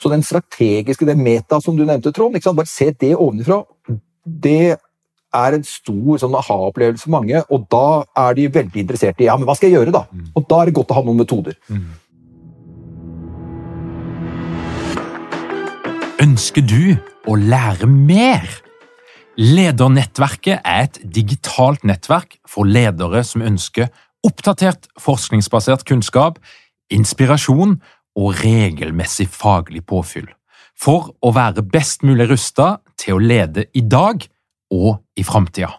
Så 0.00 0.08
den 0.08 0.24
strategiske, 0.24 1.04
det 1.04 1.18
meta 1.18 1.60
som 1.60 1.76
du 1.76 1.84
nevnte, 1.84 2.12
Trond, 2.12 2.38
bare 2.56 2.68
se 2.70 2.88
det 2.96 3.12
ovenfra. 3.16 3.60
Det 4.24 4.78
er 5.36 5.56
en 5.56 5.64
stor 5.66 6.20
sånn 6.22 6.36
aha-opplevelse 6.38 7.06
for 7.06 7.14
mange, 7.14 7.42
og 7.50 7.66
da 7.72 8.02
er 8.26 8.36
de 8.38 8.48
veldig 8.52 8.82
interessert 8.82 9.20
i 9.22 9.28
ja, 9.28 9.36
men 9.38 9.48
hva 9.48 9.56
skal 9.58 9.70
jeg 9.70 9.78
gjøre 9.78 9.94
da? 9.94 10.04
Mm. 10.10 10.30
Og 10.34 10.46
da 10.50 10.60
er 10.60 10.70
det 10.70 10.76
godt 10.78 10.94
å 10.94 10.98
ha 10.98 11.04
noen 11.06 11.20
metoder. 11.22 11.58
Mm. 11.70 11.90
Ønsker 16.20 16.66
du 16.66 16.96
å 17.30 17.36
lære 17.38 17.88
mer? 17.88 18.48
Ledernettverket 19.40 20.66
er 20.66 20.88
et 20.88 20.98
digitalt 21.00 21.86
nettverk 21.86 22.36
for 22.48 22.68
ledere 22.68 23.22
som 23.24 23.46
ønsker 23.46 23.88
oppdatert 24.26 24.90
forskningsbasert 25.00 25.86
kunnskap, 25.88 26.36
inspirasjon 26.92 27.78
og 28.18 28.42
regelmessig 28.42 29.30
faglig 29.32 29.86
påfyll 29.88 30.28
for 30.80 31.12
å 31.20 31.32
være 31.36 31.64
best 31.68 32.04
mulig 32.06 32.30
rusta 32.30 32.78
til 33.00 33.16
å 33.16 33.22
lede 33.22 33.66
i 33.76 33.82
dag 33.84 34.24
og 34.70 35.00
i 35.18 35.26
framtida. 35.26 35.74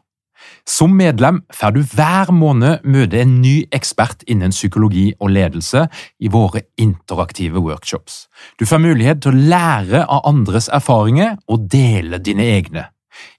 Som 0.68 0.94
medlem 0.98 1.42
får 1.54 1.76
du 1.76 1.82
hver 1.96 2.32
måned 2.34 2.86
møte 2.86 3.22
en 3.22 3.42
ny 3.42 3.66
ekspert 3.74 4.24
innen 4.30 4.54
psykologi 4.54 5.12
og 5.20 5.34
ledelse 5.34 5.88
i 6.22 6.30
våre 6.32 6.62
interaktive 6.82 7.62
workshops. 7.62 8.28
Du 8.60 8.66
får 8.70 8.82
mulighet 8.84 9.24
til 9.24 9.34
å 9.34 9.44
lære 9.54 10.06
av 10.06 10.26
andres 10.30 10.70
erfaringer 10.74 11.38
og 11.48 11.68
dele 11.72 12.22
dine 12.22 12.46
egne. 12.56 12.88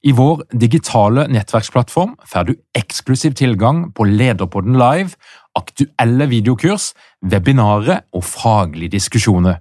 I 0.04 0.12
vår 0.14 0.44
digitale 0.52 1.26
nettverksplattform 1.32 2.16
får 2.28 2.48
du 2.48 2.54
eksklusiv 2.78 3.34
tilgang 3.38 3.86
på 3.96 4.06
Lederpodden 4.06 4.76
live, 4.78 5.16
aktuelle 5.58 6.28
videokurs, 6.30 6.92
webinarer 7.22 8.04
og 8.12 8.24
faglige 8.26 8.98
diskusjoner. 8.98 9.60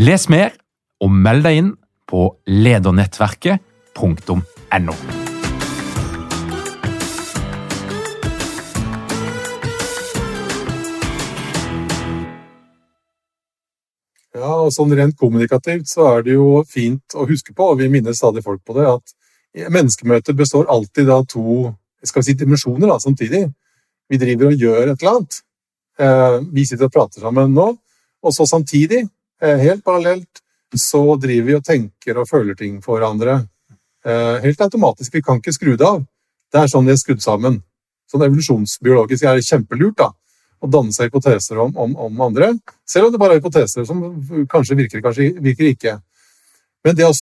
Les 0.00 0.28
mer 0.32 0.50
og 1.02 1.12
meld 1.12 1.44
deg 1.46 1.60
inn 1.60 1.72
på 2.08 2.28
ledernettverket.no. 2.48 4.53
.no. 4.78 4.94
Ja, 14.34 14.50
og 14.66 14.72
sånn 14.74 14.92
Rent 14.98 15.14
kommunikativt 15.16 15.86
så 15.88 16.08
er 16.16 16.24
det 16.26 16.34
jo 16.34 16.64
fint 16.66 17.14
å 17.14 17.26
huske 17.28 17.54
på, 17.54 17.70
og 17.70 17.78
vi 17.78 17.88
minner 17.92 18.16
stadig 18.16 18.42
folk 18.44 18.64
på 18.66 18.74
det, 18.76 18.88
at 18.90 19.70
menneskemøter 19.70 20.34
består 20.34 20.66
alltid 20.72 21.10
av 21.14 21.24
to 21.30 21.70
skal 22.04 22.20
vi 22.20 22.26
si, 22.26 22.36
dimensjoner 22.36 22.90
da, 22.90 22.98
samtidig. 23.00 23.46
Vi 24.10 24.20
driver 24.20 24.50
og 24.50 24.60
gjør 24.60 24.90
et 24.90 24.98
eller 24.98 25.12
annet. 25.14 25.38
Eh, 25.98 26.38
vi 26.52 26.66
sitter 26.68 26.90
og 26.90 26.92
prater 26.92 27.24
sammen 27.24 27.54
nå, 27.54 27.70
og 28.24 28.34
så 28.34 28.44
samtidig, 28.48 29.04
eh, 29.40 29.56
helt 29.62 29.84
parallelt, 29.84 30.42
så 30.74 31.16
driver 31.16 31.46
vi 31.46 31.54
og 31.54 31.64
tenker 31.64 32.18
og 32.18 32.28
føler 32.28 32.54
ting 32.58 32.82
for 32.82 32.98
hverandre. 32.98 33.46
Eh, 34.04 34.42
helt 34.42 34.60
automatisk. 34.60 35.14
Vi 35.14 35.22
kan 35.22 35.40
ikke 35.40 35.52
skru 35.52 35.76
det 35.76 35.86
av. 35.86 36.02
Det 36.52 36.60
er 36.60 36.68
sånn 36.68 36.84
de 36.84 36.92
er 36.92 37.00
skrudd 37.00 37.22
sammen. 37.24 37.62
Sånn 38.10 38.24
evolusjonsbiologisk 38.26 39.24
er 39.24 39.38
det 39.38 39.46
kjempelurt 39.46 39.96
da, 39.96 40.10
å 40.60 40.68
danne 40.68 40.92
seg 40.92 41.08
hypoteser 41.08 41.60
om, 41.62 41.72
om, 41.72 41.94
om, 41.96 42.20
andre, 42.26 42.52
selv 42.88 43.08
om 43.08 43.14
det 43.14 43.20
bare 43.22 43.36
er 43.36 43.40
hypoteser 43.40 43.86
som 43.88 44.02
kanskje 44.50 44.76
virker, 44.76 45.00
kanskje 45.04 45.30
virker 45.40 45.70
ikke. 45.70 45.96
Men 46.84 46.98
det 46.98 47.08
også 47.08 47.22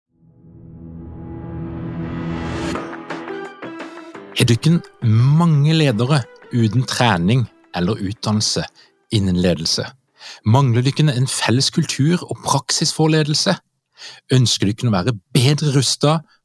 Er 4.38 4.46
du 4.46 4.52
ikke 4.54 4.78
mange 5.02 5.74
ledere 5.74 6.20
uten 6.54 6.84
trening 6.86 7.40
eller 7.74 7.98
utdannelse 7.98 8.62
innen 9.10 9.40
ledelse? 9.42 9.82
Mangler 10.46 10.86
dere 10.86 11.10
en 11.10 11.26
felles 11.26 11.72
kultur 11.74 12.22
og 12.22 12.38
praksis 12.44 12.94
for 12.94 13.10
ledelse? 13.10 13.56
Ønsker 14.30 14.70
dere 14.70 14.92
å 14.92 14.94
være 14.94 15.16
bedre 15.34 15.74
rustet 15.74 16.22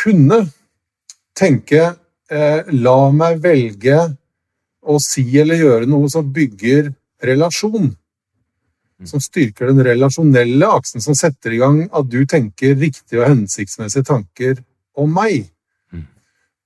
kunne 0.00 0.42
tenke 1.36 1.82
eh, 2.30 2.60
la 2.72 2.98
meg 3.14 3.40
velge 3.44 3.98
å 4.80 4.96
si 5.02 5.26
eller 5.38 5.60
gjøre 5.60 5.88
noe 5.90 6.08
som 6.12 6.28
bygger 6.32 6.92
relasjon 7.22 7.90
som 9.08 9.20
styrker 9.22 9.70
den 9.70 9.82
relasjonelle 9.84 10.68
aksen, 10.68 11.00
som 11.00 11.16
setter 11.16 11.54
i 11.54 11.60
gang 11.60 11.84
at 11.96 12.08
du 12.10 12.20
tenker 12.28 12.76
riktige 12.78 13.22
og 13.22 13.30
hensiktsmessige 13.30 14.06
tanker 14.08 14.60
om 14.98 15.12
meg. 15.14 15.48
Mm. 15.92 16.06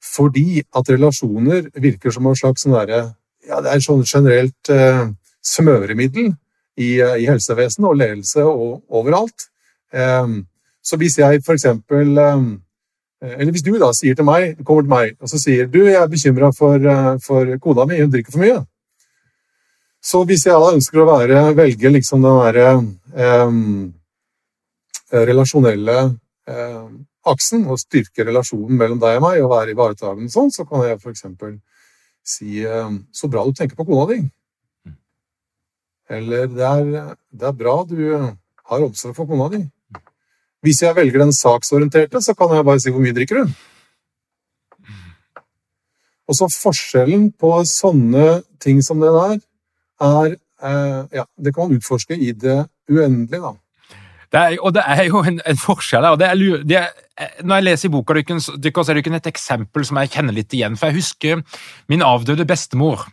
Fordi 0.03 0.63
at 0.65 0.91
relasjoner 0.91 1.69
virker 1.75 2.15
som 2.15 2.27
en 2.27 2.39
slags 2.39 2.67
sånn 2.67 2.77
derre 2.77 3.05
ja, 3.45 3.59
Det 3.61 3.75
er 3.75 3.83
sånn 3.85 4.07
generelt 4.09 4.71
eh, 4.73 5.03
smøremiddel 5.45 6.31
i, 6.81 6.97
eh, 6.97 7.17
i 7.21 7.27
helsevesenet 7.29 7.91
og 7.91 7.99
ledelse 8.01 8.41
og 8.49 8.81
overalt. 8.89 9.51
Eh, 9.93 10.39
så 10.81 10.97
hvis 11.01 11.19
jeg 11.21 11.43
for 11.45 11.59
eksempel 11.59 12.17
eh, 12.19 12.47
Eller 13.25 13.53
hvis 13.55 13.65
du 13.65 13.73
da 13.81 13.89
sier 13.97 14.17
til 14.19 14.27
meg, 14.29 14.59
kommer 14.67 14.85
til 14.85 14.93
meg 14.93 15.15
og 15.23 15.31
så 15.31 15.41
sier 15.41 15.69
du 15.71 15.81
jeg 15.87 15.97
er 15.97 16.11
bekymra 16.11 16.51
for, 16.53 16.77
eh, 16.77 17.15
for 17.25 17.57
kona 17.63 17.87
mi, 17.89 18.01
hun 18.03 18.13
drikker 18.13 18.35
for 18.35 18.45
mye. 18.45 18.61
Så 20.05 20.21
hvis 20.29 20.45
jeg 20.45 20.61
da 20.61 20.75
ønsker 20.77 21.01
å 21.01 21.09
være, 21.09 21.41
velge 21.57 21.93
liksom 21.95 22.25
den 22.25 22.41
derre 22.43 22.69
eh, 23.17 23.55
relasjonelle 25.31 25.99
eh, 26.51 26.89
aksen, 27.33 27.65
og 27.71 27.81
styrke 27.81 28.27
relasjonen 28.29 28.77
mellom 28.77 29.01
deg 29.01 29.17
og 29.17 29.25
meg, 29.25 29.41
og 29.41 29.53
være 29.55 29.73
ivaretakende 29.73 30.33
sånn, 30.33 30.53
så 30.53 30.67
kan 30.69 30.85
jeg 30.85 31.01
f.eks. 31.01 31.25
si 32.25 32.65
eh, 32.65 32.91
'så 33.13 33.31
bra 33.33 33.45
du 33.47 33.53
tenker 33.57 33.77
på 33.77 33.87
kona 33.89 34.05
di'. 34.13 34.29
Eller 36.13 36.53
det 36.53 36.67
er, 36.69 37.17
det 37.33 37.49
er 37.49 37.57
bra 37.57 37.77
du 37.89 37.97
har 38.69 38.85
omsorg 38.85 39.17
for 39.17 39.27
kona 39.27 39.49
di'. 39.49 39.65
Hvis 40.65 40.81
jeg 40.83 40.97
velger 40.97 41.21
den 41.21 41.33
saksorienterte, 41.37 42.23
så 42.25 42.35
kan 42.35 42.57
jeg 42.57 42.65
bare 42.65 42.81
si 42.81 42.91
'hvor 42.91 43.03
mye 43.05 43.13
drikker 43.13 43.45
du'? 43.45 43.51
Og 46.29 46.35
så 46.35 46.49
forskjellen 46.49 47.33
på 47.33 47.51
sånne 47.69 48.43
ting 48.61 48.81
som 48.85 49.01
det 49.01 49.13
der, 49.13 49.39
er 50.01 50.37
eh, 50.63 51.05
Ja, 51.13 51.25
det 51.45 51.55
kan 51.55 51.69
man 51.69 51.77
utforske 51.77 52.17
i 52.17 52.33
det 52.33 52.67
uendelige, 52.89 53.43
da. 53.43 53.53
Det 54.33 54.41
er, 54.41 54.57
og 54.61 54.75
det 54.75 54.83
er 54.87 55.05
jo 55.05 55.21
en, 55.23 55.41
en 55.47 55.57
forskjell 55.57 56.05
og 56.05 56.19
det 56.19 56.27
er, 56.27 56.35
det 56.65 56.77
er, 56.77 56.89
Når 57.15 57.61
jeg 57.61 57.65
leser 57.69 57.87
i 57.87 57.93
boka 57.95 58.15
deres, 58.17 58.49
er 58.51 58.59
det 58.97 59.03
ikke 59.05 59.13
et 59.15 59.29
eksempel 59.31 59.85
som 59.87 60.01
jeg 60.01 60.11
kjenner 60.17 60.35
litt 60.35 60.55
igjen. 60.57 60.75
For 60.75 60.91
jeg 60.91 60.99
husker 60.99 61.43
min 61.93 62.03
avdøde 62.03 62.47
bestemor, 62.49 63.05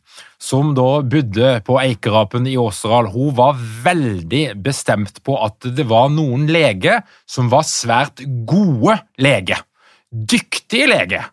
som 0.42 0.72
da 0.78 1.04
bodde 1.06 1.52
på 1.68 1.78
Eikerapen 1.84 2.50
i 2.50 2.56
Åseral. 2.58 3.12
Hun 3.14 3.36
var 3.38 3.60
veldig 3.86 4.58
bestemt 4.66 5.22
på 5.22 5.38
at 5.46 5.70
det 5.78 5.86
var 5.92 6.10
noen 6.10 6.48
leger 6.50 7.04
som 7.30 7.52
var 7.54 7.68
svært 7.70 8.26
gode 8.50 8.98
leger. 9.22 9.62
Dyktige 10.10 10.90
leger. 10.90 11.30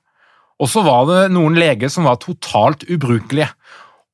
Og 0.60 0.68
så 0.68 0.84
var 0.84 1.08
det 1.08 1.20
noen 1.32 1.56
leger 1.56 1.88
som 1.92 2.04
var 2.04 2.20
totalt 2.20 2.84
ubrukelige. 2.90 3.48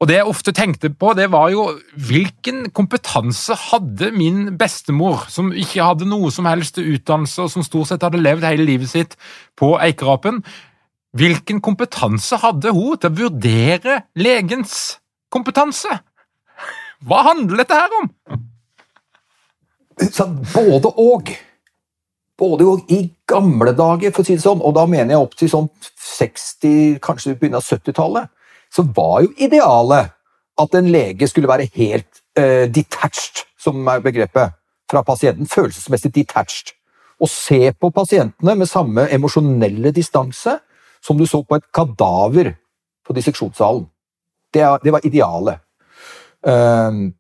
Og 0.03 0.09
det 0.11 0.17
jeg 0.19 0.27
ofte 0.29 0.53
tenkte 0.53 0.91
på, 0.91 1.13
det 1.15 1.29
var 1.33 1.53
jo 1.55 1.69
hvilken 2.09 2.67
kompetanse 2.75 3.55
hadde 3.71 4.11
min 4.17 4.57
bestemor, 4.59 5.23
som 5.31 5.53
ikke 5.55 5.87
hadde 5.87 6.09
noe 6.11 6.33
som 6.35 6.49
helst 6.51 6.81
utdannelse, 6.83 7.47
og 7.47 7.53
som 7.53 7.65
stort 7.65 7.93
sett 7.93 8.03
hadde 8.05 8.23
levd 8.23 8.47
hele 8.49 8.67
livet 8.67 8.91
sitt 8.91 9.15
på 9.59 9.77
Eikerapen. 9.79 10.43
Hvilken 11.15 11.63
kompetanse 11.63 12.41
hadde 12.43 12.75
hun 12.75 12.99
til 12.99 13.13
å 13.13 13.19
vurdere 13.23 14.01
legens 14.19 14.99
kompetanse? 15.33 16.01
Hva 17.05 17.23
handler 17.31 17.63
dette 17.63 17.79
her 17.79 17.99
om? 18.03 18.11
Både 20.53 20.91
og. 20.91 21.35
Både 22.35 22.67
og 22.67 22.91
i 22.91 23.05
gamle 23.31 23.73
dager, 23.79 24.11
for 24.11 24.25
å 24.25 24.27
si 24.27 24.35
det 24.35 24.43
sånn, 24.43 24.59
og 24.59 24.75
da 24.75 24.89
mener 24.91 25.15
jeg 25.15 25.23
opp 25.23 25.37
til 25.39 25.53
sånn 25.53 25.69
60, 26.19 26.99
kanskje 27.05 27.39
begynnelsen 27.39 27.79
av 27.79 27.85
70-tallet 27.87 28.33
så 28.75 28.83
var 28.83 29.23
jo 29.25 29.33
idealet 29.39 30.13
at 30.61 30.75
en 30.79 30.91
lege 30.91 31.29
skulle 31.31 31.51
være 31.51 31.71
helt 31.75 32.23
uh, 32.39 32.67
detached, 32.71 33.45
som 33.59 33.87
er 33.89 34.03
begrepet, 34.05 34.55
fra 34.91 35.03
pasienten. 35.03 35.49
Følelsesmessig 35.49 36.13
detached. 36.15 36.75
Og 37.23 37.31
se 37.31 37.73
på 37.73 37.91
pasientene 37.95 38.55
med 38.59 38.69
samme 38.69 39.07
emosjonelle 39.15 39.95
distanse 39.95 40.59
som 41.05 41.19
du 41.19 41.27
så 41.27 41.43
på 41.43 41.59
et 41.59 41.67
kadaver 41.75 42.55
på 43.07 43.15
disseksjonssalen. 43.17 43.87
Det, 44.55 44.65
det, 44.85 44.93
var 44.93 45.07
idealet. 45.07 45.61
Um, 46.43 47.15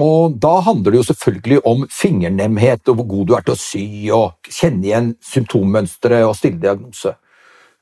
og 0.00 0.38
da 0.40 0.54
handler 0.64 0.92
det 0.92 1.02
jo 1.02 1.08
selvfølgelig 1.10 1.58
om 1.68 1.84
fingernemhet 1.90 2.88
og 2.88 2.96
hvor 2.98 3.08
god 3.10 3.26
du 3.26 3.34
er 3.36 3.44
til 3.44 3.54
å 3.54 3.60
sy, 3.60 3.84
og 4.14 4.48
kjenne 4.48 4.88
igjen 4.88 5.10
symptommønstre 5.22 6.22
og 6.26 6.36
stille 6.38 6.62
diagnose. 6.62 7.14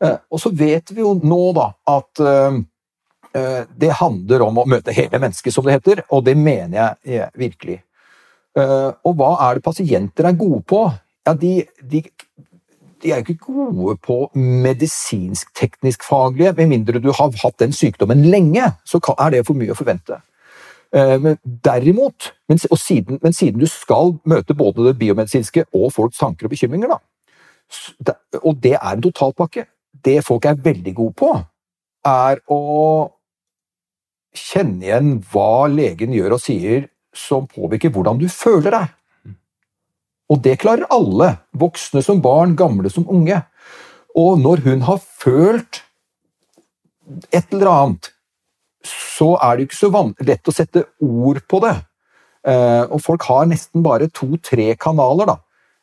Uh, 0.03 0.17
og 0.31 0.43
så 0.43 0.53
vet 0.53 0.93
vi 0.95 1.05
jo 1.05 1.15
nå 1.23 1.43
da 1.57 1.71
at 1.93 2.25
Eh, 2.25 2.61
det 3.31 3.93
handler 3.95 4.43
om 4.43 4.57
å 4.59 4.67
møte 4.67 4.95
hele 4.97 5.21
mennesket, 5.23 5.55
som 5.55 5.63
det 5.67 5.77
heter, 5.77 6.01
og 6.11 6.25
det 6.27 6.35
mener 6.35 6.97
jeg 7.07 7.29
virkelig. 7.39 7.77
Eh, 8.59 8.91
og 9.07 9.15
hva 9.19 9.35
er 9.47 9.59
det 9.59 9.65
pasienter 9.65 10.27
er 10.27 10.39
gode 10.39 10.63
på? 10.67 10.81
Ja, 11.27 11.35
de, 11.39 11.53
de, 11.93 12.03
de 13.03 13.13
er 13.13 13.21
jo 13.21 13.35
ikke 13.35 13.53
gode 13.53 13.97
på 14.03 14.17
medisinsk-teknisk 14.35 16.07
faglige, 16.07 16.55
med 16.59 16.73
mindre 16.73 17.03
du 17.03 17.13
har 17.13 17.31
hatt 17.45 17.61
den 17.63 17.75
sykdommen 17.77 18.27
lenge, 18.33 18.73
så 18.85 19.01
er 19.17 19.37
det 19.37 19.45
for 19.47 19.59
mye 19.59 19.75
å 19.75 19.79
forvente. 19.79 20.19
Eh, 20.91 21.17
men 21.23 21.39
derimot, 21.45 22.33
men 22.51 22.59
siden, 22.59 23.21
men 23.23 23.37
siden 23.37 23.63
du 23.63 23.69
skal 23.71 24.17
møte 24.27 24.59
både 24.59 24.89
det 24.89 24.99
biomedisinske 24.99 25.69
og 25.71 25.93
folks 25.95 26.19
tanker 26.19 26.49
og 26.49 26.57
bekymringer, 26.57 26.91
da, 26.91 28.17
og 28.43 28.59
det 28.59 28.75
er 28.75 28.97
en 28.97 29.03
totalpakke, 29.05 29.69
det 30.05 30.25
folk 30.27 30.49
er 30.49 30.59
veldig 30.59 30.95
gode 30.97 31.15
på, 31.21 31.31
er 32.09 32.41
å 32.51 32.61
kjenne 34.37 34.87
igjen 34.87 35.13
hva 35.33 35.67
legen 35.71 36.15
gjør 36.15 36.37
og 36.37 36.43
sier 36.43 36.89
som 37.17 37.49
påvirker 37.51 37.93
hvordan 37.95 38.21
du 38.21 38.29
føler 38.31 38.77
deg. 38.77 38.97
Og 40.31 40.39
det 40.45 40.61
klarer 40.63 40.91
alle, 40.95 41.33
voksne 41.59 42.03
som 42.07 42.21
barn, 42.23 42.55
gamle 42.59 42.91
som 42.93 43.09
unge. 43.11 43.41
Og 44.19 44.39
når 44.39 44.63
hun 44.67 44.85
har 44.87 45.03
følt 45.03 45.83
et 47.35 47.51
eller 47.51 47.71
annet, 47.71 48.13
så 48.87 49.35
er 49.43 49.57
det 49.57 49.67
ikke 49.67 49.81
så 49.81 50.05
lett 50.25 50.49
å 50.49 50.55
sette 50.55 50.85
ord 51.03 51.43
på 51.51 51.61
det. 51.67 51.75
Eh, 52.47 52.85
og 52.87 53.03
folk 53.05 53.27
har 53.29 53.49
nesten 53.51 53.83
bare 53.85 54.09
to-tre 54.09 54.75
kanaler. 54.81 55.27
da. 55.27 55.37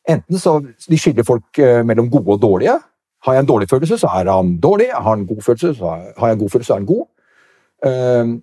Enten 0.08 0.40
så 0.40 0.60
de 0.64 0.98
skiller 0.98 1.28
folk 1.28 1.60
eh, 1.60 1.84
mellom 1.84 2.10
gode 2.10 2.38
og 2.38 2.42
dårlige. 2.42 2.80
Har 3.28 3.34
jeg 3.34 3.44
en 3.44 3.52
dårlig 3.52 3.68
følelse, 3.70 4.00
så 4.00 4.10
er 4.16 4.32
han 4.32 4.56
dårlig. 4.64 4.90
Har 4.94 5.14
en 5.14 5.28
god 5.28 5.44
følelse, 5.44 5.76
så 5.76 5.92
har 6.18 6.32
jeg 6.32 6.38
en 6.38 6.44
god 6.46 6.50
følelse, 6.56 6.68
så 6.68 6.74
er 6.78 6.80
han 6.80 6.90
god. 6.90 7.06
Ehm, 7.86 8.42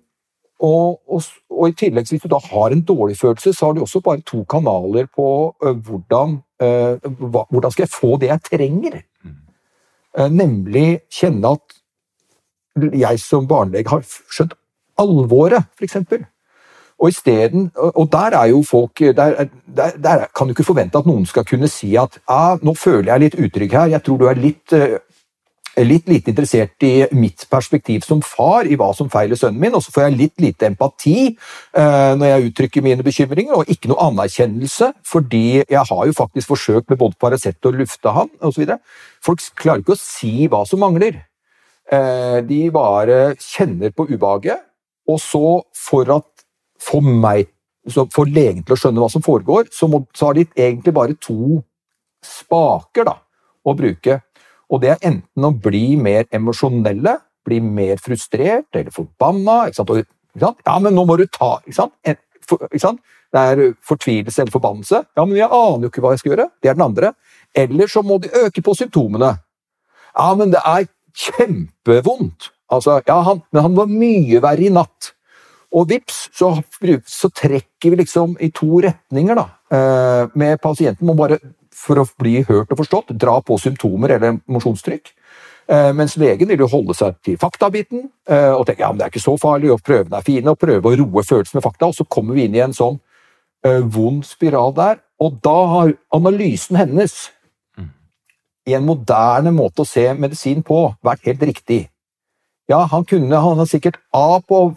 og, 0.59 1.01
og, 1.11 1.23
og, 1.49 1.69
i 1.69 1.75
tillegg, 1.75 2.07
hvis 2.09 2.23
du 2.23 2.29
da 2.31 2.39
har 2.39 2.71
en 2.71 2.81
dårlig 2.87 3.17
følelse, 3.19 3.53
så 3.53 3.65
har 3.65 3.73
du 3.75 3.81
også 3.83 3.99
bare 3.99 4.23
to 4.23 4.43
kanaler 4.49 5.09
på 5.11 5.27
hvordan, 5.59 6.37
hvordan 7.27 7.71
skal 7.71 7.83
jeg 7.83 7.91
få 7.91 8.15
det 8.21 8.29
jeg 8.31 8.45
trenger. 8.47 9.01
Uh, 10.15 10.29
nemlig 10.31 11.01
kjenne 11.11 11.57
at 11.57 11.75
jeg 12.95 13.19
som 13.19 13.47
barnelege 13.47 13.91
har 13.91 14.03
skjønt 14.31 14.55
alvoret, 14.99 15.67
f.eks. 15.75 15.97
Og 16.95 17.09
isteden 17.11 17.71
Og 17.75 18.07
der 18.11 18.37
er 18.39 18.45
jo 18.45 18.63
folk 18.63 18.99
der, 18.99 19.47
der, 19.75 19.89
der, 20.03 20.25
kan 20.35 20.47
du 20.47 20.53
ikke 20.53 20.63
forvente 20.63 20.97
at 20.97 21.05
noen 21.05 21.25
skal 21.25 21.43
kunne 21.45 21.67
si 21.67 21.95
at 21.95 22.19
ah, 22.27 22.57
'nå 22.61 22.73
føler 22.73 23.11
jeg 23.11 23.19
litt 23.19 23.35
utrygg 23.35 23.71
her, 23.71 23.85
jeg 23.85 24.03
tror 24.03 24.17
du 24.17 24.25
er 24.25 24.39
litt 24.39 24.73
litt 25.83 26.07
lite 26.07 26.31
interessert 26.31 26.83
i 26.87 27.05
mitt 27.11 27.43
perspektiv 27.51 28.05
som 28.07 28.21
far, 28.23 28.67
i 28.67 28.77
hva 28.79 28.91
som 28.95 29.09
feiler 29.11 29.35
sønnen 29.39 29.59
min, 29.59 29.75
og 29.75 29.83
så 29.83 29.91
får 29.91 30.05
jeg 30.05 30.17
litt 30.19 30.43
lite 30.43 30.69
empati 30.69 31.17
eh, 31.27 32.11
når 32.15 32.29
jeg 32.29 32.49
uttrykker 32.49 32.85
mine 32.85 33.05
bekymringer, 33.05 33.57
og 33.59 33.71
ikke 33.71 33.91
noe 33.91 34.07
anerkjennelse, 34.07 34.91
fordi 35.07 35.45
jeg 35.59 35.83
har 35.91 36.03
jo 36.07 36.15
faktisk 36.15 36.53
forsøkt 36.53 36.91
med 36.93 37.01
både 37.01 37.19
Paracet 37.19 37.67
og 37.67 37.79
lufte 37.81 38.13
han 38.15 38.31
osv. 38.39 38.75
Folk 39.25 39.43
klarer 39.59 39.83
ikke 39.83 39.97
å 39.97 39.99
si 39.99 40.47
hva 40.51 40.63
som 40.69 40.83
mangler. 40.85 41.19
Eh, 41.91 42.39
de 42.47 42.61
bare 42.73 43.35
kjenner 43.41 43.91
på 43.91 44.07
ubehaget, 44.13 44.63
og 45.11 45.19
så 45.21 45.45
for 45.75 46.15
at 46.15 46.31
for 46.81 47.03
meg 47.03 47.51
for 48.13 48.25
legen 48.25 48.63
til 48.65 48.73
å 48.73 48.79
skjønne 48.79 49.01
hva 49.03 49.09
som 49.13 49.21
foregår, 49.21 49.67
så, 49.73 49.85
må, 49.91 50.01
så 50.15 50.29
har 50.29 50.39
de 50.39 50.47
egentlig 50.57 50.93
bare 50.95 51.17
to 51.21 51.59
spaker 52.25 53.05
da, 53.05 53.19
å 53.61 53.75
bruke. 53.77 54.17
Og 54.71 54.81
det 54.81 54.93
er 54.93 55.07
enten 55.11 55.47
å 55.47 55.53
bli 55.53 55.95
mer 56.01 56.25
emosjonelle, 56.33 57.19
bli 57.45 57.59
mer 57.61 57.99
frustrert 58.01 58.73
eller 58.73 58.93
forbanna. 58.93 59.65
Ikke 59.69 59.81
sant? 59.81 59.93
Og, 59.93 60.05
ikke 60.33 60.45
sant? 60.47 60.63
Ja, 60.65 60.77
men 60.81 60.97
nå 60.97 61.05
må 61.07 61.17
du 61.19 61.27
ta 61.29 61.57
ikke 61.63 61.77
sant? 61.77 61.95
En, 62.07 62.17
for, 62.45 62.65
ikke 62.71 62.83
sant? 62.87 63.03
Det 63.35 63.41
er 63.41 63.63
fortvilelse 63.83 64.41
eller 64.41 64.53
forbannelse. 64.53 65.01
Ja, 65.17 65.25
men 65.25 65.37
jeg 65.37 65.49
aner 65.51 65.85
jo 65.85 65.91
ikke 65.91 66.03
hva 66.03 66.13
jeg 66.15 66.23
skal 66.23 66.33
gjøre. 66.33 66.49
Det 66.63 66.71
er 66.71 66.77
den 66.77 66.85
andre. 66.85 67.13
Eller 67.55 67.91
så 67.91 68.03
må 68.05 68.19
de 68.23 68.31
øke 68.45 68.63
på 68.63 68.75
symptomene. 68.77 69.35
Ja, 70.15 70.29
men 70.39 70.53
det 70.53 70.61
er 70.63 70.87
kjempevondt. 71.15 72.51
Altså, 72.71 73.01
ja, 73.07 73.19
han, 73.27 73.43
men 73.51 73.67
han 73.67 73.75
var 73.77 73.91
mye 73.91 74.41
verre 74.43 74.65
i 74.65 74.71
natt. 74.73 75.11
Og 75.75 75.89
vips, 75.89 76.29
så, 76.35 76.53
så, 77.09 77.29
trekker 77.35 77.91
vi 77.91 77.99
liksom 77.99 78.37
i 78.39 78.49
to 78.55 78.79
retninger, 78.85 79.35
da. 79.35 79.45
Eh, 79.75 80.35
med 80.39 80.61
pasienten 80.63 81.07
må 81.07 81.17
bare 81.19 81.39
for 81.75 82.01
å 82.01 82.07
bli 82.21 82.39
hørt 82.47 82.71
og 82.71 82.79
forstått, 82.79 83.13
dra 83.19 83.37
på 83.43 83.57
symptomer 83.61 84.15
eller 84.15 84.37
emosjonstrykk. 84.37 85.11
Eh, 85.65 85.91
mens 85.97 86.13
legen 86.21 86.51
vil 86.51 86.61
jo 86.61 86.69
holde 86.69 86.93
seg 86.93 87.15
til 87.25 87.39
faktabiten 87.41 88.03
eh, 88.29 88.51
og 88.53 88.67
tenke 88.67 88.83
ja, 88.83 88.91
men 88.91 88.99
det 88.99 89.07
er 89.07 89.13
ikke 89.13 89.23
så 89.23 89.33
farlig, 89.41 89.71
og 89.73 89.81
prøvene 89.85 90.19
er 90.19 90.25
fine, 90.25 90.53
og 90.53 90.61
prøve 90.61 90.91
å 90.91 90.99
roe 91.01 91.25
følelsen 91.25 91.57
med 91.57 91.65
fakta. 91.65 91.89
Og 91.89 91.97
så 91.97 92.05
kommer 92.05 92.37
vi 92.37 92.45
inn 92.45 92.57
i 92.57 92.61
en 92.63 92.75
sånn 92.75 92.99
uh, 93.65 93.81
vond 93.81 94.21
spiral 94.27 94.75
der. 94.77 95.01
Og 95.21 95.39
da 95.43 95.55
har 95.71 95.95
analysen 96.13 96.77
hennes, 96.77 97.15
mm. 97.79 97.89
i 98.69 98.77
en 98.77 98.85
moderne 98.85 99.53
måte 99.55 99.81
å 99.81 99.89
se 99.89 100.05
medisin 100.13 100.61
på, 100.65 100.83
vært 101.05 101.25
helt 101.31 101.45
riktig. 101.49 101.81
Ja, 102.69 102.83
han 102.91 103.05
kunne 103.09 103.41
han 103.41 103.61
har 103.61 103.69
sikkert 103.69 103.97
A 104.13 104.41
på 104.41 104.67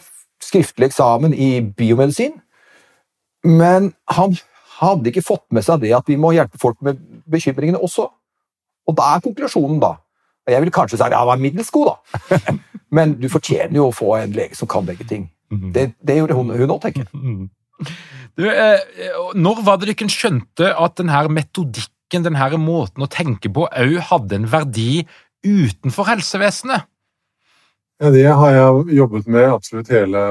skriftlig 0.44 0.90
eksamen 0.90 1.34
i 1.34 1.58
biomedisin, 1.60 2.38
men 3.44 3.92
han 4.12 4.36
hadde 4.78 5.10
ikke 5.10 5.24
fått 5.26 5.46
med 5.54 5.66
seg 5.66 5.82
det 5.82 5.94
at 5.96 6.08
vi 6.08 6.18
må 6.20 6.32
hjelpe 6.36 6.60
folk 6.60 6.78
med 6.84 7.00
bekymringene 7.30 7.80
også. 7.82 8.08
Og 8.88 8.96
da 8.96 9.14
er 9.14 9.24
konklusjonen, 9.24 9.80
da 9.82 9.96
Jeg 10.48 10.62
vil 10.64 10.72
kanskje 10.72 10.96
si 10.96 11.04
at 11.04 11.12
jeg 11.12 11.28
var 11.28 11.36
middels 11.36 11.68
god, 11.68 11.90
da. 11.90 12.52
Men 12.96 13.18
du 13.20 13.26
fortjener 13.28 13.76
jo 13.76 13.90
å 13.90 13.92
få 13.92 14.14
en 14.16 14.32
lege 14.32 14.56
som 14.56 14.68
kan 14.70 14.86
begge 14.86 15.04
ting. 15.04 15.26
Mhm. 15.52 15.72
Det, 15.74 15.82
det 16.00 16.16
gjorde 16.16 16.38
hun 16.38 16.54
òg, 16.54 16.80
tenker 16.80 17.04
jeg. 17.04 17.10
Mhm. 17.12 17.50
Du, 18.38 18.46
eh, 18.48 18.80
når 19.36 19.62
var 19.66 19.78
det 19.78 19.90
dere 19.90 20.08
skjønte 20.10 20.70
at 20.72 20.96
denne 20.96 21.20
metodikken, 21.30 22.24
denne 22.24 22.60
måten 22.62 23.04
å 23.04 23.10
tenke 23.10 23.50
på, 23.52 23.66
òg 23.68 23.98
hadde 24.08 24.38
en 24.38 24.48
verdi 24.48 25.04
utenfor 25.44 26.08
helsevesenet? 26.08 26.88
Ja, 28.00 28.10
Det 28.10 28.24
har 28.24 28.50
jeg 28.54 28.96
jobbet 28.96 29.26
med 29.26 29.50
absolutt 29.50 29.88
hele, 29.90 30.24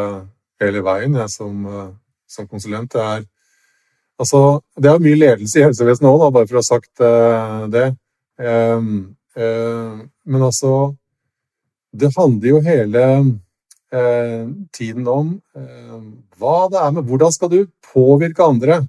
hele 0.59 0.81
veien, 0.81 1.15
jeg 1.19 1.29
som, 1.29 1.65
eh, 1.65 1.89
som 2.27 2.47
konsulent. 2.47 2.89
Det 2.89 3.01
er 3.01 3.25
Altså, 4.18 4.61
det 4.82 4.89
er 4.89 5.01
mye 5.01 5.20
ledelse 5.20 5.59
i 5.59 5.65
helsevesenet 5.68 6.09
òg, 6.09 6.32
bare 6.34 6.49
for 6.49 6.57
å 6.57 6.63
ha 6.63 6.65
sagt 6.65 7.03
uh, 7.05 7.65
det. 7.70 7.91
Um, 8.38 9.15
uh, 9.38 10.05
men 10.30 10.43
altså 10.45 10.93
Det 11.89 12.11
handler 12.13 12.51
jo 12.51 12.59
hele 12.61 13.03
uh, 13.18 14.43
tiden 14.76 15.07
om 15.09 15.32
hva 16.38 16.57
det 16.70 16.78
er 16.78 16.91
med 16.93 17.07
Hvordan 17.09 17.34
skal 17.34 17.49
du 17.49 17.63
påvirke 17.82 18.45
andre? 18.45 18.84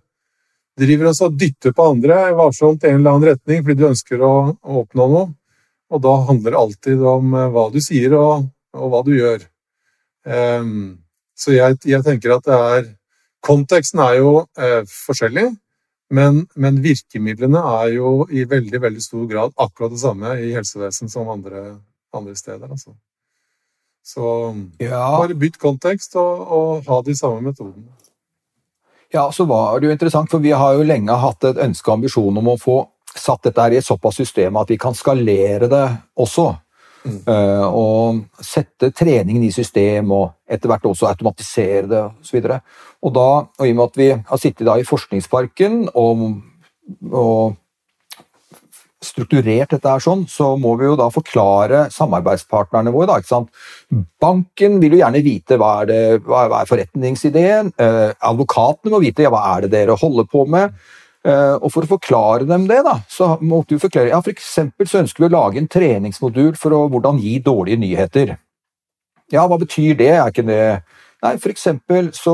Driver 0.79 1.09
også 1.09 1.31
og 1.31 1.39
dytter 1.41 1.73
på 1.73 1.87
andre 1.95 2.19
varsomt 2.37 2.85
i 2.85 2.91
en 2.91 3.01
eller 3.01 3.17
annen 3.17 3.31
retning 3.31 3.65
fordi 3.65 3.79
du 3.81 3.89
ønsker 3.89 4.21
å, 4.21 4.35
å 4.53 4.83
oppnå 4.83 5.09
noe. 5.15 5.25
Og 5.89 6.03
da 6.05 6.15
handler 6.29 6.53
det 6.53 6.61
alltid 6.61 7.07
om 7.15 7.33
hva 7.55 7.65
du 7.73 7.81
sier 7.81 8.13
og, 8.19 8.51
og 8.77 8.93
hva 8.93 9.01
du 9.07 9.15
gjør. 9.17 9.49
Um, 10.29 10.99
så 11.39 11.55
jeg, 11.57 11.79
jeg 11.89 12.05
tenker 12.05 12.37
at 12.37 12.45
det 12.45 12.59
er 12.59 12.93
Konteksten 13.45 14.03
er 14.03 14.19
jo 14.19 14.33
eh, 14.59 14.83
forskjellig, 15.07 15.49
men, 16.11 16.41
men, 16.57 16.81
virkemidlene 16.83 17.61
er 17.83 17.93
jo 17.99 18.13
i 18.33 18.47
veldig 18.49 18.81
veldig 18.81 19.03
stor 19.05 19.27
grad 19.29 19.53
akkurat 19.61 19.93
det 19.93 20.01
samme 20.01 20.33
i 20.41 20.55
helsevesen 20.55 21.13
som 21.13 21.29
andre, 21.29 21.77
andre 22.17 22.37
steder. 22.37 22.71
Altså. 22.71 22.95
Så 24.09 24.29
ja. 24.81 25.03
bare 25.19 25.37
bytt 25.37 25.59
kontekst 25.61 26.17
og, 26.17 26.45
og 26.49 26.89
ha 26.89 27.01
de 27.05 27.17
samme 27.17 27.45
metodene. 27.51 27.93
Ja, 29.13 29.31
så 29.33 29.45
var 29.49 29.81
det 29.81 29.89
jo 29.89 29.93
interessant, 29.93 30.31
for 30.31 30.41
vi 30.45 30.53
har 30.53 30.77
jo 30.77 30.85
lenge 30.85 31.17
hatt 31.17 31.45
et 31.49 31.61
ønske 31.65 31.89
og 31.89 31.99
ambisjon 31.99 32.41
om 32.41 32.49
å 32.53 32.59
få 32.61 32.79
satt 33.17 33.45
dette 33.49 33.63
her 33.63 33.75
i 33.75 33.79
et 33.81 33.87
såpass 33.87 34.19
system 34.21 34.57
at 34.61 34.69
vi 34.71 34.77
kan 34.81 34.97
skalere 34.97 35.69
det 35.71 35.85
også. 36.21 36.51
Mm. 37.09 37.21
Uh, 37.25 37.67
og 37.69 38.43
sette 38.45 38.91
treningen 38.93 39.45
i 39.47 39.53
system, 39.55 40.11
og 40.13 40.33
etter 40.51 40.69
hvert 40.69 40.89
også 40.89 41.09
automatisere 41.09 41.87
det 41.89 42.03
osv. 42.05 42.41
Og, 42.43 42.75
og, 43.05 43.15
da, 43.15 43.31
og 43.47 43.65
i 43.65 43.73
og 43.73 43.79
med 43.79 43.87
at 43.87 43.99
vi 43.99 44.11
har 44.31 44.43
sittet 44.43 44.69
i 44.69 44.87
Forskningsparken 44.87 45.89
og, 45.95 46.29
og, 47.13 47.57
strukturert 48.99 49.71
dette 49.71 49.87
her 49.87 50.03
sånn, 50.03 50.25
så 50.27 50.57
må 50.59 50.73
vi 50.81 50.89
jo 50.89 50.97
da 50.99 51.07
forklare 51.15 51.85
samarbeidspartnerne 51.95 52.91
våre. 52.91 53.07
Da, 53.13 53.19
ikke 53.21 53.31
sant? 53.31 53.53
Banken 54.19 54.81
vil 54.83 54.97
jo 54.97 55.03
gjerne 55.05 55.23
vite 55.23 55.59
hva 55.61 55.69
er, 55.85 55.91
det, 55.91 56.01
hva 56.27 56.49
er 56.49 56.67
forretningsideen. 56.67 57.71
Eh, 57.79 58.09
advokatene 58.27 58.91
må 58.91 58.99
vite 59.05 59.23
ja, 59.23 59.31
hva 59.31 59.45
er 59.53 59.67
det 59.67 59.73
dere 59.77 59.95
holder 60.01 60.27
på 60.27 60.43
med. 60.51 60.75
Eh, 61.23 61.55
og 61.55 61.71
For 61.71 61.87
å 61.87 61.93
forklare 61.95 62.51
dem 62.51 62.67
det, 62.67 62.83
da, 62.87 62.99
så 63.11 63.37
måtte 63.39 63.77
vi 63.77 63.83
forklare 63.87 64.11
ja, 64.11 64.19
for 64.25 64.35
eksempel 64.35 64.91
så 64.91 65.05
ønsker 65.05 65.25
vi 65.25 65.31
å 65.31 65.37
lage 65.37 65.63
en 65.63 65.71
treningsmodul 65.71 66.55
for 66.59 66.75
å, 66.75 66.85
hvordan 66.91 67.23
gi 67.23 67.39
dårlige 67.45 67.83
nyheter. 67.83 68.35
Ja, 69.31 69.47
hva 69.47 69.59
betyr 69.61 69.95
det? 69.99 70.15
Er 70.17 70.33
ikke 70.33 70.49
det 70.49 70.63
Nei, 71.19 71.33
for 71.43 71.51
eksempel 71.51 72.13
så 72.15 72.33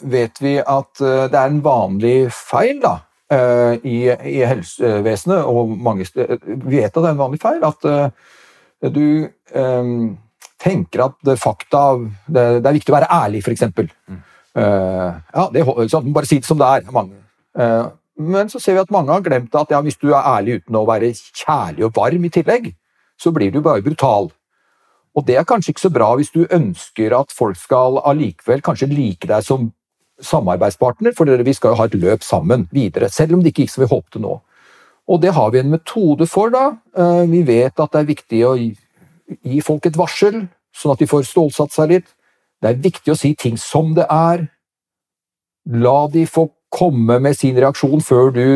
vet 0.00 0.40
vi 0.42 0.56
at 0.60 1.00
øh, 1.00 1.26
det 1.32 1.38
er 1.38 1.50
en 1.50 1.64
vanlig 1.64 2.32
feil 2.32 2.82
da, 2.82 2.96
øh, 3.32 3.78
i, 3.84 3.96
i, 4.10 4.44
helsevesenet, 4.44 5.44
og 5.44 5.70
mange 5.70 6.04
steder 6.04 6.36
Vi 6.44 6.76
vet 6.76 6.90
at 6.90 6.94
det 6.94 7.04
er 7.04 7.14
en 7.14 7.24
vanlig 7.24 7.40
feil 7.40 7.64
at 7.64 8.92
du 8.94 9.28
tenker 10.60 11.04
at 11.04 11.38
fakta 11.38 11.82
det, 12.26 12.62
det, 12.62 12.66
er 12.66 12.76
viktig 12.76 12.92
å 12.92 12.96
være 12.98 13.12
ærlig, 13.24 13.40
f.eks. 13.44 13.62
Mm. 14.08 14.20
ja, 14.56 15.46
det, 15.54 15.64
sånn, 15.90 16.12
bare 16.12 16.28
si 16.28 16.40
det 16.40 16.48
som 16.48 16.60
det 16.60 16.66
er. 16.66 16.90
Mange 16.92 17.22
Uh, 17.56 17.88
men 18.16 18.48
så 18.48 18.60
ser 18.60 18.76
vi 18.76 18.84
at 18.84 18.92
mange 18.92 19.12
har 19.12 19.24
glemt 19.24 19.54
at 19.56 19.72
ja, 19.72 19.80
hvis 19.84 19.98
du 20.00 20.10
er 20.10 20.24
ærlig 20.24 20.60
uten 20.60 20.78
å 20.78 20.86
være 20.88 21.12
kjærlig 21.36 21.86
og 21.86 21.96
varm 21.96 22.24
i 22.24 22.32
tillegg, 22.32 22.70
så 23.20 23.32
blir 23.32 23.52
du 23.52 23.62
bare 23.64 23.84
brutal. 23.84 24.30
Og 25.16 25.24
det 25.24 25.38
er 25.38 25.48
kanskje 25.48 25.72
ikke 25.72 25.86
så 25.86 25.92
bra 25.92 26.10
hvis 26.18 26.32
du 26.34 26.44
ønsker 26.52 27.14
at 27.16 27.32
folk 27.32 27.56
skal 27.56 28.00
allikevel 28.04 28.62
kanskje 28.64 28.90
like 28.92 29.28
deg 29.28 29.44
som 29.44 29.70
samarbeidspartner, 30.22 31.12
for 31.16 31.28
vi 31.28 31.54
skal 31.56 31.72
jo 31.72 31.80
ha 31.80 31.86
et 31.88 31.96
løp 31.96 32.24
sammen 32.24 32.66
videre, 32.72 33.08
selv 33.12 33.36
om 33.36 33.42
det 33.42 33.52
ikke 33.52 33.66
gikk 33.66 33.72
som 33.74 33.84
vi 33.84 33.90
håpte 33.90 34.20
nå. 34.20 34.36
Og 35.06 35.20
det 35.22 35.32
har 35.36 35.50
vi 35.52 35.60
en 35.60 35.70
metode 35.70 36.26
for, 36.26 36.50
da. 36.50 36.76
Eh, 36.96 37.24
vi 37.30 37.42
vet 37.46 37.78
at 37.78 37.92
det 37.92 38.00
er 38.00 38.10
viktig 38.10 38.42
å 38.46 38.54
gi 38.58 39.60
folk 39.64 39.86
et 39.86 39.98
varsel, 39.98 40.46
sånn 40.74 40.94
at 40.94 41.02
de 41.02 41.08
får 41.08 41.28
stålsatt 41.28 41.74
seg 41.74 41.92
litt. 41.92 42.08
Det 42.60 42.72
er 42.72 42.80
viktig 42.82 43.12
å 43.12 43.18
si 43.18 43.34
ting 43.38 43.58
som 43.60 43.94
det 43.96 44.06
er. 44.10 44.46
La 45.76 45.98
de 46.10 46.24
få 46.26 46.48
komme 46.72 47.20
med 47.22 47.36
sin 47.38 47.56
reaksjon 47.56 48.02
før 48.04 48.32
du 48.34 48.46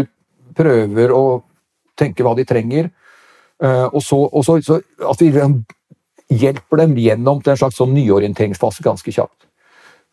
prøver 0.57 1.13
å 1.15 1.43
tenke 1.99 2.25
hva 2.27 2.35
de 2.37 2.47
trenger. 2.49 2.91
Eh, 3.63 3.87
og 3.87 4.03
så, 4.03 4.19
og 4.27 4.45
så, 4.45 4.59
så 4.65 4.81
at 5.07 5.23
vi 5.23 5.31
hjelper 6.31 6.83
dem 6.83 6.97
gjennom 6.99 7.41
til 7.43 7.55
en 7.55 7.61
slags 7.61 7.79
sånn 7.81 7.95
nyorienteringsfase 7.97 8.85
ganske 8.87 9.15
kjapt. 9.15 9.49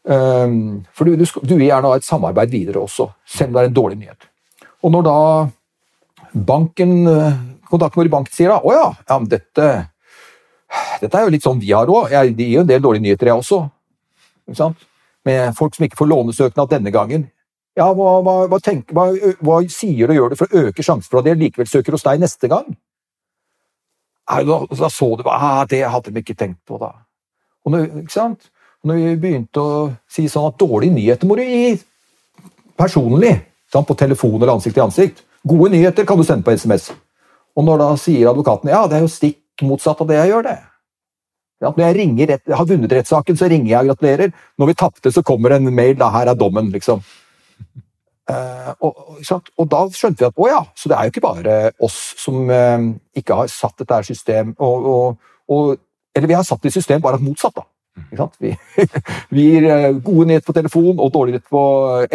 Eh, 0.09 0.55
for 0.95 1.07
du, 1.07 1.18
du, 1.20 1.26
du, 1.26 1.53
vil 1.53 1.68
gjerne 1.68 1.91
ha 1.91 1.99
et 1.99 2.07
samarbeid 2.07 2.53
videre 2.53 2.82
også, 2.84 3.09
selv 3.28 3.51
om 3.51 3.57
det 3.57 3.63
er 3.63 3.70
en 3.72 3.78
dårlig 3.78 4.01
nyhet. 4.01 4.28
Og 4.86 4.93
når 4.93 5.07
da 5.07 5.20
banken, 6.47 6.97
eh, 7.11 7.39
kontakten 7.70 8.01
vår 8.01 8.11
i 8.11 8.15
banken 8.18 8.36
sier 8.36 8.53
da, 8.53 8.59
å 8.61 8.76
ja, 8.76 8.89
ja 9.09 9.22
dette, 9.38 9.72
dette 11.01 11.13
er 11.15 11.26
jo 11.26 11.34
litt 11.34 11.45
sånn 11.45 11.61
vi 11.63 11.74
har 11.74 11.89
òg, 11.89 12.11
jeg 12.13 12.36
gir 12.38 12.53
jo 12.59 12.65
en 12.65 12.70
del 12.70 12.84
dårlige 12.84 13.07
nyheter 13.07 13.32
jeg 13.32 13.43
også. 13.45 13.63
ikke 14.47 14.61
sant? 14.61 14.88
med 15.28 15.55
folk 15.57 15.76
som 15.76 15.88
ikke 15.88 15.99
får 15.99 16.11
lånesøknad 16.11 16.72
denne 16.72 16.93
gangen. 16.95 17.28
Ja, 17.78 17.91
hva, 17.93 18.18
hva, 18.26 18.36
hva, 18.49 18.59
tenker, 18.63 18.95
hva, 18.95 19.57
sier 19.70 20.07
du 20.07 20.15
og 20.15 20.20
gjør 20.20 20.34
du 20.34 20.39
for 20.39 20.49
å 20.49 20.68
øke 20.68 20.86
sjansen 20.86 21.11
for 21.11 21.22
at 21.22 21.28
de 21.28 21.36
likevel 21.38 21.70
søker 21.70 21.93
hos 21.93 22.05
deg 22.07 22.24
neste 22.24 22.49
gang? 22.49 22.72
Da, 24.28 24.89
så 24.91 25.07
du 25.15 25.23
ah, 25.32 25.63
Det 25.69 25.84
hadde 25.88 26.11
de 26.11 26.19
ikke 26.19 26.36
tenkt 26.36 26.59
på, 26.67 26.80
da. 26.82 26.91
Og 27.65 27.71
når, 27.71 27.88
ikke 28.03 28.13
sant? 28.13 28.49
Når 28.88 28.99
vi 28.99 29.15
begynte 29.19 29.63
å 29.63 29.78
si 30.11 30.28
sånn 30.32 30.49
at 30.51 30.59
dårlige 30.59 30.95
nyheter 30.95 31.28
må 31.28 31.38
du 31.39 31.43
gi 31.43 31.78
personlig, 32.78 33.34
sant? 33.71 33.88
på 33.88 33.97
telefon 33.97 34.38
eller 34.38 34.53
ansikt 34.53 34.78
til 34.78 34.86
ansikt. 34.86 35.23
Gode 35.47 35.71
nyheter 35.73 36.05
kan 36.07 36.19
du 36.19 36.25
sende 36.28 36.45
på 36.45 36.55
SMS. 36.55 36.91
Og 37.57 37.65
når 37.65 37.82
da 37.82 37.91
sier 37.99 38.30
advokaten 38.30 38.71
ja, 38.71 38.84
det 38.88 38.99
er 38.99 39.05
jo 39.05 39.11
stikk 39.11 39.65
motsatt 39.65 40.03
av 40.03 40.09
det 40.11 40.19
jeg 40.19 40.34
gjør, 40.34 40.49
det. 40.51 40.57
Ja, 41.57 41.71
når 41.71 41.84
jeg, 41.88 41.95
ringer, 41.97 42.34
har 42.53 42.67
vunnet 42.69 42.91
rettssaken, 42.93 43.38
så 43.39 43.47
ringer 43.49 43.71
jeg 43.71 43.80
og 43.82 43.95
gratulerer. 43.95 44.34
Når 44.61 44.69
vi 44.69 44.75
tapte, 44.78 45.11
så 45.13 45.23
kommer 45.25 45.55
en 45.55 45.71
mail 45.73 45.95
da 45.97 46.11
her 46.13 46.30
er 46.30 46.38
dommen, 46.38 46.69
liksom. 46.73 47.01
Uh, 48.28 48.73
og, 48.84 48.97
og, 49.55 49.65
da 49.71 49.86
skjønte 49.95 50.19
vi 50.19 50.28
at 50.28 50.39
å 50.43 50.47
ja, 50.49 50.59
så 50.75 50.89
det 50.91 50.97
er 50.97 51.07
jo 51.07 51.13
ikke 51.13 51.23
bare 51.23 51.53
oss 51.88 51.95
som 52.19 52.49
uh, 52.51 52.89
ikke 53.15 53.38
har 53.39 53.47
satt 53.47 53.78
dette 53.80 54.01
system 54.09 54.51
og, 54.59 55.19
og, 55.47 55.78
Eller 56.11 56.28
vi 56.28 56.36
har 56.36 56.43
satt 56.43 56.59
det 56.63 56.73
i 56.73 56.75
system, 56.75 56.99
bare 57.01 57.21
motsatt, 57.23 57.55
da. 57.55 58.28
Vi, 58.41 58.51
vi, 59.36 59.45
gir 59.45 59.67
uh, 59.69 59.91
gode 60.03 60.28
nyheter 60.28 60.47
på 60.49 60.57
telefon 60.57 60.99
og 60.99 61.13
dårlige 61.13 61.38
nyheter 61.38 61.53
på 61.55 61.63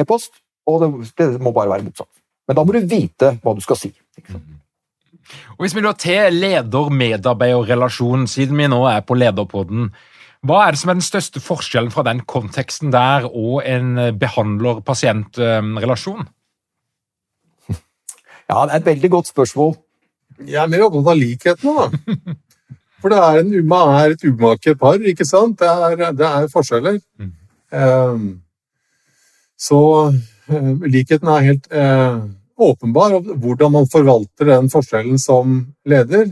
e-post, 0.05 0.37
og 0.69 0.83
det, 0.83 0.91
det, 1.17 1.31
må 1.41 1.55
bare 1.57 1.73
være 1.73 1.87
motsatt. 1.87 2.11
Men 2.49 2.59
da 2.59 2.67
må 2.67 2.75
du 2.77 2.83
vite 2.91 3.37
hva 3.41 3.55
du 3.57 3.65
skal 3.65 3.81
si. 3.81 3.95
Sant? 4.21 4.59
Og 5.57 5.65
Hvis 5.65 5.77
vi 5.77 5.83
da 5.85 5.93
til 5.97 6.41
leder-medarbeider-relasjonen, 6.43 8.27
siden 8.29 8.59
vi 8.59 8.69
nå 8.69 8.83
er 8.91 9.01
på 9.07 9.15
lederpodden, 9.17 9.93
hva 10.43 10.65
er 10.65 10.75
det 10.75 10.81
som 10.81 10.91
er 10.91 10.97
den 10.99 11.07
største 11.07 11.41
forskjellen 11.43 11.93
fra 11.95 12.03
den 12.07 12.21
konteksten 12.27 12.93
der 12.95 13.29
og 13.31 13.63
en 13.67 14.19
behandler-pasient-relasjon? 14.19 16.25
Ja, 18.51 18.67
det 18.67 18.73
er 18.75 18.81
et 18.81 18.89
veldig 18.91 19.09
godt 19.09 19.29
spørsmål. 19.31 19.71
Jeg 20.45 20.59
er 20.61 20.67
mer 20.69 20.83
opptatt 20.85 21.13
av 21.13 21.17
likhetene, 21.17 21.73
da. 21.79 21.87
For 23.01 23.09
det 23.11 23.19
er, 23.19 23.39
en, 23.41 23.73
er 23.73 24.11
et 24.13 24.25
umake 24.29 24.75
par, 24.79 24.99
ikke 25.11 25.25
sant? 25.25 25.63
Det 25.63 25.71
er, 25.71 26.13
det 26.15 26.27
er 26.27 26.53
forskjeller. 26.53 26.99
Mm. 27.19 27.33
Um, 27.73 28.43
så 29.59 29.81
uh, 30.13 30.85
likheten 30.85 31.29
er 31.33 31.47
helt 31.49 31.67
uh, 31.73 32.21
åpenbar, 32.63 33.17
og 33.19 33.33
hvordan 33.43 33.75
man 33.75 33.91
forvalter 33.91 34.45
den 34.53 34.71
forskjellen 34.71 35.19
som 35.19 35.67
leder, 35.89 36.31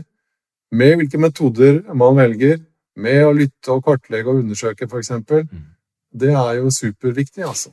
med 0.71 0.95
hvilke 0.99 1.19
metoder 1.19 1.81
man 1.97 2.15
velger, 2.15 2.61
med 2.99 3.25
å 3.25 3.35
lytte 3.35 3.75
og 3.75 3.83
kartlegge 3.85 4.31
og 4.31 4.41
undersøke, 4.43 4.87
f.eks., 4.87 5.11
mm. 5.27 5.67
det 6.21 6.31
er 6.33 6.57
jo 6.59 6.71
superviktig, 6.73 7.45
altså. 7.47 7.71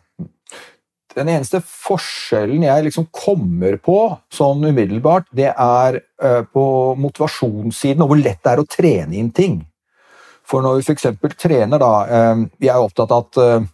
Den 1.16 1.30
eneste 1.32 1.58
forskjellen 1.64 2.62
jeg 2.62 2.84
liksom 2.86 3.08
kommer 3.14 3.78
på 3.82 3.96
sånn 4.34 4.68
umiddelbart, 4.68 5.26
det 5.34 5.48
er 5.50 5.98
uh, 6.22 6.44
på 6.46 6.64
motivasjonssiden 7.00 8.04
og 8.04 8.12
hvor 8.12 8.20
lett 8.20 8.42
det 8.44 8.52
er 8.52 8.62
å 8.62 8.68
trene 8.68 9.18
inn 9.18 9.32
ting. 9.34 9.58
For 10.48 10.62
når 10.64 10.78
vi 10.78 10.92
f.eks. 10.92 11.08
trener, 11.40 11.80
da 11.80 11.92
uh, 12.06 12.44
Vi 12.60 12.70
er 12.70 12.78
opptatt 12.78 13.10
av 13.12 13.26
at 13.26 13.40
uh, 13.40 13.66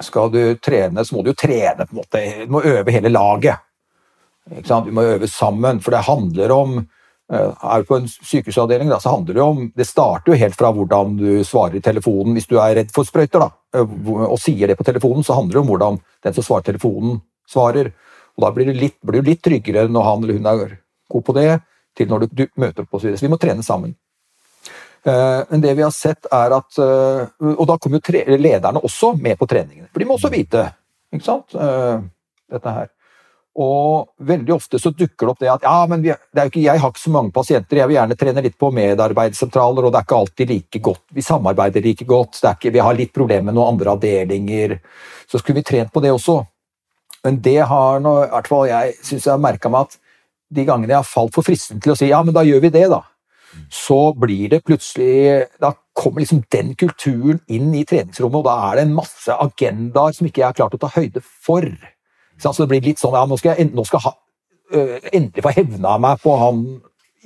skal 0.00 0.30
du 0.32 0.40
trene, 0.62 1.04
så 1.04 1.16
må 1.16 1.22
du 1.22 1.32
jo 1.32 1.38
trene 1.38 1.84
på 1.84 1.92
en 1.92 2.00
måte, 2.00 2.22
du 2.46 2.52
må 2.54 2.62
øve 2.64 2.94
hele 2.94 3.12
laget. 3.12 3.60
Du 4.48 4.90
må 4.94 5.04
øve 5.06 5.28
sammen, 5.28 5.80
for 5.82 5.94
det 5.94 6.06
handler 6.08 6.54
om 6.54 6.78
eh, 6.80 7.01
er 7.32 7.80
du 7.80 7.88
på 7.88 7.96
en 7.96 8.08
sykehusavdeling, 8.10 8.90
da, 8.92 8.98
så 9.00 9.14
handler 9.14 9.34
det 9.34 9.42
om 9.42 9.60
Det 9.76 9.86
starter 9.88 10.32
jo 10.32 10.38
helt 10.38 10.56
fra 10.58 10.72
hvordan 10.76 11.16
du 11.16 11.44
svarer 11.48 11.78
i 11.78 11.84
telefonen 11.84 12.36
hvis 12.36 12.48
du 12.50 12.58
er 12.60 12.76
redd 12.76 12.92
for 12.92 13.08
sprøyter, 13.08 13.40
da, 13.40 13.48
eh, 13.78 13.94
og 14.26 14.38
sier 14.40 14.68
det 14.68 14.76
på 14.76 14.84
telefonen, 14.84 15.24
så 15.24 15.38
handler 15.38 15.56
det 15.56 15.62
om 15.62 15.70
hvordan 15.72 16.00
den 16.26 16.36
som 16.36 16.44
svarer 16.44 16.68
telefonen, 16.68 17.20
svarer. 17.48 17.92
Og 18.36 18.44
Da 18.44 18.52
blir 18.52 18.68
du 18.68 18.76
litt, 18.76 18.98
litt, 19.02 19.42
tryggere 19.42 19.88
når 19.88 20.08
han 20.08 20.24
eller 20.24 20.40
hun 20.40 20.46
er 20.46 20.78
god 21.08 21.24
på 21.24 21.36
det, 21.36 21.60
til 21.96 22.08
når 22.08 22.20
du, 22.20 22.26
du 22.42 22.46
møter 22.56 22.84
opp 22.84 22.94
osv. 22.94 23.10
Så, 23.10 23.20
så 23.20 23.26
vi 23.26 23.32
må 23.32 23.40
trene 23.40 23.64
sammen. 23.64 23.94
Eh, 25.04 25.40
men 25.50 25.64
det 25.64 25.74
vi 25.76 25.84
har 25.84 25.92
sett 25.92 26.28
er 26.30 26.52
at 26.54 26.78
Og 26.78 27.66
da 27.66 27.76
kommer 27.78 27.98
jo 27.98 28.36
lederne 28.36 28.80
også 28.80 29.14
med 29.16 29.38
på 29.38 29.48
treningene. 29.48 29.88
For 29.92 30.00
de 30.00 30.08
må 30.08 30.20
også 30.20 30.32
vite 30.32 30.68
ikke 31.12 31.24
sant, 31.24 31.52
dette 31.52 32.72
her. 32.72 32.88
Og 33.60 34.14
veldig 34.24 34.54
ofte 34.54 34.78
så 34.80 34.94
dukker 34.96 35.26
det 35.26 35.32
opp 35.32 35.40
det 35.42 35.50
at 35.52 35.64
ja, 35.66 35.74
men 35.90 36.00
vi, 36.00 36.08
det 36.08 36.40
er 36.40 36.46
jo 36.46 36.52
ikke, 36.54 36.62
jeg 36.64 36.80
har 36.80 36.92
ikke 36.92 37.02
så 37.02 37.10
mange 37.12 37.34
pasienter, 37.36 37.80
jeg 37.82 37.90
vil 37.90 37.98
gjerne 37.98 38.16
trene 38.16 38.44
litt 38.46 38.56
på 38.56 38.70
medarbeidssentraler, 38.72 39.84
og 39.84 39.92
det 39.92 40.00
er 40.00 40.06
ikke 40.06 40.20
alltid 40.22 40.52
like 40.54 40.80
godt. 40.88 41.02
Vi 41.12 41.24
samarbeider 41.26 41.84
like 41.84 42.06
godt, 42.08 42.40
ikke, 42.40 42.72
vi 42.72 42.84
har 42.86 42.96
litt 42.96 43.12
problemer 43.12 43.50
med 43.50 43.58
noen 43.58 43.74
andre 43.74 43.92
avdelinger. 43.92 44.78
Så 45.28 45.42
skulle 45.42 45.60
vi 45.60 45.68
trent 45.68 45.92
på 45.92 46.00
det 46.00 46.14
også. 46.14 46.38
Men 47.26 47.38
det 47.44 47.60
har 47.68 48.00
nå, 48.02 48.16
i 48.24 48.32
hvert 48.32 48.50
fall 48.50 48.66
jeg 48.70 48.96
syns 49.04 49.28
jeg 49.28 49.34
har 49.34 49.44
merka 49.44 49.70
meg 49.70 49.86
at 49.86 50.00
de 50.52 50.64
gangene 50.68 50.94
jeg 50.94 51.00
har 51.02 51.08
falt 51.08 51.36
for 51.36 51.46
fristen 51.46 51.80
til 51.80 51.92
å 51.92 51.98
si 51.98 52.08
ja, 52.10 52.20
men 52.24 52.34
da 52.34 52.44
gjør 52.46 52.64
vi 52.64 52.72
det, 52.72 52.88
da. 52.92 53.04
Så 53.68 54.14
blir 54.16 54.48
det 54.48 54.62
plutselig 54.64 55.44
Da 55.60 55.74
kommer 55.92 56.22
liksom 56.22 56.38
den 56.48 56.70
kulturen 56.72 57.42
inn 57.52 57.74
i 57.76 57.84
treningsrommet, 57.84 58.40
og 58.40 58.46
da 58.48 58.54
er 58.70 58.78
det 58.78 58.86
en 58.86 58.94
masse 58.96 59.34
agendaer 59.44 60.16
som 60.16 60.28
ikke 60.28 60.40
jeg 60.40 60.48
har 60.48 60.56
klart 60.56 60.76
å 60.78 60.80
ta 60.80 60.88
høyde 60.94 61.20
for. 61.20 61.68
Så 62.50 62.64
det 62.64 62.70
blir 62.72 62.84
litt 62.90 63.02
sånn 63.02 63.16
ja, 63.16 63.24
nå 63.28 63.38
skal 63.40 63.58
jeg 63.58 63.70
nå 63.72 63.84
skal 63.86 64.04
ha, 64.06 64.12
uh, 64.74 64.98
endelig 65.12 65.44
få 65.44 65.54
hevna 65.54 65.96
meg 66.02 66.20
på 66.24 66.34
han 66.40 66.66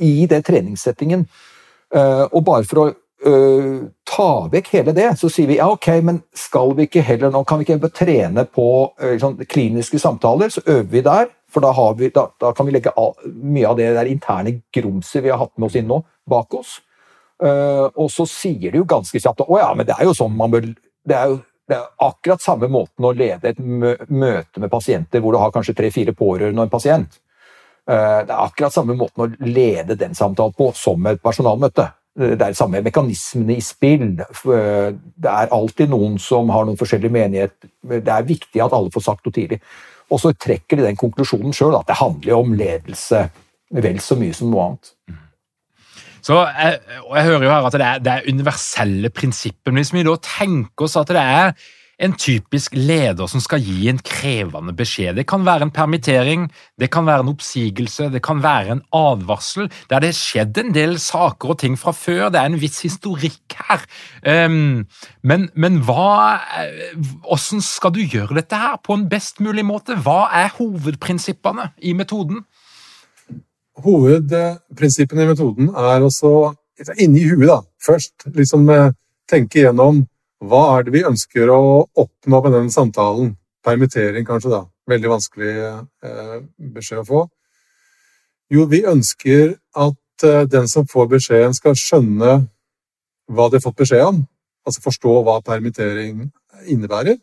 i 0.04 0.28
den 0.30 0.44
treningssettingen. 0.44 1.26
Uh, 1.94 2.26
og 2.26 2.42
bare 2.44 2.66
for 2.68 2.82
å 2.82 2.86
uh, 2.90 3.86
ta 4.08 4.30
vekk 4.52 4.72
hele 4.74 4.94
det, 4.96 5.08
så 5.20 5.30
sier 5.32 5.48
vi 5.50 5.60
ja, 5.60 5.70
ok, 5.72 5.88
men 6.04 6.20
skal 6.36 6.74
vi 6.76 6.88
ikke 6.88 7.04
heller 7.06 7.32
nå 7.32 7.44
kan 7.48 7.62
vi 7.62 7.68
ikke 7.68 7.92
trene 7.94 8.44
på 8.50 8.68
sånn, 9.22 9.38
kliniske 9.48 10.00
samtaler, 10.02 10.52
så 10.52 10.64
øver 10.66 10.90
vi 10.92 11.04
der. 11.06 11.30
For 11.52 11.64
da, 11.64 11.70
vi, 11.96 12.10
da, 12.12 12.26
da 12.42 12.50
kan 12.52 12.66
vi 12.68 12.74
legge 12.74 12.92
all, 12.98 13.14
mye 13.24 13.70
av 13.70 13.78
det 13.78 13.92
der 13.96 14.10
interne 14.10 14.58
grumset 14.74 15.22
vi 15.24 15.30
har 15.32 15.40
hatt 15.40 15.54
med 15.56 15.70
oss 15.70 15.78
inn 15.78 15.86
nå, 15.88 16.02
bak 16.28 16.52
oss. 16.58 16.80
og 17.38 18.08
så 18.10 18.24
sier 18.26 18.72
de 18.72 18.80
jo 18.80 18.86
ganske 18.88 19.20
kjapt 19.20 19.44
å 19.44 19.58
ja, 19.60 19.68
men 19.76 19.86
det 19.86 19.94
er 19.94 20.08
jo 20.08 20.14
sånn 20.16 20.32
man 20.36 20.50
bør 20.50 20.66
det 21.06 21.16
er 21.16 21.30
jo 21.30 21.38
det 21.66 21.76
er 21.76 21.86
akkurat 22.06 22.42
samme 22.42 22.68
måten 22.70 23.06
å 23.06 23.14
lede 23.16 23.50
et 23.50 23.58
møte 23.58 24.62
med 24.62 24.70
pasienter 24.70 25.22
hvor 25.22 25.34
du 25.34 25.40
har 25.42 25.54
kanskje 25.54 25.74
tre-fire 25.78 26.14
pårørende 26.16 26.62
og 26.62 26.68
en 26.68 26.72
pasient. 26.72 27.18
Eh, 27.90 28.20
det 28.26 28.32
er 28.32 28.42
akkurat 28.44 28.74
samme 28.74 28.94
måten 28.98 29.24
å 29.24 29.30
lede 29.42 29.98
den 29.98 30.14
samtalen 30.14 30.54
på 30.56 30.70
som 30.78 31.06
et 31.10 31.22
personalmøte. 31.22 31.88
Det 32.16 32.40
er 32.40 32.54
samme 32.56 32.80
mekanismene 32.86 33.58
i 33.58 33.64
spill. 33.64 34.14
Eh, 34.22 34.94
det 34.94 35.32
er 35.32 35.52
alltid 35.52 35.90
noen 35.92 36.16
som 36.22 36.54
har 36.54 36.68
noen 36.68 36.78
forskjellige 36.78 37.16
menighet. 37.18 37.58
Det 37.82 38.14
er 38.14 38.30
viktig 38.30 38.62
at 38.62 38.76
alle 38.76 38.94
får 38.94 39.08
sagt 39.10 39.26
noe 39.26 39.36
tidlig. 39.36 39.60
Og 40.10 40.22
så 40.22 40.30
trekker 40.38 40.78
de 40.78 40.86
den 40.86 40.98
konklusjonen 40.98 41.54
sjøl 41.54 41.74
at 41.80 41.90
det 41.90 41.98
handler 41.98 42.38
om 42.38 42.54
ledelse 42.54 43.26
vel 43.74 43.98
så 43.98 44.14
mye 44.18 44.34
som 44.38 44.52
noe 44.52 44.68
annet. 44.68 44.92
Så 46.26 46.42
jeg, 46.42 46.78
og 47.04 47.16
jeg 47.16 47.28
hører 47.28 47.46
jo 47.46 47.54
her 47.54 47.66
at 47.68 47.78
det 47.78 47.86
er, 47.86 48.02
det 48.02 48.12
er 48.12 48.30
universelle 48.32 49.10
prinsipper. 49.14 49.70
Men 49.70 49.84
hvis 49.84 49.94
vi 49.94 50.06
da 50.06 50.16
tenker 50.26 50.88
oss 50.88 50.98
at 50.98 51.12
det 51.14 51.22
er 51.22 51.52
en 52.02 52.12
typisk 52.12 52.74
leder 52.76 53.28
som 53.30 53.40
skal 53.40 53.62
gi 53.64 53.86
en 53.88 54.00
krevende 54.04 54.74
beskjed. 54.76 55.16
Det 55.16 55.24
kan 55.28 55.46
være 55.46 55.68
en 55.68 55.72
permittering, 55.72 56.42
det 56.80 56.90
kan 56.92 57.06
være 57.08 57.24
en 57.24 57.30
oppsigelse, 57.32 58.10
det 58.12 58.20
kan 58.24 58.42
være 58.44 58.74
en 58.74 58.82
advarsel. 58.92 59.70
Der 59.88 60.04
det 60.04 60.12
har 60.12 60.18
skjedd 60.18 60.60
en 60.60 60.74
del 60.76 60.98
saker 61.00 61.54
og 61.54 61.58
ting 61.62 61.78
fra 61.80 61.94
før. 61.96 62.28
Det 62.28 62.40
er 62.40 62.50
en 62.50 62.60
viss 62.60 62.82
historikk 62.84 63.56
her. 63.70 63.86
Um, 64.26 64.84
men, 65.22 65.48
men 65.54 65.80
hva 65.86 66.36
Hvordan 67.24 67.62
skal 67.64 67.94
du 67.94 68.02
gjøre 68.04 68.36
dette 68.36 68.56
her 68.60 68.76
på 68.84 68.94
en 68.96 69.08
best 69.08 69.40
mulig 69.40 69.64
måte? 69.64 69.96
Hva 69.96 70.26
er 70.36 70.52
hovedprinsippene 70.58 71.70
i 71.80 71.96
metoden? 71.96 72.44
Hovedprinsippene 73.84 75.24
i 75.24 75.30
metoden 75.30 75.68
er 75.70 76.04
også 76.04 76.54
inni 77.00 77.24
huet, 77.28 77.48
da. 77.48 77.60
Først 77.82 78.28
liksom 78.36 78.68
eh, 78.72 78.92
tenke 79.28 79.62
gjennom 79.62 80.04
hva 80.44 80.62
er 80.76 80.86
det 80.86 80.94
vi 80.94 81.04
ønsker 81.08 81.50
å 81.52 81.60
oppnå 81.96 82.40
med 82.44 82.56
den 82.56 82.70
samtalen. 82.72 83.34
Permittering, 83.66 84.24
kanskje, 84.28 84.52
da. 84.52 84.62
Veldig 84.88 85.10
vanskelig 85.10 85.52
eh, 85.56 86.36
beskjed 86.76 87.02
å 87.02 87.08
få. 87.08 87.22
Jo, 88.52 88.66
vi 88.70 88.84
ønsker 88.86 89.56
at 89.74 90.26
eh, 90.28 90.46
den 90.48 90.70
som 90.70 90.88
får 90.88 91.10
beskjeden, 91.16 91.56
skal 91.56 91.76
skjønne 91.76 92.38
hva 93.26 93.48
de 93.50 93.58
har 93.58 93.64
fått 93.64 93.82
beskjed 93.82 94.06
om. 94.06 94.22
Altså 94.66 94.84
forstå 94.84 95.18
hva 95.26 95.40
permittering 95.44 96.28
innebærer. 96.64 97.18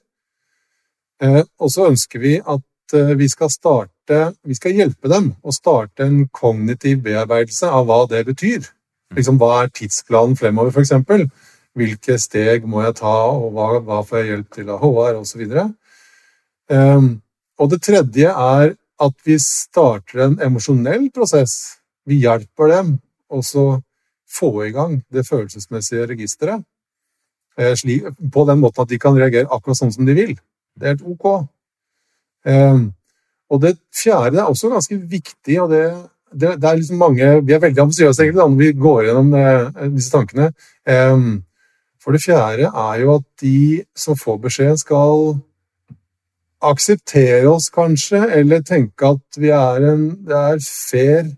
Eh, 1.24 1.42
og 1.42 1.74
så 1.74 1.90
ønsker 1.90 2.22
vi 2.22 2.38
at 2.40 2.62
Eh, 2.94 3.16
vi 3.18 3.30
skal, 3.30 3.50
starte, 3.50 3.93
vi 4.10 4.56
skal 4.58 4.76
hjelpe 4.76 5.10
dem 5.12 5.32
å 5.44 5.54
starte 5.56 6.04
en 6.06 6.28
kognitiv 6.34 7.04
bearbeidelse 7.06 7.70
av 7.72 7.88
hva 7.88 8.04
det 8.12 8.26
betyr. 8.28 8.66
Liksom, 9.16 9.38
hva 9.38 9.64
er 9.64 9.74
tidsplanen 9.74 10.36
fremover, 10.40 10.74
f.eks.? 10.74 11.30
Hvilke 11.74 12.18
steg 12.22 12.68
må 12.70 12.84
jeg 12.84 12.98
ta, 13.00 13.14
og 13.34 13.54
hva, 13.56 13.80
hva 13.82 14.02
får 14.06 14.20
jeg 14.20 14.30
hjelp 14.30 14.50
til 14.54 14.70
av 14.70 14.84
HR, 14.84 15.22
osv. 15.22 15.42
Um, 15.50 15.72
ehm, 16.70 17.08
og 17.58 17.72
det 17.72 17.82
tredje 17.86 18.30
er 18.30 18.76
at 19.04 19.16
vi 19.26 19.38
starter 19.42 20.28
en 20.28 20.36
emosjonell 20.44 21.08
prosess. 21.14 21.80
Vi 22.06 22.20
hjelper 22.22 22.70
dem 22.70 22.94
å 23.34 23.42
få 24.34 24.52
i 24.68 24.72
gang 24.76 25.00
det 25.14 25.26
følelsesmessige 25.28 26.08
registeret. 26.14 26.64
eh, 27.58 28.14
på 28.34 28.46
den 28.50 28.60
måten 28.60 28.82
at 28.82 28.90
de 28.90 29.00
kan 29.00 29.16
reagere 29.16 29.50
akkurat 29.50 29.78
sånn 29.78 29.94
som 29.94 30.06
de 30.06 30.14
vil. 30.14 30.36
Det 30.76 30.88
er 30.88 30.96
helt 30.96 31.06
ok. 31.06 31.48
Og 33.52 33.62
det 33.62 33.78
fjerde 33.96 34.40
er 34.40 34.50
også 34.50 34.72
ganske 34.72 34.98
viktig, 34.98 35.62
og 35.62 35.72
det, 35.74 35.86
det, 36.34 36.56
det 36.62 36.70
er 36.70 36.78
liksom 36.80 37.02
mange 37.02 37.32
Vi 37.46 37.54
er 37.54 37.62
veldig 37.62 37.82
ambisiøse 37.82 38.24
egentlig 38.24 38.42
da, 38.42 38.48
når 38.48 38.62
vi 38.62 38.72
går 38.86 39.02
gjennom 39.08 39.34
eh, 39.38 39.90
disse 39.96 40.14
tankene. 40.14 40.52
Um, 40.88 41.44
for 42.04 42.16
det 42.16 42.24
fjerde 42.24 42.68
er 42.68 43.02
jo 43.04 43.16
at 43.16 43.26
de 43.42 43.84
som 43.96 44.18
får 44.20 44.40
beskjed, 44.44 44.78
skal 44.82 45.38
akseptere 46.64 47.48
oss, 47.52 47.70
kanskje, 47.74 48.24
eller 48.40 48.64
tenke 48.64 49.14
at 49.16 49.40
vi 49.40 49.52
er 49.56 49.88
en, 49.92 50.06
det 50.28 50.40
er 50.40 50.64
fair, 50.64 51.32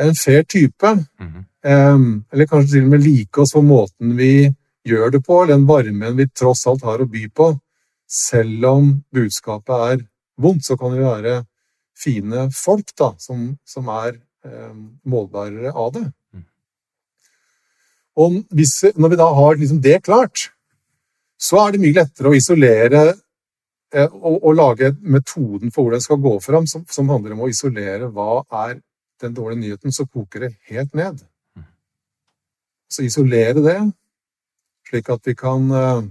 en 0.00 0.16
fair 0.16 0.44
type. 0.48 0.96
Mhm. 1.20 1.44
Um, 1.66 2.24
eller 2.30 2.46
kanskje 2.46 2.76
til 2.76 2.84
og 2.84 2.92
med 2.92 3.02
like 3.02 3.40
oss 3.42 3.50
for 3.56 3.64
måten 3.66 4.12
vi 4.14 4.46
gjør 4.86 5.10
det 5.16 5.24
på, 5.26 5.40
eller 5.42 5.56
den 5.56 5.66
varmen 5.66 6.18
vi 6.18 6.28
tross 6.30 6.62
alt 6.70 6.84
har 6.86 7.02
å 7.02 7.08
by 7.10 7.24
på. 7.34 7.48
Selv 8.06 8.68
om 8.70 8.92
budskapet 9.10 9.88
er 9.88 10.04
vondt, 10.40 10.66
så 10.66 10.76
kan 10.80 10.94
vi 10.94 11.04
være 11.04 11.40
fine 11.96 12.48
folk 12.54 12.92
da, 12.98 13.12
som, 13.18 13.48
som 13.64 13.88
er 13.92 14.16
eh, 14.44 14.74
målbærere 15.08 15.72
av 15.72 15.92
det. 15.94 16.04
Mm. 16.34 16.44
Og 18.22 18.40
hvis, 18.56 18.74
når 18.96 19.12
vi 19.12 19.20
da 19.20 19.28
har 19.38 19.56
liksom 19.60 19.80
det 19.84 20.02
klart, 20.04 20.50
så 21.36 21.60
er 21.62 21.74
det 21.74 21.82
mye 21.82 21.96
lettere 21.96 22.32
å 22.32 22.36
isolere 22.36 23.04
eh, 23.94 24.08
og, 24.08 24.36
og 24.42 24.56
lage 24.56 24.92
metoden 25.00 25.72
for 25.72 25.86
hvordan 25.86 26.00
det 26.00 26.08
skal 26.08 26.20
gå 26.24 26.34
fram, 26.44 26.68
som, 26.68 26.84
som 26.88 27.08
handler 27.12 27.36
om 27.36 27.46
å 27.46 27.50
isolere 27.52 28.10
hva 28.12 28.42
er 28.66 28.78
den 29.22 29.36
dårlige 29.36 29.62
nyheten, 29.62 29.92
så 29.92 30.04
koker 30.04 30.46
det 30.46 30.52
helt 30.68 30.92
ned. 30.96 31.22
Så 32.92 33.04
isolere 33.06 33.62
det, 33.64 33.78
slik 34.88 35.08
at 35.10 35.24
vi 35.26 35.34
kan 35.36 35.70
eh, 35.72 36.04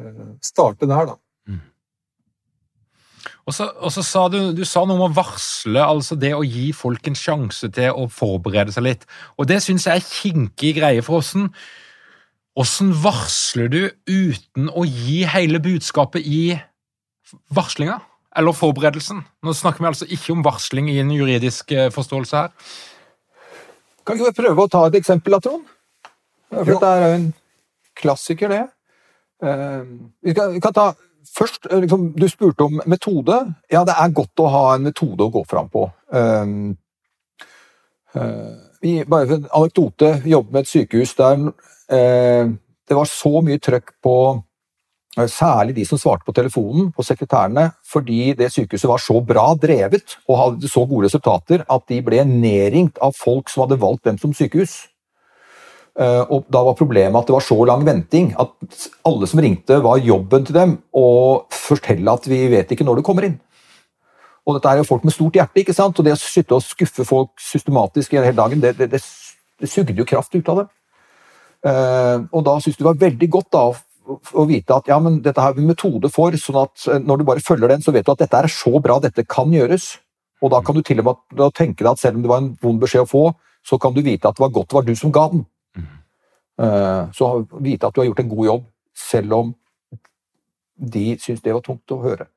eh, 0.00 0.26
starte 0.44 0.88
der, 0.88 1.12
da. 1.12 1.20
Og 3.46 3.54
så, 3.54 3.68
og 3.78 3.92
så 3.94 4.02
sa 4.02 4.24
du, 4.32 4.38
du 4.58 4.64
sa 4.66 4.82
noe 4.82 4.96
om 4.98 5.04
å 5.06 5.14
varsle, 5.14 5.78
altså 5.78 6.16
det 6.18 6.32
å 6.34 6.42
gi 6.42 6.72
folk 6.74 7.06
en 7.06 7.14
sjanse 7.18 7.68
til 7.76 7.94
å 7.94 8.08
forberede 8.10 8.72
seg 8.74 8.82
litt. 8.88 9.04
Og 9.38 9.46
det 9.46 9.60
syns 9.62 9.86
jeg 9.86 10.00
er 10.00 10.08
kinkig 10.08 10.72
greie 10.80 11.04
for 11.06 11.20
åssen. 11.20 11.46
Åssen 12.58 12.90
varsler 13.04 13.70
du 13.70 13.80
uten 14.10 14.66
å 14.74 14.82
gi 14.88 15.20
hele 15.30 15.60
budskapet 15.62 16.26
i 16.26 16.56
varslinga? 17.54 18.00
Eller 18.36 18.52
forberedelsen? 18.56 19.22
Nå 19.46 19.54
snakker 19.56 19.84
vi 19.84 19.90
altså 19.92 20.10
ikke 20.12 20.34
om 20.34 20.42
varsling 20.44 20.90
i 20.92 20.98
en 21.04 21.14
juridisk 21.14 21.70
eh, 21.72 21.86
forståelse 21.94 22.42
her. 22.42 22.50
Kan 24.06 24.18
ikke 24.18 24.32
vi 24.32 24.40
prøve 24.42 24.66
å 24.66 24.70
ta 24.74 24.82
et 24.90 24.98
eksempel, 24.98 25.36
da, 25.38 25.40
Trond? 25.46 25.70
For 26.50 26.66
Jo. 26.66 26.74
dette 26.76 26.90
er 26.90 27.04
jo 27.06 27.14
en 27.20 27.30
klassiker, 28.02 28.52
det. 28.52 28.64
Eh, 29.46 29.86
Vi 30.26 30.34
kan, 30.36 30.52
vi 30.58 30.60
kan 30.66 30.74
ta 30.76 30.90
først 31.34 31.68
eh, 31.70 31.80
liksom, 31.84 32.12
Du 32.18 32.28
spurte 32.28 32.66
om 32.66 32.80
metode. 32.86 33.38
Ja, 33.72 33.84
det 33.84 33.96
er 33.96 34.14
godt 34.14 34.42
å 34.42 34.50
ha 34.52 34.64
en 34.74 34.86
metode 34.88 35.26
å 35.26 35.32
gå 35.32 35.44
fram 35.48 35.68
på. 35.72 35.86
Um, 36.12 36.76
uh, 38.14 38.56
vi, 38.82 38.98
bare 39.08 39.40
en 39.40 39.46
anekdote. 39.50 40.16
Vi 40.24 40.34
jobbet 40.34 40.52
med 40.52 40.66
et 40.66 40.72
sykehus 40.72 41.14
der 41.18 41.46
uh, 41.48 42.52
det 42.86 42.98
var 42.98 43.08
så 43.10 43.40
mye 43.42 43.62
trøkk 43.62 43.96
på 44.04 44.16
uh, 44.36 45.26
Særlig 45.32 45.78
de 45.78 45.86
som 45.88 45.98
svarte 45.98 46.26
på 46.26 46.34
telefonen, 46.36 46.90
på 46.92 47.04
sekretærene, 47.06 47.70
fordi 47.88 48.34
det 48.36 48.50
sykehuset 48.52 48.90
var 48.90 49.00
så 49.00 49.22
bra 49.24 49.46
drevet 49.56 50.18
og 50.28 50.40
hadde 50.42 50.68
så 50.68 50.84
gode 50.84 51.08
resultater 51.08 51.64
at 51.64 51.86
de 51.88 52.02
ble 52.04 52.20
nedringt 52.28 53.00
av 53.00 53.16
folk 53.16 53.48
som 53.48 53.64
hadde 53.64 53.80
valgt 53.80 54.04
dem 54.04 54.20
som 54.20 54.34
sykehus. 54.36 54.82
Eh, 55.96 56.22
Og 56.28 56.44
da 56.52 56.60
var 56.62 56.76
problemet 56.76 57.16
at 57.16 57.26
det 57.28 57.32
var 57.32 57.44
så 57.44 57.56
lang 57.64 57.84
venting 57.86 58.34
at 58.38 58.52
alle 59.04 59.26
som 59.26 59.40
ringte, 59.40 59.80
var 59.82 60.02
jobben 60.04 60.44
til 60.44 60.54
dem 60.54 60.78
å 60.92 61.46
fortelle 61.50 62.12
at 62.12 62.28
vi 62.28 62.46
vet 62.52 62.70
ikke 62.70 62.84
når 62.84 63.00
du 63.00 63.06
kommer 63.06 63.24
inn. 63.24 63.38
Og 64.46 64.54
dette 64.54 64.70
er 64.70 64.78
jo 64.78 64.86
folk 64.86 65.04
med 65.04 65.14
stort 65.14 65.34
hjerte, 65.34 65.58
ikke 65.62 65.74
sant? 65.74 65.98
og 65.98 66.04
det 66.06 66.14
å 66.14 66.20
sitte 66.20 66.54
og 66.54 66.62
skuffe 66.62 67.04
folk 67.04 67.32
systematisk 67.40 68.12
hele 68.12 68.36
dagen, 68.36 68.60
det, 68.62 68.76
det, 68.78 68.90
det, 68.92 69.00
det 69.60 69.70
sugde 69.70 69.96
jo 69.96 70.06
kraft 70.06 70.36
ut 70.36 70.48
av 70.52 70.62
dem. 70.62 70.68
Eh, 71.66 72.18
og 72.30 72.44
da 72.46 72.58
syntes 72.60 72.78
det 72.78 72.86
var 72.86 73.00
veldig 73.00 73.28
godt 73.32 73.50
da, 73.56 73.64
å, 74.06 74.44
vite 74.46 74.76
at 74.76 74.92
ja, 74.92 75.00
men 75.02 75.18
dette 75.24 75.42
har 75.42 75.56
vi 75.56 75.64
metode 75.66 76.12
for, 76.12 76.36
sånn 76.38 76.60
at 76.62 76.86
eh, 76.92 77.02
når 77.02 77.22
du 77.22 77.26
bare 77.32 77.42
følger 77.42 77.72
den, 77.72 77.82
så 77.82 77.94
vet 77.96 78.06
du 78.06 78.12
at 78.12 78.22
dette 78.22 78.38
er 78.38 78.52
så 78.52 78.76
bra, 78.82 79.00
dette 79.02 79.26
kan 79.26 79.50
gjøres. 79.50 79.96
Og 80.44 80.52
da 80.52 80.60
kan 80.62 80.76
du 80.76 80.84
til 80.84 81.00
og 81.00 81.08
med 81.08 81.42
tenke 81.56 81.82
deg 81.82 81.94
at 81.94 82.04
selv 82.04 82.20
om 82.20 82.22
det 82.22 82.30
var 82.30 82.44
en 82.44 82.52
vond 82.62 82.78
beskjed 82.84 83.06
å 83.06 83.10
få, 83.10 83.26
så 83.66 83.80
kan 83.82 83.96
du 83.96 84.04
vite 84.04 84.28
at 84.28 84.36
det 84.36 84.44
var 84.44 84.54
godt 84.54 84.70
det 84.70 84.78
var 84.78 84.86
du 84.86 84.94
som 84.98 85.14
ga 85.14 85.26
den. 85.32 85.46
Eh, 86.58 87.10
Så 87.12 87.46
vite 87.60 87.86
at 87.86 87.94
du 87.94 88.00
har 88.00 88.06
gjort 88.06 88.20
en 88.20 88.28
god 88.32 88.46
jobb, 88.46 88.64
selv 88.94 89.32
om 89.32 89.54
de 90.76 91.16
syns 91.20 91.42
det 91.42 91.54
var 91.54 91.64
tungt 91.64 91.92
å 91.92 92.02
høre. 92.02 92.28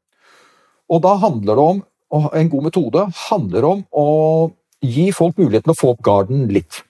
Og 0.89 1.01
da 1.03 1.15
handler 1.21 1.55
det 1.55 1.65
om, 1.73 1.83
og 2.11 2.29
en 2.33 2.49
god 2.49 2.63
metode 2.63 3.05
handler 3.29 3.65
om 3.65 3.83
å 3.93 4.51
gi 4.81 5.11
folk 5.11 5.37
muligheten 5.37 5.71
å 5.71 5.77
få 5.77 5.93
opp 5.93 6.01
garden 6.01 6.47
litt. 6.47 6.81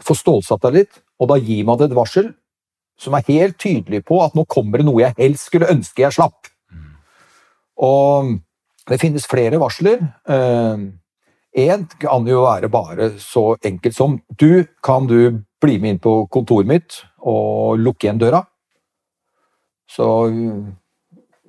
Få 0.00 0.14
stålsatt 0.16 0.62
deg 0.62 0.72
litt, 0.80 1.02
og 1.20 1.28
da 1.28 1.36
gir 1.36 1.64
man 1.64 1.78
det 1.78 1.90
et 1.90 1.96
varsel 1.96 2.34
som 2.98 3.14
er 3.14 3.26
helt 3.28 3.58
tydelig 3.60 4.04
på 4.08 4.22
at 4.24 4.34
nå 4.34 4.46
kommer 4.48 4.80
det 4.80 4.86
noe 4.88 5.02
jeg 5.02 5.16
helst 5.18 5.50
skulle 5.50 5.68
ønske 5.68 6.02
jeg 6.02 6.16
slapp. 6.16 6.48
Og 7.76 8.38
det 8.88 9.00
finnes 9.02 9.26
flere 9.28 9.58
varsler. 9.60 10.00
Én 11.56 11.86
kan 12.00 12.26
jo 12.28 12.42
være 12.44 12.68
bare 12.68 13.10
så 13.22 13.56
enkelt 13.64 13.96
som 13.96 14.18
Du, 14.28 14.66
kan 14.84 15.06
du 15.08 15.42
bli 15.62 15.78
med 15.80 15.94
inn 15.94 15.98
på 16.04 16.26
kontoret 16.28 16.68
mitt 16.68 16.98
og 17.24 17.78
lukke 17.80 18.04
igjen 18.06 18.20
døra? 18.20 18.42
Så 19.88 20.04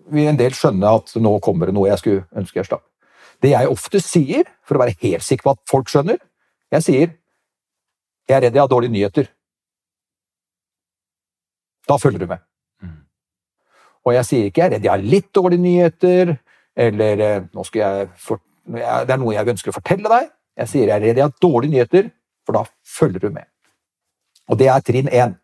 vil 0.07 0.29
en 0.29 0.39
del 0.39 0.55
skjønne 0.55 0.93
at 1.01 1.11
nå 1.19 1.33
kommer 1.43 1.67
det 1.67 1.75
noe 1.75 1.89
jeg 1.89 1.99
skulle 1.99 2.23
ønske 2.39 2.61
jeg 2.61 2.69
slapp. 2.69 2.85
Det 3.43 3.51
jeg 3.51 3.69
ofte 3.69 3.99
sier, 4.01 4.47
for 4.65 4.77
å 4.77 4.85
være 4.85 4.95
helt 5.03 5.25
sikker 5.25 5.43
på 5.43 5.53
at 5.57 5.59
folk 5.69 5.91
skjønner, 5.91 6.21
jeg 6.73 6.85
sier 6.85 7.07
jeg 8.27 8.35
er 8.37 8.41
redd 8.47 8.55
jeg 8.55 8.63
har 8.63 8.71
dårlige 8.71 8.91
nyheter. 8.91 9.27
Da 11.87 11.95
følger 11.99 12.19
du 12.19 12.27
med. 12.27 12.41
Mm. 12.83 12.97
Og 14.07 14.13
jeg 14.17 14.27
sier 14.27 14.49
ikke 14.49 14.63
jeg 14.63 14.67
er 14.71 14.75
redd 14.75 14.87
jeg 14.87 14.91
har 14.95 15.05
litt 15.15 15.29
dårlige 15.35 15.63
nyheter, 15.63 16.33
eller 16.87 17.23
eh, 17.27 17.45
nå 17.55 17.63
skal 17.67 17.79
jeg 17.83 18.09
fort, 18.19 18.41
jeg- 18.41 18.46
det 18.67 19.13
er 19.13 19.19
noe 19.21 19.35
jeg 19.35 19.47
ønsker 19.53 19.71
å 19.71 19.77
fortelle 19.77 20.11
deg. 20.11 20.31
Jeg 20.57 20.71
sier 20.71 20.89
jeg 20.89 20.95
er 20.95 21.03
redd 21.05 21.19
jeg 21.21 21.27
har 21.27 21.43
dårlige 21.43 21.73
nyheter, 21.73 22.09
for 22.45 22.57
da 22.57 22.63
følger 22.97 23.23
du 23.23 23.29
med. 23.29 23.47
Og 24.47 24.59
det 24.59 24.69
er 24.71 24.83
trinn 24.85 25.11
én. 25.11 25.35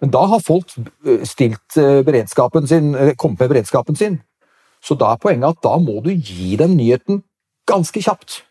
Men 0.00 0.12
da 0.12 0.26
har 0.28 0.44
folk 0.44 0.72
eh, 0.76 1.24
stilt 1.24 1.76
eh, 1.80 2.02
beredskapen 2.04 2.66
sin, 2.68 2.94
eh, 2.94 3.14
kommet 3.16 3.40
med 3.40 3.48
beredskapen 3.54 3.96
sin. 3.96 4.20
Så 4.84 4.94
da 4.94 5.12
er 5.12 5.20
poenget 5.22 5.56
at 5.56 5.62
da 5.64 5.76
må 5.80 6.00
du 6.04 6.10
gi 6.12 6.56
dem 6.60 6.76
nyheten 6.76 7.22
ganske 7.66 8.02
kjapt. 8.02 8.42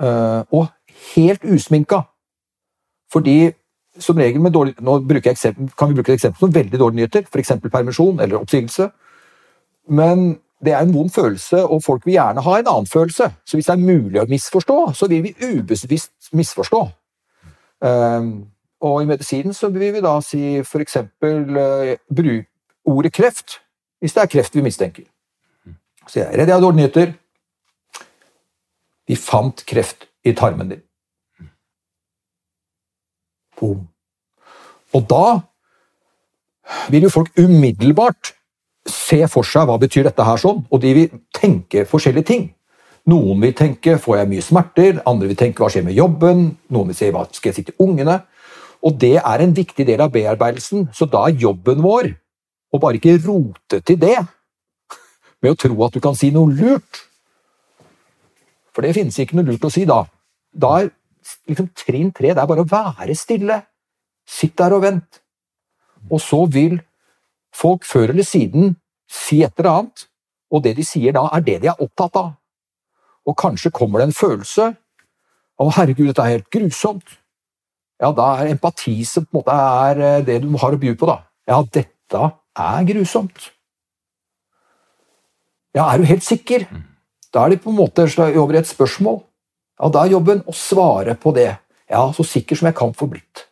Og 0.00 0.70
helt 1.14 1.42
usminka. 1.44 2.00
Fordi 3.12 3.52
som 4.00 4.16
regel 4.16 4.40
med 4.40 4.54
dårlig, 4.54 4.74
nå 4.80 4.96
eksempel, 5.18 5.68
kan 5.78 5.88
vi 5.88 5.94
bruke 5.94 6.12
et 6.12 6.16
eksempel 6.16 6.40
som 6.40 6.54
veldig 6.54 6.78
dårlige 6.78 6.96
nyheter, 6.96 7.26
f.eks. 7.28 7.52
permisjon 7.70 8.20
eller 8.20 8.40
oppsigelse. 8.40 8.88
Men 9.88 10.40
det 10.64 10.72
er 10.72 10.84
en 10.84 10.94
vond 10.94 11.10
følelse, 11.10 11.64
og 11.64 11.82
folk 11.82 12.06
vil 12.06 12.18
gjerne 12.18 12.42
ha 12.44 12.58
en 12.58 12.68
annen 12.68 12.86
følelse. 12.86 13.30
Så 13.46 13.56
hvis 13.56 13.66
det 13.66 13.72
er 13.72 13.84
mulig 13.84 14.20
å 14.20 14.28
misforstå, 14.28 14.78
så 14.94 15.08
vil 15.08 15.22
vi 15.24 15.34
ubevisst 15.40 16.32
misforstå. 16.36 16.80
Eh, 17.84 18.26
og 18.80 19.02
i 19.02 19.08
medisinen 19.08 19.56
så 19.56 19.68
vil 19.72 19.94
vi 19.94 20.04
da 20.04 20.18
si 20.24 20.60
for 20.68 20.84
eksempel 20.84 21.56
eh, 21.56 21.96
bruk 22.08 22.46
ordet 22.84 23.12
kreft, 23.12 23.60
hvis 24.00 24.16
det 24.16 24.22
er 24.22 24.32
kreft 24.32 24.56
vi 24.56 24.64
mistenker. 24.64 25.04
Så 26.08 26.20
jeg 26.20 26.28
er 26.28 26.38
redd 26.40 26.48
jeg 26.48 26.56
har 26.56 26.64
dårlige 26.64 26.80
nyheter. 26.80 27.12
Vi 29.08 29.16
fant 29.16 29.64
kreft 29.68 30.08
i 30.24 30.32
tarmen 30.36 30.72
din. 30.72 30.82
Boom. 33.60 33.86
Og 34.96 35.04
da 35.10 35.40
vil 36.90 37.06
jo 37.06 37.12
folk 37.12 37.38
umiddelbart 37.38 38.34
se 38.92 39.24
for 39.30 39.46
seg 39.46 39.68
hva 39.68 39.78
betyr 39.80 40.08
dette 40.08 40.24
her 40.26 40.40
sånn, 40.40 40.64
og 40.70 40.82
de 40.82 40.94
vil 40.96 41.20
tenke 41.36 41.86
forskjellige 41.88 42.28
ting. 42.30 42.48
Noen 43.10 43.40
vil 43.40 43.54
tenke 43.56 43.96
får 44.00 44.20
jeg 44.20 44.30
mye 44.30 44.44
smerter, 44.44 44.98
andre 45.08 45.30
vil 45.30 45.38
tenke 45.38 45.62
hva 45.62 45.70
skjer 45.72 45.86
med 45.86 45.96
jobben, 45.96 46.50
noen 46.72 46.90
vil 46.90 46.98
si 46.98 47.08
hva 47.14 47.24
skal 47.32 47.50
jeg 47.50 47.58
si 47.58 47.66
til 47.70 47.86
ungene. 47.86 48.20
Og 48.84 48.96
det 49.00 49.16
er 49.18 49.44
en 49.44 49.54
viktig 49.56 49.86
del 49.88 50.02
av 50.04 50.12
bearbeidelsen, 50.12 50.88
så 50.96 51.08
da 51.08 51.26
er 51.28 51.40
jobben 51.40 51.82
vår 51.84 52.12
å 52.70 52.80
bare 52.80 53.00
ikke 53.00 53.18
rote 53.24 53.80
til 53.82 53.98
det 54.00 54.16
med 55.42 55.52
å 55.52 55.58
tro 55.58 55.86
at 55.86 55.96
du 55.96 56.00
kan 56.04 56.16
si 56.16 56.30
noe 56.34 56.52
lurt. 56.52 57.02
For 58.70 58.86
det 58.86 58.94
finnes 58.96 59.18
ikke 59.18 59.38
noe 59.38 59.48
lurt 59.48 59.66
å 59.66 59.72
si 59.72 59.86
da. 59.88 60.04
Da 60.52 60.76
er 60.80 60.92
liksom 61.50 61.70
trinn 61.76 62.12
tre 62.14 62.32
det 62.32 62.42
er 62.42 62.48
bare 62.48 62.64
å 62.64 62.70
være 62.70 63.16
stille. 63.18 63.62
Sitt 64.28 64.56
der 64.60 64.76
og 64.76 64.84
vent. 64.84 65.20
Og 66.08 66.22
så 66.22 66.44
vil 66.48 66.78
folk 67.54 67.84
før 67.84 68.14
eller 68.14 68.26
siden 68.26 68.76
si 69.10 69.42
et 69.42 69.52
eller 69.58 69.70
annet, 69.70 70.04
og 70.50 70.62
det 70.64 70.76
de 70.78 70.84
sier 70.86 71.14
da, 71.14 71.26
er 71.34 71.42
det 71.46 71.60
de 71.62 71.70
er 71.70 71.82
opptatt 71.82 72.18
av. 72.18 72.30
Og 73.26 73.36
kanskje 73.38 73.72
kommer 73.74 74.00
det 74.00 74.10
en 74.10 74.16
følelse 74.16 74.70
av 75.60 75.72
'herregud, 75.76 76.06
dette 76.08 76.22
er 76.22 76.38
helt 76.38 76.50
grusomt'. 76.50 77.16
ja, 78.00 78.12
da 78.12 78.26
er 78.40 78.48
empati 78.54 79.04
som 79.04 79.26
på 79.26 79.38
en 79.38 79.40
måte 79.40 79.52
er 79.52 80.00
eh, 80.00 80.24
det 80.24 80.40
du 80.42 80.56
har 80.56 80.72
å 80.72 80.78
by 80.80 80.94
på, 80.96 81.06
da. 81.06 81.22
Ja, 81.46 81.62
dette 81.62 82.32
er 82.56 82.84
grusomt. 82.88 83.50
Ja, 85.74 85.92
er 85.92 85.98
du 85.98 86.04
helt 86.04 86.24
sikker? 86.24 86.64
Da 87.30 87.44
er 87.44 87.50
det 87.50 87.62
på 87.62 87.70
en 87.70 87.76
måte 87.76 88.06
over 88.38 88.54
et 88.58 88.66
spørsmål. 88.66 89.20
Ja, 89.80 89.88
da 89.88 90.04
er 90.04 90.16
jobben 90.16 90.42
å 90.46 90.52
svare 90.52 91.14
på 91.14 91.34
det. 91.36 91.58
Ja, 91.90 92.12
så 92.12 92.24
sikker 92.24 92.56
som 92.56 92.66
jeg 92.66 92.76
kan 92.78 92.94
få 92.94 93.06
blitt. 93.06 93.46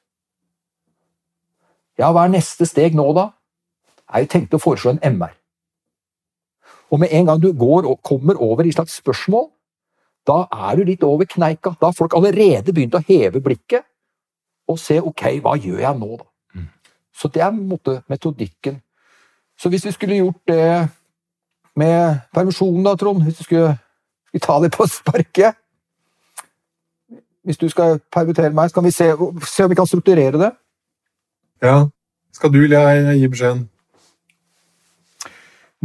Ja, 1.99 2.11
hva 2.13 2.25
er 2.25 2.33
neste 2.33 2.67
steg 2.67 2.95
nå, 2.95 3.07
da? 3.13 3.31
Jeg 4.15 4.31
tenkte 4.31 4.59
å 4.59 4.63
foreslå 4.63 4.95
en 4.95 5.17
MR. 5.19 5.38
Og 6.91 7.01
med 7.01 7.13
en 7.13 7.27
gang 7.29 7.43
du 7.43 7.53
går 7.53 7.89
og 7.89 8.03
kommer 8.03 8.41
over 8.41 8.65
i 8.65 8.73
slags 8.73 8.97
spørsmål, 9.03 9.51
da 10.29 10.45
er 10.53 10.77
du 10.77 10.85
litt 10.85 11.05
over 11.05 11.25
kneika. 11.25 11.75
Da 11.81 11.89
har 11.89 11.97
folk 11.97 12.17
allerede 12.17 12.73
begynt 12.73 12.97
å 12.97 13.05
heve 13.09 13.41
blikket 13.45 13.87
og 14.69 14.77
se 14.81 14.99
ok, 15.01 15.23
hva 15.41 15.55
gjør 15.57 15.81
jeg 15.81 15.97
nå, 15.97 16.17
da? 16.21 16.29
Så 17.19 17.29
det 17.35 17.43
er 17.43 17.51
måte 17.51 18.03
metodikken. 18.09 18.81
Så 19.59 19.69
hvis 19.69 19.87
vi 19.87 19.93
skulle 19.93 20.21
gjort 20.21 20.41
det 20.47 20.89
med 21.77 22.21
permisjonen, 22.35 22.85
da, 22.85 22.95
Trond 22.95 23.23
Hvis 23.23 23.39
du 23.39 23.45
skulle, 23.45 23.79
skulle 24.29 24.45
ta 24.45 24.59
det 24.63 24.71
på 24.77 24.87
sparket 24.87 25.55
Hvis 27.43 27.59
du 27.59 27.69
skal 27.69 27.99
permittere 28.13 28.55
meg, 28.55 28.71
så 28.71 28.75
kan 28.75 28.85
vi 28.85 28.91
se, 28.91 29.11
se 29.47 29.65
om 29.65 29.71
vi 29.71 29.75
kan 29.75 29.87
strukturere 29.87 30.39
det. 30.39 30.53
Ja. 31.63 31.89
Skal 32.33 32.53
du 32.53 32.61
eller 32.65 32.91
jeg 32.91 33.19
gi 33.19 33.29
beskjeden? 33.29 33.69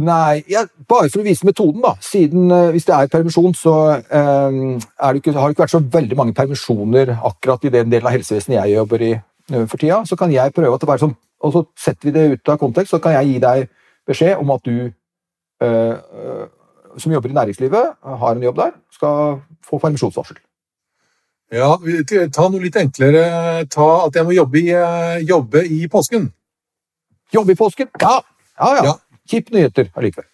Nei, 0.02 0.42
ja, 0.50 0.64
bare 0.90 1.06
for 1.06 1.22
å 1.22 1.24
vise 1.26 1.46
metoden, 1.46 1.78
da. 1.84 1.92
Siden 2.02 2.48
uh, 2.50 2.72
hvis 2.74 2.86
det 2.88 2.96
er 2.96 3.10
permisjon, 3.12 3.52
så 3.54 3.74
er 3.94 4.40
det 4.50 5.20
ikke, 5.20 5.36
har 5.36 5.46
det 5.46 5.54
ikke 5.54 5.62
vært 5.62 5.74
så 5.76 5.82
veldig 5.98 6.18
mange 6.18 6.34
permisjoner 6.34 7.12
akkurat 7.14 7.62
i 7.62 7.70
den 7.76 7.92
delen 7.92 8.08
av 8.08 8.16
helsevesenet 8.16 8.58
jeg 8.58 8.74
jobber 8.74 9.04
i 9.06 9.12
uh, 9.14 9.62
for 9.70 9.78
tida. 9.78 10.00
Så 10.08 10.18
kan 10.18 10.34
jeg 10.34 10.54
prøve 10.56 10.74
at 10.74 10.82
det 10.82 10.90
være 10.90 11.04
sånn, 11.04 11.14
og 11.46 11.54
så 11.54 11.62
setter 11.78 12.10
vi 12.10 12.14
det 12.16 12.26
ut 12.32 12.50
av 12.50 12.58
kontekst, 12.58 12.90
så 12.90 13.02
kan 13.04 13.14
jeg 13.20 13.30
gi 13.30 13.38
deg 13.46 13.68
beskjed 14.08 14.42
om 14.42 14.50
at 14.56 14.66
du 14.66 14.90
som 17.00 17.12
jobber 17.14 17.30
i 17.30 17.36
næringslivet, 17.36 17.92
har 18.20 18.34
en 18.34 18.42
jobb 18.42 18.58
der, 18.58 18.72
skal 18.92 19.38
få 19.64 19.78
permisjonsvarsel. 19.80 20.36
Ja, 21.54 21.70
ta 22.34 22.48
noe 22.50 22.60
litt 22.60 22.76
enklere. 22.76 23.22
Ta 23.72 23.86
at 24.02 24.18
jeg 24.18 24.26
må 24.26 24.34
jobbe 24.34 24.60
i, 24.60 24.66
jobbe 25.24 25.62
i 25.64 25.86
påsken. 25.88 26.26
Jobbe 27.32 27.54
i 27.54 27.58
påsken? 27.58 27.88
Ja. 28.02 28.18
Ja, 28.58 28.70
ja. 28.76 28.84
ja. 28.84 28.94
Kjipe 29.30 29.54
nyheter 29.56 29.90
allikevel. 29.96 30.28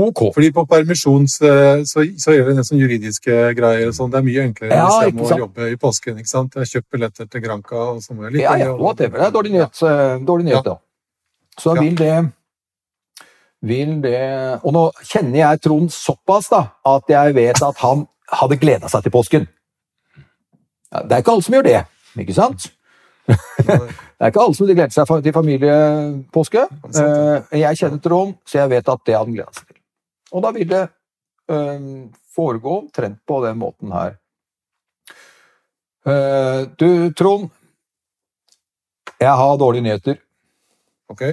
Ok. 0.00 0.20
Fordi 0.34 0.52
på 0.54 0.62
permisjon 0.70 1.24
så, 1.28 1.48
så, 1.88 2.04
så 2.22 2.34
gjør 2.34 2.46
vi 2.46 2.56
nesten 2.60 2.78
juridiske 2.78 3.38
greier. 3.58 3.88
og 3.90 3.96
sånn. 3.96 4.12
Det 4.12 4.20
er 4.20 4.26
mye 4.28 4.44
enklere 4.46 4.76
ja, 4.78 4.84
hvis 4.86 5.08
jeg 5.08 5.16
må 5.18 5.30
sant? 5.30 5.42
jobbe 5.42 5.70
i 5.72 5.78
påsken. 5.80 6.20
ikke 6.22 6.30
sant? 6.30 6.58
Jeg 6.62 6.70
kjøper 6.74 6.96
billetter 6.96 7.30
til 7.30 7.42
Granca. 7.42 7.80
og 7.96 8.04
så 8.04 8.14
må 8.14 8.28
jeg 8.28 8.36
like 8.38 8.44
Ja, 8.44 8.54
ja, 8.62 8.76
whatever. 8.78 9.18
Det 9.18 9.26
er 9.26 9.34
dårlig 9.34 9.52
nyhet, 9.56 9.82
ja. 9.82 10.18
dårlig 10.30 10.46
nyhet 10.46 10.68
da. 10.70 10.76
Så 11.60 11.74
vil 11.80 11.96
det 11.98 12.14
vil 13.60 13.98
det 14.00 14.20
Og 14.64 14.72
nå 14.72 14.86
kjenner 15.04 15.42
jeg 15.42 15.60
Trond 15.66 15.90
såpass 15.92 16.48
da, 16.48 16.62
at 16.88 17.10
jeg 17.12 17.34
vet 17.36 17.60
at 17.60 17.82
han 17.82 18.06
hadde 18.32 18.56
gleda 18.62 18.88
seg 18.88 19.04
til 19.04 19.12
påsken. 19.12 19.48
Det 20.90 21.12
er 21.12 21.22
ikke 21.22 21.34
alle 21.34 21.44
som 21.44 21.54
gjør 21.58 21.66
det, 21.66 21.80
ikke 22.18 22.34
sant? 22.34 22.70
Det 23.30 23.76
er 24.20 24.32
ikke 24.32 24.42
alle 24.42 24.56
som 24.56 24.68
gleder 24.68 24.94
seg 24.94 25.10
til 25.24 25.34
familiepåske. 25.34 26.64
Eh, 26.90 27.58
jeg 27.60 27.78
kjenner 27.80 28.02
Trond, 28.04 28.34
så 28.48 28.62
jeg 28.62 28.72
vet 28.72 28.90
at 28.92 29.04
det 29.06 29.16
han 29.18 29.30
gleda 29.34 29.52
seg 29.54 29.68
til. 29.68 29.78
Og 30.34 30.44
da 30.44 30.52
vil 30.56 30.68
det 30.70 30.82
eh, 31.52 31.86
foregå 32.34 32.76
omtrent 32.82 33.20
på 33.26 33.40
den 33.44 33.60
måten 33.60 33.94
her. 33.94 34.16
Eh, 36.06 36.66
du, 36.80 37.12
Trond. 37.16 37.50
Jeg 39.20 39.36
har 39.36 39.58
dårlige 39.60 39.84
nyheter. 39.84 40.20
Ok. 41.12 41.24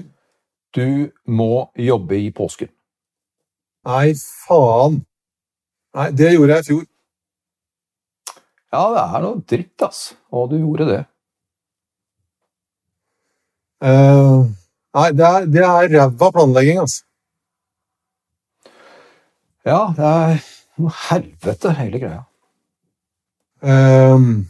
Du 0.76 1.10
må 1.26 1.70
jobbe 1.80 2.20
i 2.20 2.32
påsken. 2.36 2.70
Nei, 3.88 4.12
faen. 4.48 5.00
Nei, 5.96 6.10
det 6.12 6.34
gjorde 6.34 6.58
jeg 6.58 6.66
i 6.66 6.68
fjor. 6.68 6.88
Ja, 8.76 8.82
det 8.92 9.04
er 9.04 9.24
noe 9.24 9.44
dritt, 9.48 9.86
ass. 9.88 10.02
Og 10.36 10.50
du 10.52 10.58
gjorde 10.60 10.90
det. 10.90 11.04
Uh, 13.78 14.48
nei, 14.98 15.10
det 15.14 15.26
er, 15.26 15.46
det 15.54 15.64
er 15.64 15.92
ræva 15.94 16.32
planlegging, 16.34 16.80
altså. 16.82 17.04
Ja, 19.68 19.82
det 19.98 20.06
er 20.08 20.38
noe 20.80 20.94
helvete, 21.10 21.74
hele 21.78 22.00
greia. 22.02 22.22
Um, 23.62 24.48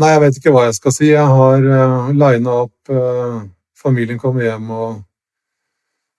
nei, 0.00 0.10
jeg 0.10 0.22
vet 0.24 0.40
ikke 0.40 0.52
hva 0.56 0.66
jeg 0.66 0.76
skal 0.78 0.96
si. 0.96 1.10
Jeg 1.12 1.36
har 1.38 1.68
uh, 1.68 2.10
lina 2.12 2.58
opp 2.64 2.92
uh, 2.92 3.46
Familien 3.78 4.18
kommer 4.18 4.42
hjem, 4.42 4.70
og, 4.74 5.02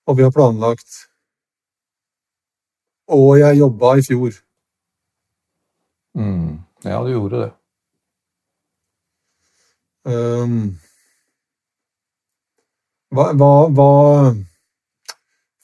og 0.08 0.18
vi 0.18 0.24
har 0.24 0.32
planlagt. 0.32 1.04
Og 3.12 3.40
jeg 3.42 3.60
jobba 3.60 3.98
i 4.00 4.06
fjor. 4.06 4.38
Mm. 6.16 6.60
Ja, 6.86 7.02
du 7.04 7.12
gjorde 7.12 7.42
det. 7.42 7.50
Um, 10.08 10.80
hva, 13.16 13.32
hva, 13.34 13.52
hva 13.74 13.90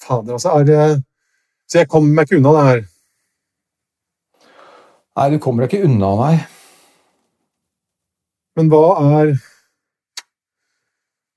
Fader, 0.06 0.34
altså. 0.38 0.50
Er 0.60 0.64
det 0.64 1.04
Så 1.68 1.80
jeg 1.82 1.90
kommer 1.90 2.14
meg 2.14 2.28
ikke 2.28 2.38
unna 2.40 2.52
det 2.56 2.66
her. 2.70 2.82
Nei, 5.16 5.30
du 5.32 5.40
kommer 5.42 5.64
deg 5.64 5.74
ikke 5.74 5.88
unna, 5.88 6.12
nei. 6.20 6.36
Men 8.60 8.72
hva 8.72 8.86
er 9.20 9.36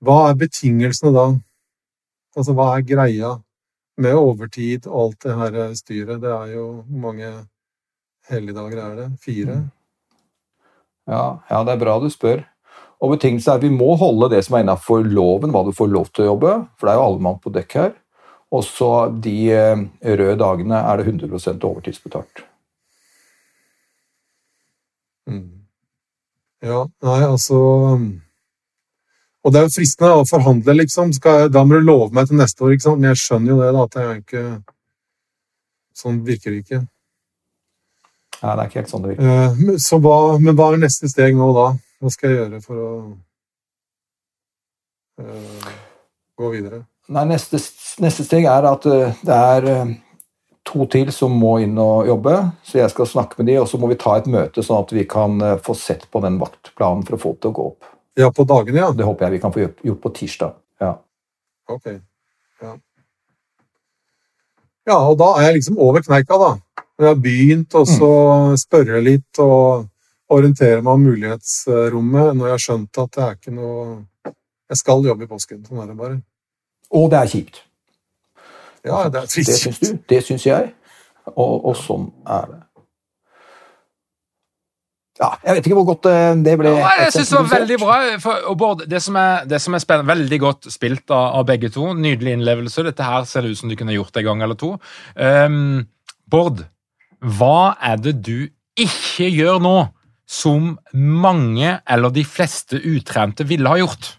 Hva 0.04 0.18
er 0.28 0.38
betingelsene 0.38 1.14
da? 1.14 1.28
Altså, 2.36 2.54
hva 2.54 2.72
er 2.76 2.86
greia 2.86 3.32
med 3.98 4.14
overtid 4.14 4.86
og 4.86 4.98
alt 5.04 5.24
det 5.24 5.38
her 5.40 5.72
styret? 5.78 6.20
Det 6.22 6.30
er 6.34 6.52
jo 6.54 6.66
Hvor 6.82 7.02
mange 7.08 7.32
helligdager 8.28 8.82
er 8.84 8.96
det? 8.98 9.08
Fire? 9.22 9.58
Ja, 11.08 11.40
ja, 11.48 11.64
det 11.64 11.72
er 11.72 11.80
bra 11.80 11.96
du 12.02 12.10
spør. 12.12 12.44
Og 12.98 13.14
betingelsen 13.14 13.52
er 13.52 13.60
at 13.60 13.64
vi 13.64 13.70
må 13.70 13.92
holde 13.98 14.30
det 14.32 14.42
som 14.46 14.56
er 14.58 14.64
innafor 14.64 15.04
loven, 15.06 15.52
hva 15.54 15.62
du 15.66 15.70
får 15.76 15.90
lov 15.92 16.08
til 16.10 16.24
å 16.24 16.30
jobbe. 16.32 16.54
For 16.78 16.88
det 16.88 16.94
er 16.94 16.98
jo 16.98 17.06
alle 17.06 17.24
mann 17.28 17.40
på 17.42 17.52
dekk 17.54 17.76
her. 17.78 17.92
Og 18.54 18.64
så 18.64 18.92
de 19.24 19.36
eh, 19.52 19.82
røde 20.18 20.38
dagene 20.40 20.80
er 20.80 20.98
det 20.98 21.12
100 21.12 21.66
overtidsbetalt. 21.68 22.42
Mm. 25.28 25.44
Ja, 26.64 26.86
nei, 27.04 27.18
altså 27.22 27.58
Og 29.44 29.52
det 29.52 29.60
er 29.60 29.66
jo 29.66 29.74
fristende 29.76 30.16
å 30.16 30.26
forhandle, 30.26 30.74
liksom. 30.80 31.12
Jeg, 31.14 31.50
da 31.54 31.62
må 31.62 31.76
du 31.76 31.84
love 31.84 32.08
meg 32.16 32.30
til 32.30 32.40
neste 32.40 32.64
år, 32.64 32.74
ikke 32.74 32.86
sant? 32.88 33.02
Men 33.02 33.12
jeg 33.12 33.22
skjønner 33.22 33.52
jo 33.52 33.58
det, 33.60 33.68
da, 33.76 33.84
at 33.84 33.94
det 33.94 34.06
er 34.06 34.22
ikke 34.22 34.44
Sånn 35.98 36.18
virker 36.22 36.54
det 36.54 36.62
ikke. 36.62 36.78
Nei, 38.38 38.50
det 38.52 38.62
er 38.62 38.68
ikke 38.68 38.78
helt 38.78 38.90
sånn 38.92 39.04
det 39.04 39.12
virker. 39.12 39.30
Eh, 39.30 39.78
så 39.82 39.98
hva, 40.02 40.18
men 40.38 40.54
hva 40.58 40.68
er 40.70 40.82
neste 40.84 41.10
steg 41.10 41.34
nå, 41.34 41.48
da? 41.56 41.64
Hva 41.98 42.12
skal 42.14 42.30
jeg 42.30 42.38
gjøre 42.38 42.60
for 42.62 42.82
å 42.82 42.90
uh, 45.24 45.70
gå 46.38 46.50
videre? 46.52 46.84
Nei, 47.10 47.24
neste, 47.32 47.58
neste, 48.04 48.26
steg 48.26 48.46
er 48.46 48.68
at 48.68 48.86
uh, 48.86 49.16
det 49.26 49.38
er 49.38 49.66
uh, 49.66 49.90
to 50.68 50.86
til 50.92 51.10
som 51.14 51.34
må 51.34 51.56
inn 51.64 51.74
og 51.82 52.06
jobbe. 52.06 52.36
Så 52.62 52.78
jeg 52.78 52.92
skal 52.94 53.10
snakke 53.10 53.40
med 53.40 53.50
de, 53.50 53.58
og 53.58 53.66
så 53.70 53.80
må 53.82 53.90
vi 53.90 53.98
ta 53.98 54.14
et 54.18 54.30
møte, 54.30 54.62
sånn 54.62 54.84
at 54.84 54.94
vi 54.94 55.08
kan 55.10 55.40
få 55.64 55.74
sett 55.78 56.06
på 56.12 56.22
den 56.22 56.38
vaktplanen 56.38 57.02
for 57.08 57.18
å 57.18 57.22
få 57.24 57.34
det 57.34 57.42
til 57.42 57.54
å 57.54 57.58
gå 57.58 57.66
opp. 57.72 57.90
Ja, 58.18 58.30
på 58.34 58.46
dagene, 58.46 58.82
ja. 58.82 58.92
Det 58.94 59.06
håper 59.06 59.26
jeg 59.26 59.36
vi 59.36 59.42
kan 59.42 59.54
få 59.54 59.66
gjort 59.66 60.00
på 60.02 60.14
tirsdag. 60.14 60.54
Ja. 60.82 60.94
Ok. 61.70 61.84
Ja. 62.62 62.72
ja, 64.90 64.96
og 64.96 65.18
da 65.20 65.28
er 65.38 65.48
jeg 65.48 65.60
liksom 65.60 65.78
over 65.82 66.02
kneika, 66.02 66.38
da. 66.40 66.54
Jeg 66.98 67.06
har 67.12 67.20
begynt 67.22 67.76
å 67.78 67.84
mm. 67.86 68.56
spørre 68.58 69.02
litt 69.06 69.38
og 69.42 69.86
orientere 70.34 70.82
meg 70.82 70.92
om 70.92 71.06
mulighetsrommet 71.08 72.36
når 72.36 72.50
jeg 72.50 72.54
har 72.54 72.64
skjønt 72.64 73.00
at 73.02 73.14
det 73.16 73.24
er 73.24 73.38
ikke 73.38 73.54
noe 73.56 73.84
Jeg 74.68 74.76
skal 74.82 75.06
jobbe 75.06 75.24
i 75.24 75.28
påsken. 75.30 75.62
Sånn 75.64 75.80
er 75.80 75.86
det 75.88 75.94
bare. 75.96 76.18
Og 76.92 77.06
det 77.08 77.22
er 77.22 77.30
kjipt. 77.32 77.62
Ja, 78.84 79.08
det 79.08 79.22
er 79.22 79.28
trist. 79.32 79.48
Det 79.48 79.58
syns 79.62 79.78
du. 79.80 79.90
Det 80.08 80.18
syns 80.26 80.44
jeg. 80.44 80.72
Og, 81.32 81.54
og, 81.70 81.76
sånn 81.76 82.10
er 82.28 82.50
det. 82.50 82.58
Ja, 85.18 85.32
jeg 85.42 85.56
vet 85.56 85.66
ikke 85.66 85.78
hvor 85.80 85.88
godt 85.88 86.06
eh, 86.12 86.36
det 86.46 86.54
ble. 86.60 86.72
Ja, 86.78 86.92
jeg 87.02 87.14
syns 87.16 87.32
det 87.32 87.38
var 87.40 87.48
veldig 87.54 87.78
bra. 87.82 87.96
For, 88.22 88.48
Bård, 88.60 88.84
det 88.92 89.00
som 89.02 89.16
er, 89.18 89.48
det 89.50 89.58
som 89.64 89.74
er 89.74 89.82
spennende, 89.82 90.12
veldig 90.12 90.38
godt 90.44 90.68
spilt 90.72 91.10
av, 91.10 91.40
av, 91.40 91.48
begge 91.48 91.72
to. 91.74 91.90
Nydelig 91.96 92.36
innlevelse. 92.36 92.84
Dette 92.86 93.08
her 93.08 93.26
ser 93.28 93.44
det 93.44 93.56
ut 93.56 93.62
som 93.62 93.72
du 93.72 93.76
kunne 93.80 93.96
gjort 93.96 94.20
en 94.20 94.28
gang 94.28 94.44
eller 94.46 94.60
to. 94.60 94.76
Um, 95.16 95.88
Bård, 96.30 96.62
hva 97.40 97.74
er 97.82 97.98
det 98.04 98.18
du 98.20 98.50
ikke 98.78 99.26
gjør 99.32 99.64
nå 99.64 99.78
som 100.28 100.74
mange, 100.92 101.78
eller 101.88 102.12
de 102.12 102.24
fleste 102.24 102.80
utrente, 102.84 103.46
ville 103.48 103.68
ha 103.68 103.78
gjort? 103.80 104.10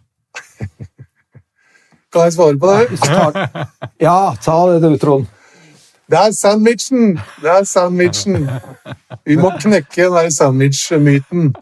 Kan 2.13 2.25
jeg 2.25 2.33
svare 2.33 2.57
på 2.57 2.71
det? 2.73 2.87
Ja, 4.07 4.33
ta 4.41 4.57
det 4.71 4.81
du, 4.81 4.97
Trond. 4.97 5.27
Det 6.09 6.17
er 6.17 6.31
sandwichen! 6.33 7.19
Det 7.41 7.49
er 7.53 7.63
sandwichen. 7.63 8.49
Vi 9.25 9.35
må 9.37 9.51
knekke 9.61 10.07
den 10.07 10.15
der 10.15 10.29
sandwich-myten. 10.33 11.53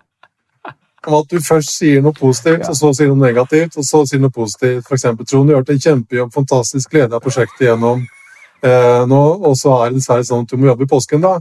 om 1.08 1.14
at 1.14 1.32
du 1.32 1.40
først 1.44 1.72
sier 1.78 2.02
noe 2.04 2.16
positivt, 2.16 2.68
og 2.68 2.76
så 2.76 2.92
sier 2.96 3.12
noe 3.12 3.22
negativt, 3.22 3.78
og 3.80 3.86
så 3.86 4.04
sier 4.08 4.20
noe 4.20 4.34
positivt. 4.34 4.90
Eksempel, 4.92 5.28
Trond, 5.28 5.48
du 5.48 5.54
har 5.54 5.62
gjort 5.62 5.70
en 5.76 5.84
kjempejobb, 5.86 6.34
fantastisk 6.34 6.92
glede 6.92 7.16
av 7.16 7.24
prosjektet 7.24 7.64
gjennom 7.68 8.02
eh, 8.04 9.04
nå, 9.08 9.22
og 9.48 9.56
så 9.60 9.78
er 9.78 9.94
det 9.94 10.02
dessverre 10.02 10.28
sånn 10.28 10.44
at 10.44 10.52
du 10.52 10.60
må 10.60 10.68
jobbe 10.72 10.84
i 10.88 10.92
påsken, 10.92 11.24
da. 11.24 11.38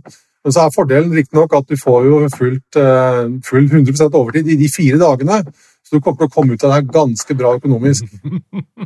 Men 0.46 0.54
så 0.54 0.62
er 0.62 0.74
fordelen 0.74 1.10
riktignok 1.10 1.56
at 1.58 1.66
du 1.66 1.74
får 1.74 2.04
jo 2.06 2.18
fullt, 2.30 2.76
eh, 2.78 3.24
full 3.42 3.64
100% 3.66 4.14
overtid 4.14 4.46
i 4.46 4.54
de 4.60 4.68
fire 4.70 5.00
dagene. 5.00 5.40
Så 5.82 5.96
du 5.96 6.02
kommer 6.02 6.18
til 6.18 6.26
å 6.26 6.34
komme 6.34 6.54
ut 6.54 6.64
av 6.66 6.70
det 6.70 6.76
her 6.76 6.86
ganske 6.94 7.34
bra 7.38 7.52
økonomisk. 7.58 8.06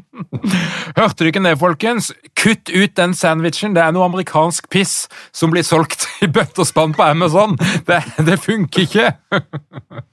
Hørte 0.99 1.25
du 1.25 1.29
ikke 1.29 1.43
det, 1.45 1.55
folkens? 1.61 2.11
Kutt 2.37 2.73
ut 2.73 2.97
den 2.97 3.13
sandwichen. 3.17 3.77
Det 3.77 3.81
er 3.85 3.93
noe 3.93 4.09
amerikansk 4.09 4.69
piss 4.73 4.95
som 5.37 5.53
blir 5.53 5.65
solgt 5.65 6.05
i 6.25 6.29
bøtte 6.33 6.61
og 6.65 6.69
spann 6.69 6.97
på 6.97 7.05
Amazon. 7.05 7.57
Det, 7.89 8.01
det 8.25 8.41
funker 8.41 8.89
ikke. 8.89 9.13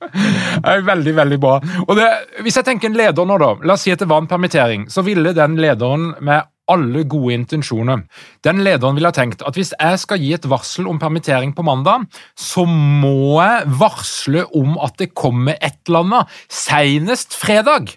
Det 0.08 0.72
er 0.72 0.86
veldig, 0.88 1.14
veldig 1.16 1.38
bra. 1.43 1.58
Det, 1.95 2.06
hvis 2.45 2.56
jeg 2.58 2.66
tenker 2.66 2.89
en 2.89 2.95
leder 2.98 3.28
nå, 3.28 3.36
da. 3.39 3.50
La 3.68 3.76
oss 3.76 3.84
si 3.86 3.91
at 3.91 4.00
det 4.00 4.08
var 4.10 4.24
en 4.24 4.30
permittering. 4.30 4.88
Så 4.91 5.04
ville 5.06 5.36
den 5.36 5.60
lederen 5.60 6.14
med 6.24 6.48
alle 6.72 7.03
gode 7.09 7.34
intensjoner. 7.38 8.03
Den 8.43 8.61
lederen 8.65 8.97
ville 8.97 9.09
ha 9.11 9.15
tenkt 9.15 9.43
at 9.47 9.57
hvis 9.57 9.74
jeg 9.78 10.03
skal 10.03 10.22
gi 10.22 10.34
et 10.36 10.47
varsel 10.49 10.88
om 10.89 10.99
permittering 11.01 11.55
på 11.55 11.65
mandag, 11.68 12.07
så 12.36 12.65
må 12.68 13.41
jeg 13.41 13.68
varsle 13.80 14.45
om 14.57 14.78
at 14.84 14.97
det 15.01 15.13
kommer 15.18 15.59
et 15.61 15.80
eller 15.88 16.05
annet 16.05 16.39
senest 16.51 17.38
fredag. 17.38 17.95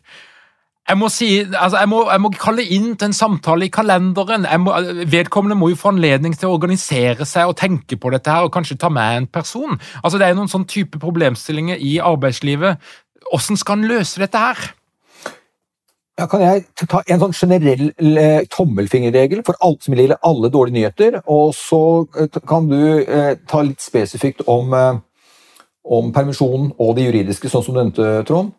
Jeg 0.91 0.99
må, 0.99 1.07
si, 1.13 1.29
altså 1.45 1.79
jeg, 1.79 1.89
må, 1.93 2.01
jeg 2.11 2.23
må 2.25 2.31
kalle 2.35 2.65
inn 2.75 2.89
til 2.99 3.11
en 3.11 3.15
samtale 3.15 3.69
i 3.69 3.71
kalenderen. 3.71 4.47
Må, 4.65 4.75
vedkommende 5.13 5.59
må 5.59 5.69
jo 5.71 5.79
få 5.79 5.93
anledning 5.93 6.35
til 6.35 6.49
å 6.49 6.57
organisere 6.57 7.27
seg 7.29 7.47
og 7.47 7.61
tenke 7.61 7.99
på 8.01 8.11
dette 8.11 8.33
her, 8.33 8.49
og 8.49 8.55
kanskje 8.57 8.79
ta 8.81 8.91
med 8.91 9.21
en 9.21 9.29
person. 9.31 9.79
Altså 10.03 10.19
Det 10.19 10.27
er 10.27 10.35
noen 10.39 10.51
sånn 10.51 10.67
type 10.71 10.99
problemstillinger 10.99 11.79
i 11.79 12.01
arbeidslivet. 12.03 12.83
Hvordan 13.31 13.61
skal 13.61 13.79
en 13.79 13.91
løse 13.93 14.19
dette 14.19 14.43
her? 14.43 14.65
Ja, 16.21 16.27
kan 16.29 16.43
jeg 16.45 16.67
ta 16.85 16.99
en 17.09 17.21
sånn 17.23 17.33
generell 17.33 17.87
tommelfingerregel 18.53 19.41
for 19.47 19.57
alt 19.65 19.87
som 19.87 19.95
gjelder 19.95 20.19
alle 20.29 20.51
dårlige 20.53 20.77
nyheter, 20.77 21.15
og 21.33 21.55
så 21.57 21.79
eh, 22.21 22.41
kan 22.45 22.67
du 22.69 22.77
eh, 23.01 23.39
ta 23.49 23.63
litt 23.65 23.81
spesifikt 23.81 24.43
om, 24.45 24.75
eh, 24.77 24.99
om 25.97 26.11
permisjonen 26.13 26.75
og 26.77 26.93
det 26.99 27.07
juridiske, 27.07 27.49
sånn 27.49 27.65
som 27.65 27.73
du 27.73 27.81
nevnte, 27.81 28.11
Trond? 28.29 28.53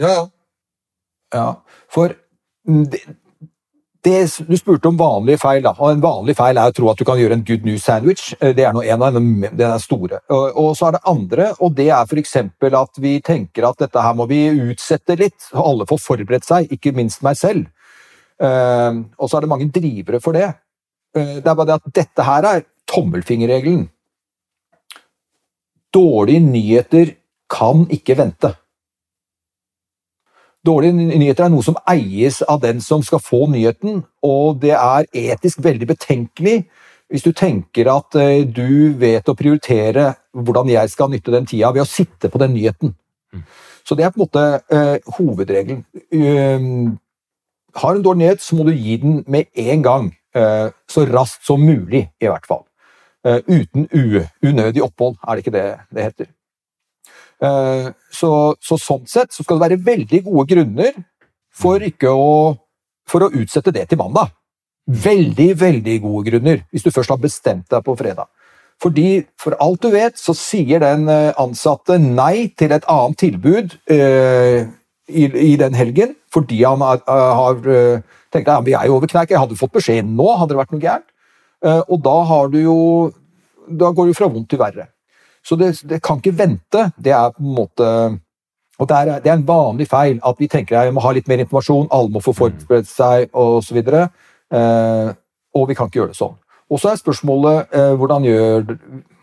Ja, 0.00 0.14
ja. 0.14 0.24
Ja, 1.34 1.46
for 1.92 2.14
det, 2.64 3.02
det, 4.06 4.18
du 4.46 4.54
spurte 4.58 4.86
om 4.88 4.98
vanlige 4.98 5.40
feil, 5.42 5.64
da. 5.64 5.72
og 5.74 5.90
en 5.90 6.02
vanlig 6.04 6.36
feil 6.38 6.58
er 6.60 6.70
å 6.70 6.74
tro 6.74 6.90
at 6.92 7.00
du 7.00 7.04
kan 7.08 7.18
gjøre 7.18 7.34
en 7.40 7.44
good 7.46 7.64
news 7.66 7.82
sandwich. 7.86 8.28
Eh, 8.38 8.52
Det 8.54 8.64
er 8.64 8.74
noe 8.76 8.86
en 8.86 9.02
av 9.02 9.16
de 9.18 9.70
store. 9.82 10.20
Og, 10.30 10.44
og 10.62 10.76
så 10.78 10.88
er 10.88 10.96
det 10.96 11.02
andre, 11.10 11.48
og 11.58 11.74
det 11.74 11.88
er 11.90 12.06
f.eks. 12.06 12.36
at 12.38 13.00
vi 13.02 13.16
tenker 13.26 13.66
at 13.66 13.82
dette 13.82 14.04
her 14.04 14.14
må 14.14 14.28
vi 14.30 14.44
utsette 14.70 15.18
litt. 15.18 15.48
og 15.54 15.64
Alle 15.64 15.88
får 15.90 16.02
forberedt 16.04 16.46
seg, 16.46 16.70
ikke 16.70 16.94
minst 16.94 17.26
meg 17.26 17.38
selv. 17.40 17.66
Uh, 18.36 19.02
og 19.16 19.30
så 19.30 19.38
er 19.38 19.46
det 19.46 19.48
mange 19.48 19.70
drivere 19.72 20.20
for 20.20 20.36
det. 20.36 20.50
Uh, 21.16 21.40
det 21.40 21.48
er 21.48 21.54
bare 21.56 21.70
det 21.70 21.78
at 21.78 21.94
dette 22.02 22.26
her 22.26 22.48
er 22.50 22.66
tommelfingerregelen. 22.92 23.86
Dårlige 25.96 26.44
nyheter 26.44 27.14
kan 27.50 27.86
ikke 27.90 28.18
vente. 28.18 28.52
Dårlige 30.66 30.92
nyheter 30.96 31.46
er 31.46 31.52
noe 31.52 31.62
som 31.62 31.76
eies 31.88 32.40
av 32.42 32.60
den 32.64 32.80
som 32.82 33.04
skal 33.06 33.22
få 33.22 33.44
nyheten, 33.52 34.00
og 34.26 34.60
det 34.64 34.74
er 34.74 35.06
etisk 35.14 35.62
veldig 35.62 35.88
betenkelig 35.92 36.56
hvis 37.06 37.22
du 37.22 37.30
tenker 37.36 37.86
at 37.92 38.16
eh, 38.18 38.42
du 38.42 38.96
vet 38.98 39.28
å 39.30 39.36
prioritere 39.38 40.08
hvordan 40.34 40.72
jeg 40.72 40.90
skal 40.90 41.12
nytte 41.12 41.34
den 41.34 41.46
tida 41.46 41.70
ved 41.74 41.84
å 41.84 41.88
sitte 41.88 42.30
på 42.32 42.40
den 42.42 42.56
nyheten. 42.56 42.96
Så 43.86 43.94
det 43.94 44.04
er 44.04 44.10
på 44.10 44.18
en 44.18 44.24
måte 44.24 44.44
uh, 44.74 45.12
hovedregelen. 45.18 45.84
Uh, 46.10 46.96
har 47.78 47.92
du 47.92 48.00
en 48.00 48.06
dårlig 48.06 48.24
nyhet, 48.24 48.42
så 48.42 48.56
må 48.58 48.66
du 48.66 48.72
gi 48.72 48.96
den 49.02 49.20
med 49.30 49.50
en 49.54 49.84
gang. 49.84 50.08
Uh, 50.34 50.72
så 50.90 51.04
raskt 51.06 51.46
som 51.46 51.62
mulig, 51.62 52.08
i 52.20 52.30
hvert 52.30 52.48
fall. 52.48 52.64
Uten 53.26 53.88
unødig 53.90 54.84
opphold, 54.84 55.16
er 55.26 55.34
det 55.34 55.42
ikke 55.42 55.52
det 55.56 55.64
det 55.90 56.02
heter. 56.04 56.28
Eh, 57.42 57.92
Så, 58.16 58.30
så 58.64 58.78
sånn 58.80 59.04
sett 59.06 59.32
så 59.32 59.44
skal 59.44 59.58
det 59.58 59.66
være 59.68 59.84
veldig 59.84 60.22
gode 60.24 60.46
grunner 60.54 60.94
for 61.52 61.82
ikke 61.84 62.08
å 62.08 62.56
for 63.06 63.22
å 63.22 63.30
utsette 63.30 63.70
det 63.70 63.84
til 63.90 64.00
mandag. 64.00 64.32
Veldig, 64.86 65.52
veldig 65.60 66.00
gode 66.02 66.30
grunner, 66.30 66.64
hvis 66.72 66.82
du 66.82 66.90
først 66.90 67.12
har 67.12 67.20
bestemt 67.22 67.68
deg 67.70 67.84
på 67.86 67.94
fredag. 67.98 68.26
Fordi, 68.82 69.24
for 69.40 69.54
alt 69.62 69.82
du 69.82 69.92
vet, 69.94 70.18
så 70.18 70.34
sier 70.36 70.82
den 70.82 71.06
eh, 71.08 71.32
ansatte 71.38 71.96
nei 72.02 72.48
til 72.58 72.74
et 72.74 72.88
annet 72.90 73.18
tilbud 73.22 73.76
eh, 73.94 74.66
i, 75.08 75.24
i 75.24 75.52
den 75.60 75.74
helgen, 75.78 76.16
fordi 76.34 76.64
han 76.64 76.82
har, 76.84 77.00
har 77.06 77.62
eh, 77.72 78.02
tenkt 78.34 78.50
at 78.52 78.66
vi 78.66 78.74
er 78.74 78.90
jo 78.90 78.98
over 78.98 79.08
kneik, 79.08 79.30
jeg 79.30 79.40
hadde 79.40 79.58
fått 79.58 79.76
beskjed 79.78 80.10
nå, 80.10 80.26
hadde 80.34 80.52
det 80.52 80.60
vært 80.60 80.74
noe 80.74 80.82
gærent. 80.82 81.08
Eh, 81.64 81.82
og 81.86 82.02
da 82.04 82.16
har 82.28 82.50
du 82.52 82.58
jo 82.60 82.80
Da 83.66 83.88
går 83.90 84.06
du 84.06 84.14
fra 84.14 84.28
vondt 84.30 84.46
til 84.52 84.60
verre. 84.60 84.84
Så 85.46 85.56
det, 85.56 85.76
det 85.86 86.02
kan 86.02 86.18
ikke 86.18 86.34
vente. 86.38 86.88
Det 86.98 87.12
er 87.14 87.30
på 87.34 87.42
en 87.44 87.54
måte 87.54 87.90
og 88.76 88.88
det 88.88 88.96
er, 88.96 89.20
det 89.24 89.30
er 89.30 89.38
en 89.38 89.48
vanlig 89.48 89.86
feil 89.88 90.18
at 90.26 90.40
vi 90.40 90.48
tenker 90.52 90.76
at 90.76 90.90
vi 90.90 90.96
må 90.96 91.04
ha 91.04 91.12
litt 91.16 91.28
mer 91.30 91.40
informasjon, 91.40 91.88
alle 91.96 92.12
må 92.12 92.20
få 92.20 92.34
forberedt 92.36 92.88
seg 92.90 93.30
osv. 93.32 93.78
Eh, 93.80 95.12
og 95.56 95.68
vi 95.70 95.76
kan 95.76 95.88
ikke 95.88 96.02
gjøre 96.02 96.12
det 96.12 96.18
sånn. 96.18 96.34
Og 96.68 96.82
så 96.82 96.90
er 96.90 97.00
spørsmålet 97.00 97.72
eh, 97.72 97.94
hvordan, 97.96 98.26
gjør, 98.26 98.74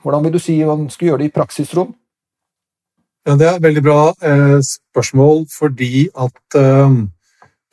hvordan 0.02 0.26
vil 0.26 0.34
du 0.34 0.40
si 0.42 0.58
man 0.66 0.88
skal 0.90 1.12
gjøre 1.12 1.22
det 1.22 1.30
i 1.30 1.36
praksisrom? 1.36 1.94
Ja, 3.28 3.36
Det 3.40 3.48
er 3.48 3.60
et 3.60 3.68
veldig 3.68 3.84
bra 3.84 4.00
eh, 4.26 4.58
spørsmål, 4.66 5.46
fordi 5.54 6.08
at 6.26 6.58
eh, 6.60 6.98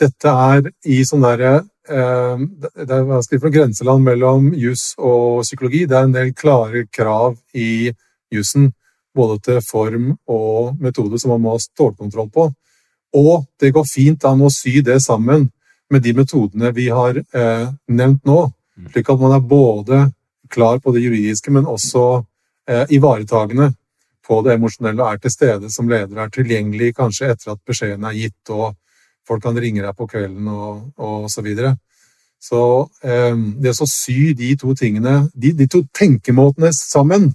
dette 0.05 0.36
er 0.53 0.68
i 0.84 1.01
sånn 1.07 1.24
derre 1.24 1.55
eh, 1.88 2.44
Det 2.76 2.98
er 2.98 3.24
si 3.24 3.40
for 3.40 3.51
grenseland 3.55 4.05
mellom 4.05 4.53
jus 4.53 4.92
og 4.98 5.42
psykologi. 5.48 5.86
Det 5.88 5.96
er 5.96 6.07
en 6.07 6.14
del 6.14 6.34
klare 6.36 6.84
krav 6.92 7.40
i 7.57 7.90
jussen, 8.31 8.70
både 9.14 9.39
til 9.43 9.61
form 9.64 10.12
og 10.31 10.76
metode, 10.81 11.18
som 11.18 11.35
man 11.35 11.43
må 11.43 11.55
ha 11.57 11.62
stålkontroll 11.62 12.31
på. 12.31 12.47
Og 13.18 13.47
det 13.61 13.72
går 13.74 13.89
fint 13.91 14.24
an 14.28 14.45
å 14.47 14.53
sy 14.55 14.81
det 14.87 15.01
sammen 15.03 15.49
med 15.91 16.05
de 16.07 16.14
metodene 16.14 16.70
vi 16.74 16.87
har 16.95 17.18
eh, 17.18 17.66
nevnt 17.91 18.24
nå, 18.28 18.41
slik 18.93 19.11
at 19.11 19.20
man 19.20 19.35
er 19.35 19.43
både 19.43 20.05
klar 20.51 20.78
på 20.83 20.95
det 20.95 21.03
juridiske, 21.03 21.51
men 21.51 21.66
også 21.66 22.22
eh, 22.70 22.87
ivaretagende 22.95 23.72
på 24.26 24.41
det 24.47 24.55
emosjonelle 24.55 25.03
og 25.03 25.11
er 25.11 25.22
til 25.24 25.35
stede 25.35 25.70
som 25.74 25.91
leder, 25.91 26.14
er 26.22 26.31
tilgjengelig 26.31 26.95
kanskje 26.95 27.33
etter 27.33 27.55
at 27.57 27.62
beskjeden 27.66 28.07
er 28.07 28.14
gitt 28.14 28.53
og 28.55 28.76
folk 29.26 29.43
kan 29.43 29.59
ringe 29.59 29.83
deg 29.83 29.97
på 29.99 30.07
kvelden 30.11 30.47
og, 30.51 30.91
og 31.03 31.26
så 31.31 31.43
videre. 31.43 31.74
Så 32.41 32.61
eh, 33.05 33.35
det 33.61 33.74
å 33.74 33.91
sy 33.91 34.33
de 34.39 34.55
to 34.61 34.72
tingene, 34.78 35.26
de, 35.35 35.53
de 35.59 35.66
to 35.70 35.83
tenkemåtene 35.97 36.70
sammen, 36.76 37.33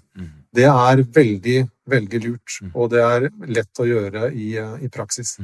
det 0.55 0.69
er 0.71 1.03
veldig, 1.19 1.59
veldig 1.91 2.23
lurt. 2.23 2.57
Og 2.73 2.89
det 2.93 3.03
er 3.03 3.29
lett 3.47 3.83
å 3.83 3.87
gjøre 3.89 4.31
i, 4.33 4.55
eh, 4.61 4.75
i 4.85 4.89
praksis. 4.89 5.37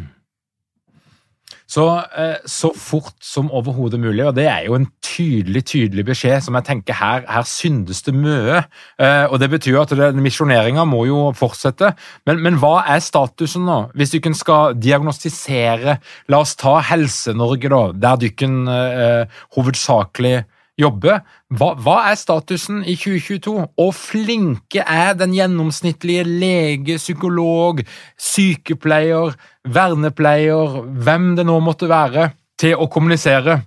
Så, 1.72 1.86
eh, 2.18 2.36
så 2.45 2.74
fort 2.76 3.16
som 3.24 3.51
overhodet 3.51 3.99
mulig, 3.99 4.26
og 4.28 4.36
det 4.36 4.47
er 4.51 4.66
jo 4.66 4.76
en 4.76 4.89
tydelig 5.12 5.64
tydelig 5.72 6.03
beskjed 6.09 6.43
som 6.43 6.57
jeg 6.57 6.68
tenker 6.68 6.97
her, 6.99 7.24
her 7.30 7.45
syndes 7.47 8.01
det 8.03 8.14
mye. 8.16 8.66
Eh, 8.99 9.26
og 9.32 9.39
Det 9.39 9.49
betyr 9.53 9.80
at 9.82 10.16
misjoneringa 10.16 10.84
må 10.88 11.05
jo 11.07 11.32
fortsette. 11.38 11.93
Men, 12.28 12.41
men 12.43 12.59
hva 12.59 12.84
er 12.91 12.99
statusen 12.99 13.64
nå? 13.68 13.80
Hvis 13.95 14.12
dere 14.16 14.36
skal 14.36 14.76
diagnostisere 14.76 15.97
La 16.32 16.41
oss 16.43 16.55
ta 16.59 16.80
Helse-Norge, 16.91 17.72
da, 17.72 17.82
der 17.91 18.20
dere 18.26 18.51
eh, 18.76 19.41
hovedsakelig 19.55 20.41
jobber. 20.80 21.22
Hva, 21.51 21.72
hva 21.80 21.97
er 22.09 22.19
statusen 22.19 22.82
i 22.84 22.95
2022? 22.99 23.55
Og 23.82 23.91
flinke 23.97 24.84
er 24.86 25.15
den 25.19 25.36
gjennomsnittlige 25.36 26.26
lege, 26.28 26.99
psykolog, 27.01 27.84
sykepleier, 28.19 29.36
vernepleier, 29.67 30.80
hvem 31.05 31.34
det 31.39 31.47
nå 31.49 31.59
måtte 31.63 31.89
være, 31.91 32.32
til 32.61 32.78
å 32.78 32.89
kommunisere 32.91 33.61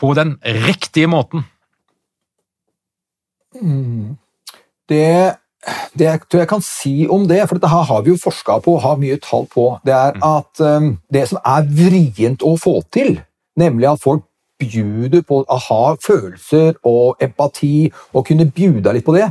på 0.00 0.12
den 0.18 0.36
riktige 0.66 1.10
måten? 1.10 1.46
Det, 4.90 5.06
det 5.94 6.06
jeg 6.08 6.22
tror 6.26 6.42
jeg 6.42 6.50
kan 6.50 6.64
si 6.66 6.94
om 7.10 7.28
det, 7.30 7.44
for 7.46 7.58
dette 7.58 7.70
her 7.70 7.86
har 7.88 8.02
vi 8.02 8.12
jo 8.12 8.20
forska 8.20 8.58
på 8.64 8.76
og 8.76 8.82
har 8.84 9.00
mye 9.00 9.20
tall 9.22 9.46
på, 9.50 9.68
det 9.86 9.94
er 9.94 10.18
at 10.18 10.64
um, 10.66 10.94
det 11.14 11.28
som 11.30 11.38
er 11.40 11.68
vrient 11.70 12.42
å 12.42 12.56
få 12.60 12.80
til, 12.94 13.20
nemlig 13.60 13.92
at 13.92 14.02
folk 14.02 14.26
bjuder 14.60 15.24
på 15.26 15.40
å 15.42 15.58
ha 15.66 15.80
følelser 16.02 16.78
og 16.86 17.22
empati 17.24 17.88
og 18.12 18.26
kunne 18.28 18.46
bjuda 18.54 18.94
litt 18.94 19.06
på 19.06 19.16
det, 19.16 19.28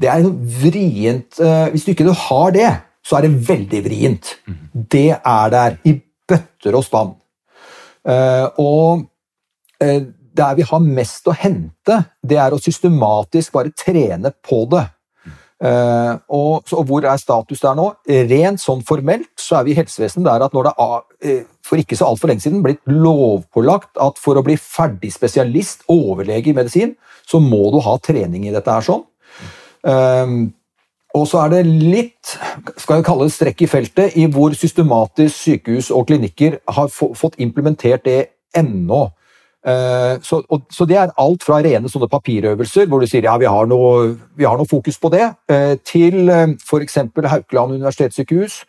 det 0.00 0.10
er 0.10 0.24
sånn 0.24 0.38
vrient 0.60 1.40
uh, 1.42 1.66
Hvis 1.72 1.86
du 1.86 1.92
ikke 1.94 2.06
du 2.06 2.14
har 2.26 2.54
det, 2.54 2.70
så 3.02 3.18
er 3.18 3.26
det 3.26 3.48
veldig 3.48 3.82
vrient. 3.86 4.34
Det 4.72 5.10
er 5.16 5.52
der, 5.52 5.76
i 5.88 5.96
bøtter 6.28 6.76
og 6.78 6.86
spann. 6.86 7.14
Uh, 8.06 8.46
og 8.60 9.04
uh, 9.82 10.00
der 10.40 10.56
vi 10.56 10.66
har 10.66 10.84
mest 10.84 11.26
å 11.28 11.34
hente, 11.36 12.02
det 12.22 12.38
er 12.40 12.54
å 12.54 12.62
systematisk 12.62 13.56
bare 13.56 13.74
trene 13.76 14.32
på 14.46 14.62
det. 14.70 14.86
Eh, 15.60 16.12
og, 16.32 16.62
så, 16.64 16.78
og 16.80 16.86
hvor 16.88 17.04
er 17.04 17.20
status 17.20 17.60
der 17.60 17.74
nå? 17.76 17.90
Rent 18.30 18.62
sånn 18.62 18.80
formelt 18.86 19.28
så 19.40 19.58
er 19.58 19.66
vi 19.66 19.74
i 19.74 19.76
helsevesenet 19.76 20.24
der 20.24 20.46
at 20.46 20.54
når 20.56 20.70
det 20.70 20.72
er, 20.86 21.02
eh, 21.28 21.42
for 21.66 21.80
ikke 21.80 21.98
så 21.98 22.08
altfor 22.08 22.32
lenge 22.32 22.44
siden 22.46 22.62
blitt 22.64 22.80
lovpålagt 22.88 24.00
at 24.00 24.20
for 24.20 24.40
å 24.40 24.44
bli 24.46 24.56
ferdig 24.60 25.12
spesialist, 25.12 25.84
overlege 25.92 26.52
i 26.52 26.56
medisin, 26.56 26.94
så 27.28 27.42
må 27.44 27.68
du 27.74 27.80
ha 27.84 27.98
trening 28.00 28.48
i 28.48 28.54
dette 28.54 28.72
her 28.72 28.86
sånn. 28.86 29.04
Uh, 29.80 30.50
og 31.16 31.24
så 31.26 31.40
er 31.40 31.54
det 31.54 31.60
litt 31.66 32.34
skal 32.78 33.00
vi 33.00 33.06
kalle 33.06 33.26
det 33.26 33.34
strekk 33.34 33.62
i 33.64 33.68
feltet 33.70 34.18
i 34.20 34.26
hvor 34.30 34.52
systematisk 34.54 35.32
sykehus 35.32 35.88
og 35.94 36.04
klinikker 36.10 36.58
har 36.76 36.90
fått 36.92 37.38
implementert 37.42 38.04
det 38.06 38.18
ennå. 38.56 39.08
Uh, 39.60 40.16
så, 40.24 40.38
og, 40.48 40.62
så, 40.72 40.86
det 40.88 40.96
er 40.96 41.10
alt 41.20 41.42
fra 41.44 41.58
rene 41.60 41.90
sånne 41.92 42.08
papirøvelser, 42.08 42.86
hvor 42.88 43.02
du 43.02 43.08
sier 43.10 43.26
ja, 43.28 43.34
vi 43.40 43.48
har 43.50 43.68
noe, 43.68 44.14
vi 44.38 44.46
har 44.48 44.56
noe 44.56 44.68
fokus 44.68 44.96
på 44.96 45.10
det, 45.12 45.26
uh, 45.52 45.74
til 45.84 46.32
uh, 46.32 46.46
f.eks. 46.56 46.96
Haukeland 47.34 47.76
universitetssykehus, 47.76 48.64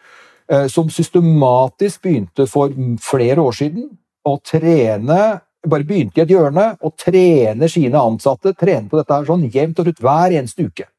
som 0.68 0.90
systematisk 0.92 2.02
begynte 2.04 2.44
for 2.50 2.74
flere 3.00 3.40
år 3.40 3.54
siden 3.56 3.86
å 4.28 4.34
trene 4.44 5.20
bare 5.64 5.86
begynte 5.88 6.20
i 6.20 6.24
et 6.26 6.34
hjørne 6.34 6.66
og 6.82 6.96
trene 7.00 7.70
sine 7.72 8.00
ansatte 8.02 8.52
trene 8.60 8.90
på 8.90 9.00
dette 9.00 9.16
her 9.16 9.30
sånn 9.30 9.46
jevnt 9.54 9.80
og 9.80 9.88
trutt 9.88 10.02
hver 10.04 10.36
eneste 10.36 10.66
uke. 10.68 10.90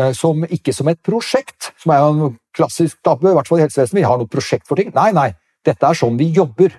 Eh, 0.00 0.12
som, 0.16 0.44
ikke 0.46 0.74
som 0.74 0.88
et 0.90 1.00
prosjekt, 1.04 1.72
som 1.80 1.92
er 1.94 2.04
en 2.04 2.36
klassisk 2.56 3.00
tabbe, 3.04 3.30
i 3.30 3.36
hvert 3.36 3.48
fall 3.48 3.60
i 3.60 3.66
helsevesenet. 3.66 4.00
Vi 4.00 4.06
har 4.06 4.20
noe 4.20 4.30
prosjekt 4.30 4.68
for 4.68 4.80
ting. 4.80 4.92
Nei, 4.96 5.10
nei, 5.16 5.28
dette 5.66 5.86
er 5.86 5.98
sånn 5.98 6.18
vi 6.20 6.30
jobber. 6.36 6.74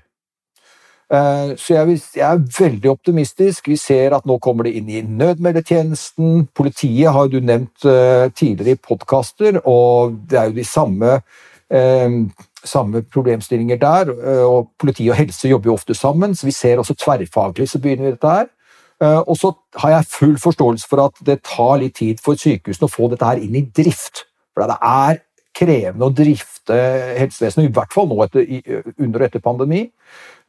Eh, 1.12 1.54
så 1.60 1.76
jeg, 1.76 2.00
er 2.24 2.44
veldig 2.60 2.92
optimistisk. 2.92 3.68
Vi 3.68 3.78
ser 3.80 4.16
at 4.16 4.28
nå 4.30 4.38
kommer 4.44 4.68
det 4.68 4.76
inn 4.80 4.90
i 4.90 5.02
nødmeldetjenesten. 5.04 6.48
Politiet 6.56 7.12
har 7.12 7.28
du 7.32 7.40
nevnt 7.40 7.86
eh, 7.86 8.30
tidligere 8.32 8.78
i 8.78 8.84
podkaster, 8.88 9.60
og 9.66 10.16
det 10.30 10.40
er 10.40 10.50
jo 10.52 10.60
de 10.60 10.68
samme, 10.68 11.22
samme 12.68 13.00
problemstillinger 13.08 13.78
der. 13.80 14.10
Og 14.44 14.74
politi 14.80 15.06
og 15.08 15.16
helse 15.16 15.48
jobber 15.48 15.72
jo 15.72 15.76
ofte 15.78 15.96
sammen, 15.96 16.36
så 16.36 16.50
vi 16.50 16.52
ser 16.52 16.82
også 16.82 16.98
tverrfaglig 17.00 17.70
så 17.72 17.80
begynner 17.80 18.10
vi 18.10 18.16
dette 18.18 18.34
her. 18.34 18.50
Eh, 19.02 19.22
og 19.28 19.38
så 19.38 19.54
har 19.82 19.96
jeg 19.96 20.10
full 20.14 20.36
forståelse 20.40 20.88
for 20.90 21.02
at 21.08 21.22
det 21.26 21.42
tar 21.48 21.80
litt 21.82 21.98
tid 21.98 22.22
for 22.22 22.38
sykehusene 22.38 22.86
å 22.86 22.92
få 22.92 23.10
dette 23.10 23.26
her 23.26 23.42
inn 23.42 23.58
i 23.58 23.66
drift. 23.66 24.28
For 24.54 24.70
det 24.70 24.78
er 24.78 25.22
krevende 25.56 26.08
å 26.08 26.14
drifte 26.16 26.76
helsevesenet, 27.18 27.70
i 27.70 27.74
hvert 27.76 27.94
fall 27.94 28.08
nå 28.10 28.18
etter, 28.26 28.48
under 28.98 29.22
og 29.22 29.26
etter 29.28 29.44
pandemi. 29.44 29.82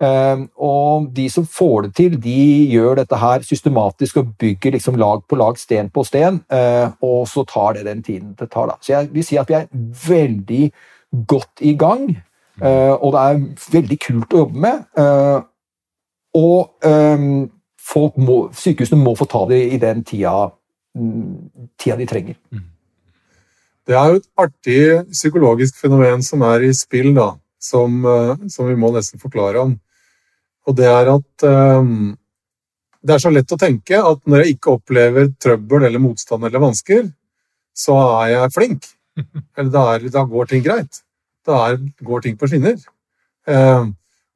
Eh, 0.02 0.44
og 0.62 1.08
de 1.14 1.26
som 1.30 1.46
får 1.46 1.86
det 1.86 1.92
til, 1.98 2.16
de 2.22 2.38
gjør 2.72 3.00
dette 3.02 3.18
her 3.18 3.44
systematisk 3.46 4.20
og 4.22 4.32
bygger 4.40 4.76
liksom 4.76 4.98
lag 5.00 5.22
på 5.28 5.38
lag, 5.38 5.58
sten 5.60 5.90
på 5.92 6.04
sten, 6.06 6.42
eh, 6.52 6.88
og 7.04 7.26
så 7.30 7.44
tar 7.48 7.78
det 7.78 7.86
den 7.90 8.02
tiden 8.06 8.34
det 8.38 8.50
tar. 8.52 8.70
Da. 8.70 8.78
Så 8.80 8.94
jeg 8.94 9.12
vil 9.14 9.26
si 9.26 9.38
at 9.40 9.50
vi 9.50 9.58
er 9.58 9.70
veldig 10.06 10.64
godt 11.28 11.62
i 11.66 11.74
gang, 11.78 12.06
og 12.62 13.08
det 13.14 13.20
er 13.20 13.38
veldig 13.72 13.96
kult 13.98 14.34
å 14.34 14.42
jobbe 14.42 14.60
med. 14.62 14.82
Og 16.38 16.84
må, 18.22 18.36
sykehusene 18.54 19.00
må 19.00 19.14
få 19.18 19.26
ta 19.28 19.40
det 19.50 19.60
i 19.74 19.80
den 19.82 20.04
tida, 20.06 20.52
mm, 20.94 21.66
tida 21.80 21.96
de 21.98 22.06
trenger. 22.08 22.38
Det 23.88 23.94
er 23.98 24.12
jo 24.12 24.20
et 24.20 24.28
artig 24.38 24.82
psykologisk 25.10 25.78
fenomen 25.82 26.22
som 26.22 26.42
er 26.46 26.68
i 26.68 26.72
spill, 26.76 27.10
da, 27.16 27.32
som, 27.58 27.96
eh, 28.06 28.48
som 28.52 28.68
vi 28.68 28.78
må 28.78 28.92
nesten 28.94 29.22
forklare 29.22 29.64
om. 29.66 29.76
Og 30.68 30.76
det 30.78 30.86
er 30.86 31.10
at 31.10 31.46
um, 31.82 32.12
det 33.02 33.16
er 33.16 33.22
så 33.24 33.32
lett 33.34 33.50
å 33.50 33.58
tenke 33.58 33.98
at 33.98 34.20
når 34.30 34.44
jeg 34.44 34.56
ikke 34.56 34.76
opplever 34.76 35.32
trøbbel 35.42 35.88
eller 35.88 36.02
motstand 36.02 36.46
eller 36.46 36.62
vansker, 36.62 37.08
så 37.74 37.96
er 38.22 38.36
jeg 38.36 38.54
flink. 38.54 38.86
Eller 39.58 39.72
da, 39.72 39.80
er, 39.92 40.04
da 40.12 40.22
går 40.24 40.46
ting 40.48 40.62
greit. 40.64 41.02
Da 41.44 41.58
er, 41.66 41.74
går 42.04 42.22
ting 42.24 42.36
på 42.40 42.48
skinner. 42.48 42.78
Um, 43.44 43.90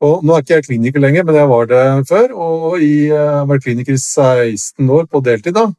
og 0.04 0.24
nå 0.26 0.34
er 0.34 0.42
ikke 0.42 0.58
jeg 0.58 0.66
kliniker 0.66 1.00
lenger, 1.00 1.24
men 1.24 1.38
jeg 1.38 1.48
var 1.48 1.68
det 1.70 1.84
før. 2.10 2.34
Og 2.36 2.76
jeg 2.82 3.14
har 3.14 3.46
vært 3.48 3.64
kliniker 3.64 3.96
i 3.96 4.02
16 4.02 4.90
år 4.98 5.06
på 5.08 5.22
deltid. 5.24 5.56
da. 5.56 5.70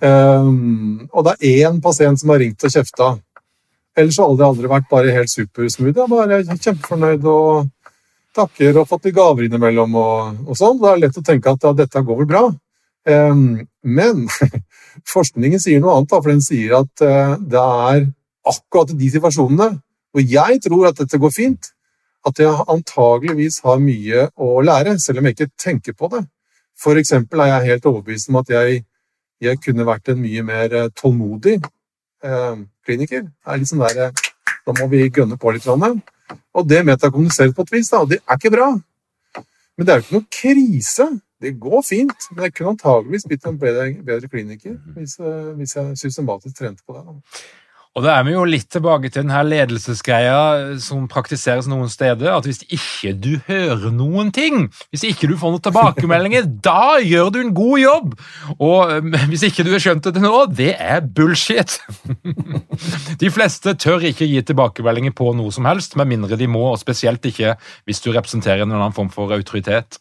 Um, 0.00 1.08
og 1.12 1.26
det 1.26 1.34
er 1.38 1.68
én 1.68 1.80
pasient 1.82 2.20
som 2.20 2.32
har 2.32 2.42
ringt 2.42 2.64
og 2.64 2.74
kjefta. 2.74 3.16
Ellers 3.98 4.20
har 4.22 4.36
det 4.38 4.46
aldri 4.46 4.70
vært 4.70 4.86
bare 4.90 5.14
helt 5.14 5.32
supersmoothie. 5.32 6.04
Er 6.04 6.12
bare 6.12 6.42
kjempefornøyd 6.46 7.26
og 7.26 7.70
takker 8.38 8.78
og 8.78 8.88
fått 8.90 9.08
litt 9.08 9.16
gaver 9.16 9.48
innimellom. 9.48 9.96
og, 9.98 10.44
og 10.46 10.58
sånn. 10.58 10.78
Det 10.82 10.92
er 10.92 11.02
lett 11.02 11.18
å 11.18 11.26
tenke 11.26 11.54
at 11.54 11.66
ja, 11.66 11.74
dette 11.82 12.04
går 12.06 12.22
vel 12.22 12.30
bra. 12.30 12.44
Um, 13.08 13.42
men 13.82 14.26
forskningen 15.14 15.62
sier 15.62 15.82
noe 15.82 15.96
annet, 15.96 16.12
da, 16.12 16.20
for 16.20 16.30
den 16.32 16.44
sier 16.44 16.78
at 16.82 17.04
uh, 17.04 17.34
det 17.40 17.64
er 17.64 18.08
akkurat 18.48 18.94
de 18.96 19.10
situasjonene 19.12 19.70
hvor 20.14 20.24
jeg 20.24 20.62
tror 20.64 20.88
at 20.88 21.00
dette 21.02 21.20
går 21.20 21.32
fint, 21.34 21.70
at 22.26 22.40
jeg 22.40 22.64
antageligvis 22.72 23.60
har 23.64 23.80
mye 23.82 24.26
å 24.40 24.60
lære, 24.64 24.96
selv 25.00 25.20
om 25.20 25.28
jeg 25.28 25.36
ikke 25.36 25.50
tenker 25.60 25.96
på 25.96 26.08
det. 26.14 26.22
For 26.78 26.98
eksempel 26.98 27.42
er 27.42 27.52
jeg 27.52 27.72
helt 27.72 27.88
overbevist 27.90 28.30
om 28.32 28.40
at 28.40 28.52
jeg, 28.52 28.82
jeg 29.42 29.60
kunne 29.62 29.86
vært 29.86 30.10
en 30.12 30.20
mye 30.20 30.44
mer 30.46 30.74
eh, 30.74 30.90
tålmodig 30.98 31.58
eh, 31.58 32.56
kliniker. 32.86 33.28
Det 33.28 33.52
er 33.52 33.60
litt 33.60 33.70
sånn 33.70 33.84
der, 33.84 34.08
eh, 34.08 34.24
Da 34.66 34.74
må 34.76 34.88
vi 34.90 35.06
gønne 35.08 35.38
på 35.40 35.52
litt. 35.54 35.64
Og 35.68 36.66
det 36.68 36.82
metakommuniserer 36.84 37.54
på 37.56 37.64
et 37.64 37.72
vis, 37.72 37.88
da, 37.88 38.02
det 38.04 38.18
er 38.20 38.36
ikke 38.36 38.52
bra. 38.52 38.66
Men 39.78 39.86
det 39.86 39.94
er 39.94 40.00
jo 40.00 40.04
ikke 40.04 40.18
noe 40.18 40.28
krise. 40.34 41.06
Det 41.40 41.54
går 41.62 41.82
fint, 41.86 42.26
men 42.34 42.44
jeg 42.44 42.54
kunne 42.56 42.74
antageligvis 42.74 43.24
blitt 43.30 43.46
en 43.46 43.56
bedre, 43.60 43.86
bedre 44.04 44.28
kliniker 44.28 44.74
hvis, 44.96 45.14
hvis, 45.54 45.76
jeg 45.76 45.98
systematisk 46.00 46.58
trente 46.58 46.82
på 46.82 46.96
det. 46.96 47.04
Da. 47.06 47.44
Og 47.98 48.04
da 48.06 48.12
er 48.14 48.26
vi 48.28 48.34
jo 48.36 48.44
litt 48.46 48.68
tilbake 48.70 49.08
til 49.10 49.24
denne 49.24 49.40
ledelsesgreia 49.42 50.76
som 50.82 51.08
praktiseres 51.10 51.66
noen 51.66 51.90
steder. 51.90 52.30
At 52.30 52.46
hvis 52.46 52.62
ikke 52.70 53.10
du 53.18 53.32
hører 53.48 53.90
noen 53.90 54.30
ting, 54.34 54.68
hvis 54.94 55.02
ikke 55.08 55.26
du 55.26 55.34
får 55.40 55.56
noen 55.56 55.64
tilbakemeldinger, 55.66 56.46
da 56.68 57.00
gjør 57.02 57.32
du 57.34 57.40
en 57.42 57.50
god 57.56 57.82
jobb! 57.82 58.14
Og 58.54 58.94
eh, 58.94 59.26
hvis 59.32 59.48
ikke 59.48 59.66
du 59.66 59.72
har 59.74 59.82
skjønt 59.82 60.06
det 60.06 60.14
til 60.14 60.26
nå, 60.28 60.44
det 60.54 60.70
er 60.78 61.02
bullshit! 61.02 61.80
De 63.22 63.32
fleste 63.34 63.74
tør 63.82 64.06
ikke 64.06 64.28
gi 64.30 64.44
tilbakemeldinger 64.46 65.16
på 65.18 65.32
noe 65.34 65.50
som 65.54 65.66
helst, 65.66 65.98
med 65.98 66.12
mindre 66.12 66.38
de 66.38 66.46
må, 66.46 66.68
og 66.70 66.78
spesielt 66.78 67.26
ikke 67.26 67.56
hvis 67.88 68.04
du 68.04 68.12
representerer 68.14 68.62
en 68.62 68.70
eller 68.70 68.86
annen 68.86 68.94
form 68.94 69.10
for 69.10 69.34
autoritet. 69.34 69.98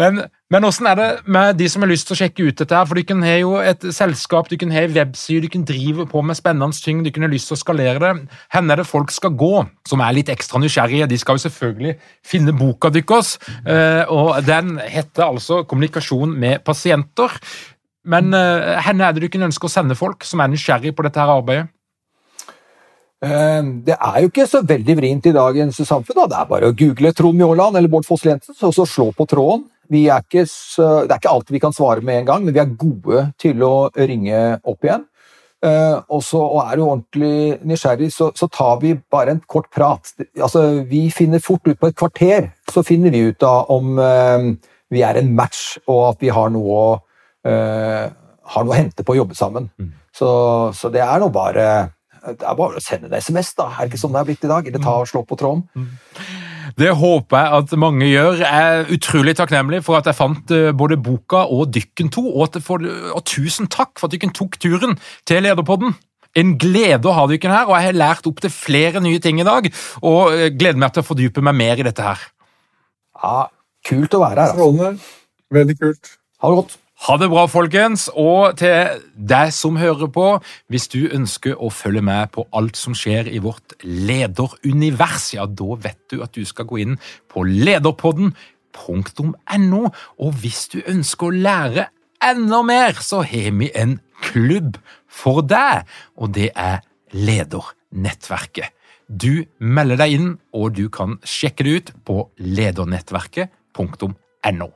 Men, 0.00 0.24
men 0.50 0.64
hvordan 0.66 0.88
er 0.90 0.98
det 0.98 1.08
med 1.30 1.58
de 1.58 1.68
som 1.70 1.84
har 1.84 1.90
lyst 1.90 2.08
til 2.08 2.16
å 2.16 2.18
sjekke 2.18 2.46
ut 2.48 2.58
dette? 2.58 2.74
her? 2.74 2.86
For 2.88 2.98
Du 2.98 3.06
kan 3.06 3.22
ha 3.22 3.34
jo 3.38 3.52
et 3.62 3.84
selskap, 3.94 4.48
du 4.50 4.56
kan 4.58 4.72
ha 4.74 4.82
en 4.86 4.96
webside, 4.96 5.50
kan 5.52 5.66
drive 5.66 6.06
på 6.10 6.22
med 6.26 6.38
spennende 6.38 6.82
ting, 6.84 7.04
du 7.04 7.12
kunne 7.14 7.30
lyst 7.30 7.50
til 7.50 7.58
å 7.58 7.60
skalere 7.60 8.00
det. 8.02 8.12
Hvor 8.54 8.72
er 8.72 8.82
det 8.82 8.88
folk 8.88 9.14
skal 9.14 9.36
gå, 9.38 9.52
som 9.88 10.02
er 10.02 10.16
litt 10.16 10.32
ekstra 10.32 10.62
nysgjerrige? 10.62 11.08
De 11.10 11.20
skal 11.20 11.38
jo 11.38 11.44
selvfølgelig 11.46 11.94
finne 12.26 12.56
boka 12.58 12.90
deres, 12.94 13.36
eh, 13.66 14.02
og 14.08 14.42
den 14.46 14.78
heter 14.78 15.28
altså 15.30 15.62
'Kommunikasjon 15.62 16.34
med 16.38 16.64
pasienter'. 16.64 17.38
Men 18.04 18.30
hvor 18.30 19.00
eh, 19.00 19.06
er 19.06 19.12
det 19.12 19.22
du 19.22 19.28
kan 19.28 19.46
ønske 19.48 19.66
å 19.66 19.72
sende 19.72 19.94
folk 19.94 20.24
som 20.24 20.40
er 20.40 20.48
nysgjerrige 20.48 20.92
på 20.92 21.02
dette 21.06 21.20
her 21.20 21.38
arbeidet? 21.38 21.68
Eh, 23.24 23.62
det 23.86 23.96
er 23.96 24.20
jo 24.20 24.30
ikke 24.30 24.46
så 24.48 24.60
veldig 24.66 24.96
vrient 24.98 25.28
i 25.30 25.34
dagens 25.34 25.80
samfunn. 25.88 26.18
Da. 26.22 26.26
Det 26.26 26.40
er 26.40 26.50
bare 26.50 26.70
å 26.70 26.76
google 26.76 27.12
Trond 27.16 27.38
Mjåland 27.38 27.78
eller 27.78 27.92
Bård 27.92 28.06
Foss 28.08 28.26
Jensen 28.26 28.56
og 28.60 28.74
så 28.76 28.86
slå 28.88 29.10
på 29.16 29.26
tråden. 29.30 29.64
Er 29.92 30.46
så, 30.48 31.04
det 31.04 31.12
er 31.12 31.20
ikke 31.20 31.32
alltid 31.32 31.56
vi 31.56 31.62
kan 31.62 31.74
svare 31.76 32.00
med 32.00 32.22
en 32.22 32.30
gang, 32.30 32.44
men 32.44 32.54
vi 32.54 32.62
er 32.62 32.76
gode 32.78 33.26
til 33.38 33.62
å 33.62 33.90
ringe 33.94 34.60
opp 34.64 34.86
igjen. 34.86 35.04
Uh, 35.64 36.02
og, 36.12 36.20
så, 36.20 36.42
og 36.42 36.58
er 36.60 36.76
du 36.76 36.82
ordentlig 36.84 37.58
nysgjerrig, 37.64 38.10
så, 38.12 38.28
så, 38.36 38.50
tar 38.52 38.82
vi 38.82 38.90
bare 39.10 39.32
en 39.32 39.40
kort 39.48 39.70
prat. 39.72 40.10
Altså, 40.36 40.82
vi 40.84 41.06
finner 41.14 41.40
fort 41.40 41.64
ut 41.64 41.78
på 41.80 41.88
et 41.88 41.96
kvarter 41.96 42.50
så 42.74 42.82
finner 42.84 43.14
vi 43.14 43.22
ut 43.30 43.38
da 43.40 43.54
om 43.72 43.96
uh, 43.96 44.50
vi 44.92 45.04
er 45.06 45.20
en 45.20 45.32
match, 45.36 45.78
og 45.88 46.02
at 46.10 46.24
vi 46.24 46.32
har 46.34 46.52
noe, 46.52 46.82
uh, 47.48 48.06
har 48.54 48.66
noe 48.66 48.74
å 48.74 48.76
hente 48.76 49.06
på 49.06 49.14
å 49.14 49.20
jobbe 49.22 49.38
sammen. 49.38 49.70
Mm. 49.80 49.92
Så, 50.14 50.28
så, 50.76 50.90
det 50.92 51.00
er 51.04 51.22
nå 51.22 51.30
bare 51.34 51.68
det 52.24 52.40
er 52.40 52.56
bare 52.56 52.80
å 52.80 52.82
sende 52.82 53.08
en 53.10 53.20
SMS, 53.20 53.52
da. 53.56 53.70
Er 53.72 53.84
det 53.84 53.94
ikke 53.94 54.00
sånn 54.00 54.14
det 54.14 54.20
er 54.22 54.28
blitt 54.28 54.44
i 54.46 54.50
dag? 54.50 54.68
Eller 54.68 54.80
ta 54.80 54.94
og 55.02 55.08
slå 55.08 55.24
på 55.28 55.36
tråden. 55.36 55.64
Mm. 55.76 55.90
Det 56.78 56.90
håper 56.98 57.40
jeg 57.40 57.58
at 57.58 57.74
mange 57.80 58.08
gjør. 58.08 58.40
Jeg 58.40 58.78
er 58.78 58.90
utrolig 58.94 59.36
takknemlig 59.38 59.82
for 59.86 59.98
at 59.98 60.08
jeg 60.10 60.18
fant 60.18 60.54
eh, 60.54 60.72
både 60.76 60.98
boka 61.00 61.44
og 61.52 61.70
Dykken 61.74 62.10
2, 62.14 62.24
og, 62.32 62.58
for, 62.64 62.84
og 63.14 63.22
tusen 63.28 63.70
takk 63.72 63.94
for 64.00 64.08
at 64.08 64.16
dere 64.16 64.32
tok 64.34 64.58
turen 64.62 64.98
til 65.28 65.44
Lederpodden. 65.44 65.96
En 66.34 66.54
glede 66.58 67.06
å 67.06 67.14
ha 67.14 67.26
dere 67.30 67.52
her, 67.52 67.68
og 67.68 67.76
jeg 67.78 67.90
har 67.90 67.98
lært 67.98 68.26
opp 68.26 68.40
til 68.42 68.50
flere 68.50 69.02
nye 69.04 69.22
ting 69.22 69.38
i 69.42 69.46
dag. 69.46 69.68
Og 70.02 70.34
eh, 70.34 70.48
gleder 70.54 70.80
meg 70.80 70.94
til 70.94 71.04
å 71.04 71.10
fordype 71.10 71.44
meg 71.44 71.58
mer 71.60 71.82
i 71.82 71.86
dette 71.86 72.06
her. 72.06 72.24
Ja, 73.22 73.36
kult 73.86 74.16
å 74.16 74.24
være 74.24 74.48
her. 74.48 74.64
Altså. 74.64 74.94
Veldig 75.54 75.78
kult. 75.80 76.16
Ha 76.42 76.50
det 76.50 76.62
godt. 76.62 76.80
Ha 77.04 77.16
det 77.18 77.26
bra, 77.28 77.46
folkens. 77.50 78.06
Og 78.14 78.56
til 78.60 79.00
deg 79.14 79.52
som 79.52 79.76
hører 79.80 80.08
på, 80.14 80.40
hvis 80.70 80.88
du 80.92 81.08
ønsker 81.10 81.54
å 81.58 81.70
følge 81.74 82.02
med 82.06 82.30
på 82.34 82.46
alt 82.54 82.76
som 82.78 82.94
skjer 82.96 83.28
i 83.32 83.38
vårt 83.42 83.74
lederunivers, 83.82 85.34
ja, 85.34 85.46
da 85.46 85.76
vet 85.84 86.00
du 86.12 86.22
at 86.24 86.32
du 86.36 86.44
skal 86.48 86.66
gå 86.70 86.76
inn 86.84 86.98
på 87.30 87.42
lederpodden.no. 87.48 89.82
Og 90.22 90.30
hvis 90.40 90.68
du 90.72 90.78
ønsker 90.86 91.26
å 91.28 91.34
lære 91.34 91.84
enda 92.24 92.62
mer, 92.64 92.92
så 93.02 93.22
har 93.26 93.50
vi 93.58 93.68
en 93.74 94.00
klubb 94.24 94.78
for 95.10 95.42
deg, 95.44 95.82
og 96.16 96.32
det 96.38 96.50
er 96.54 96.80
Ledernettverket. 97.14 98.72
Du 99.06 99.44
melder 99.62 99.96
deg 100.00 100.10
inn, 100.16 100.38
og 100.56 100.72
du 100.74 100.88
kan 100.90 101.18
sjekke 101.22 101.64
det 101.66 101.74
ut 101.76 101.92
på 102.08 102.16
ledernettverket.no. 102.40 104.68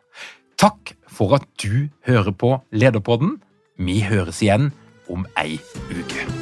Takk 0.59 0.97
for 1.07 1.37
at 1.37 1.45
du 1.63 1.87
hører 2.07 2.33
på 2.35 2.57
Lederpodden. 2.75 3.37
Vi 3.79 4.01
høres 4.03 4.43
igjen 4.43 4.73
om 5.07 5.23
ei 5.39 5.61
uke. 5.95 6.38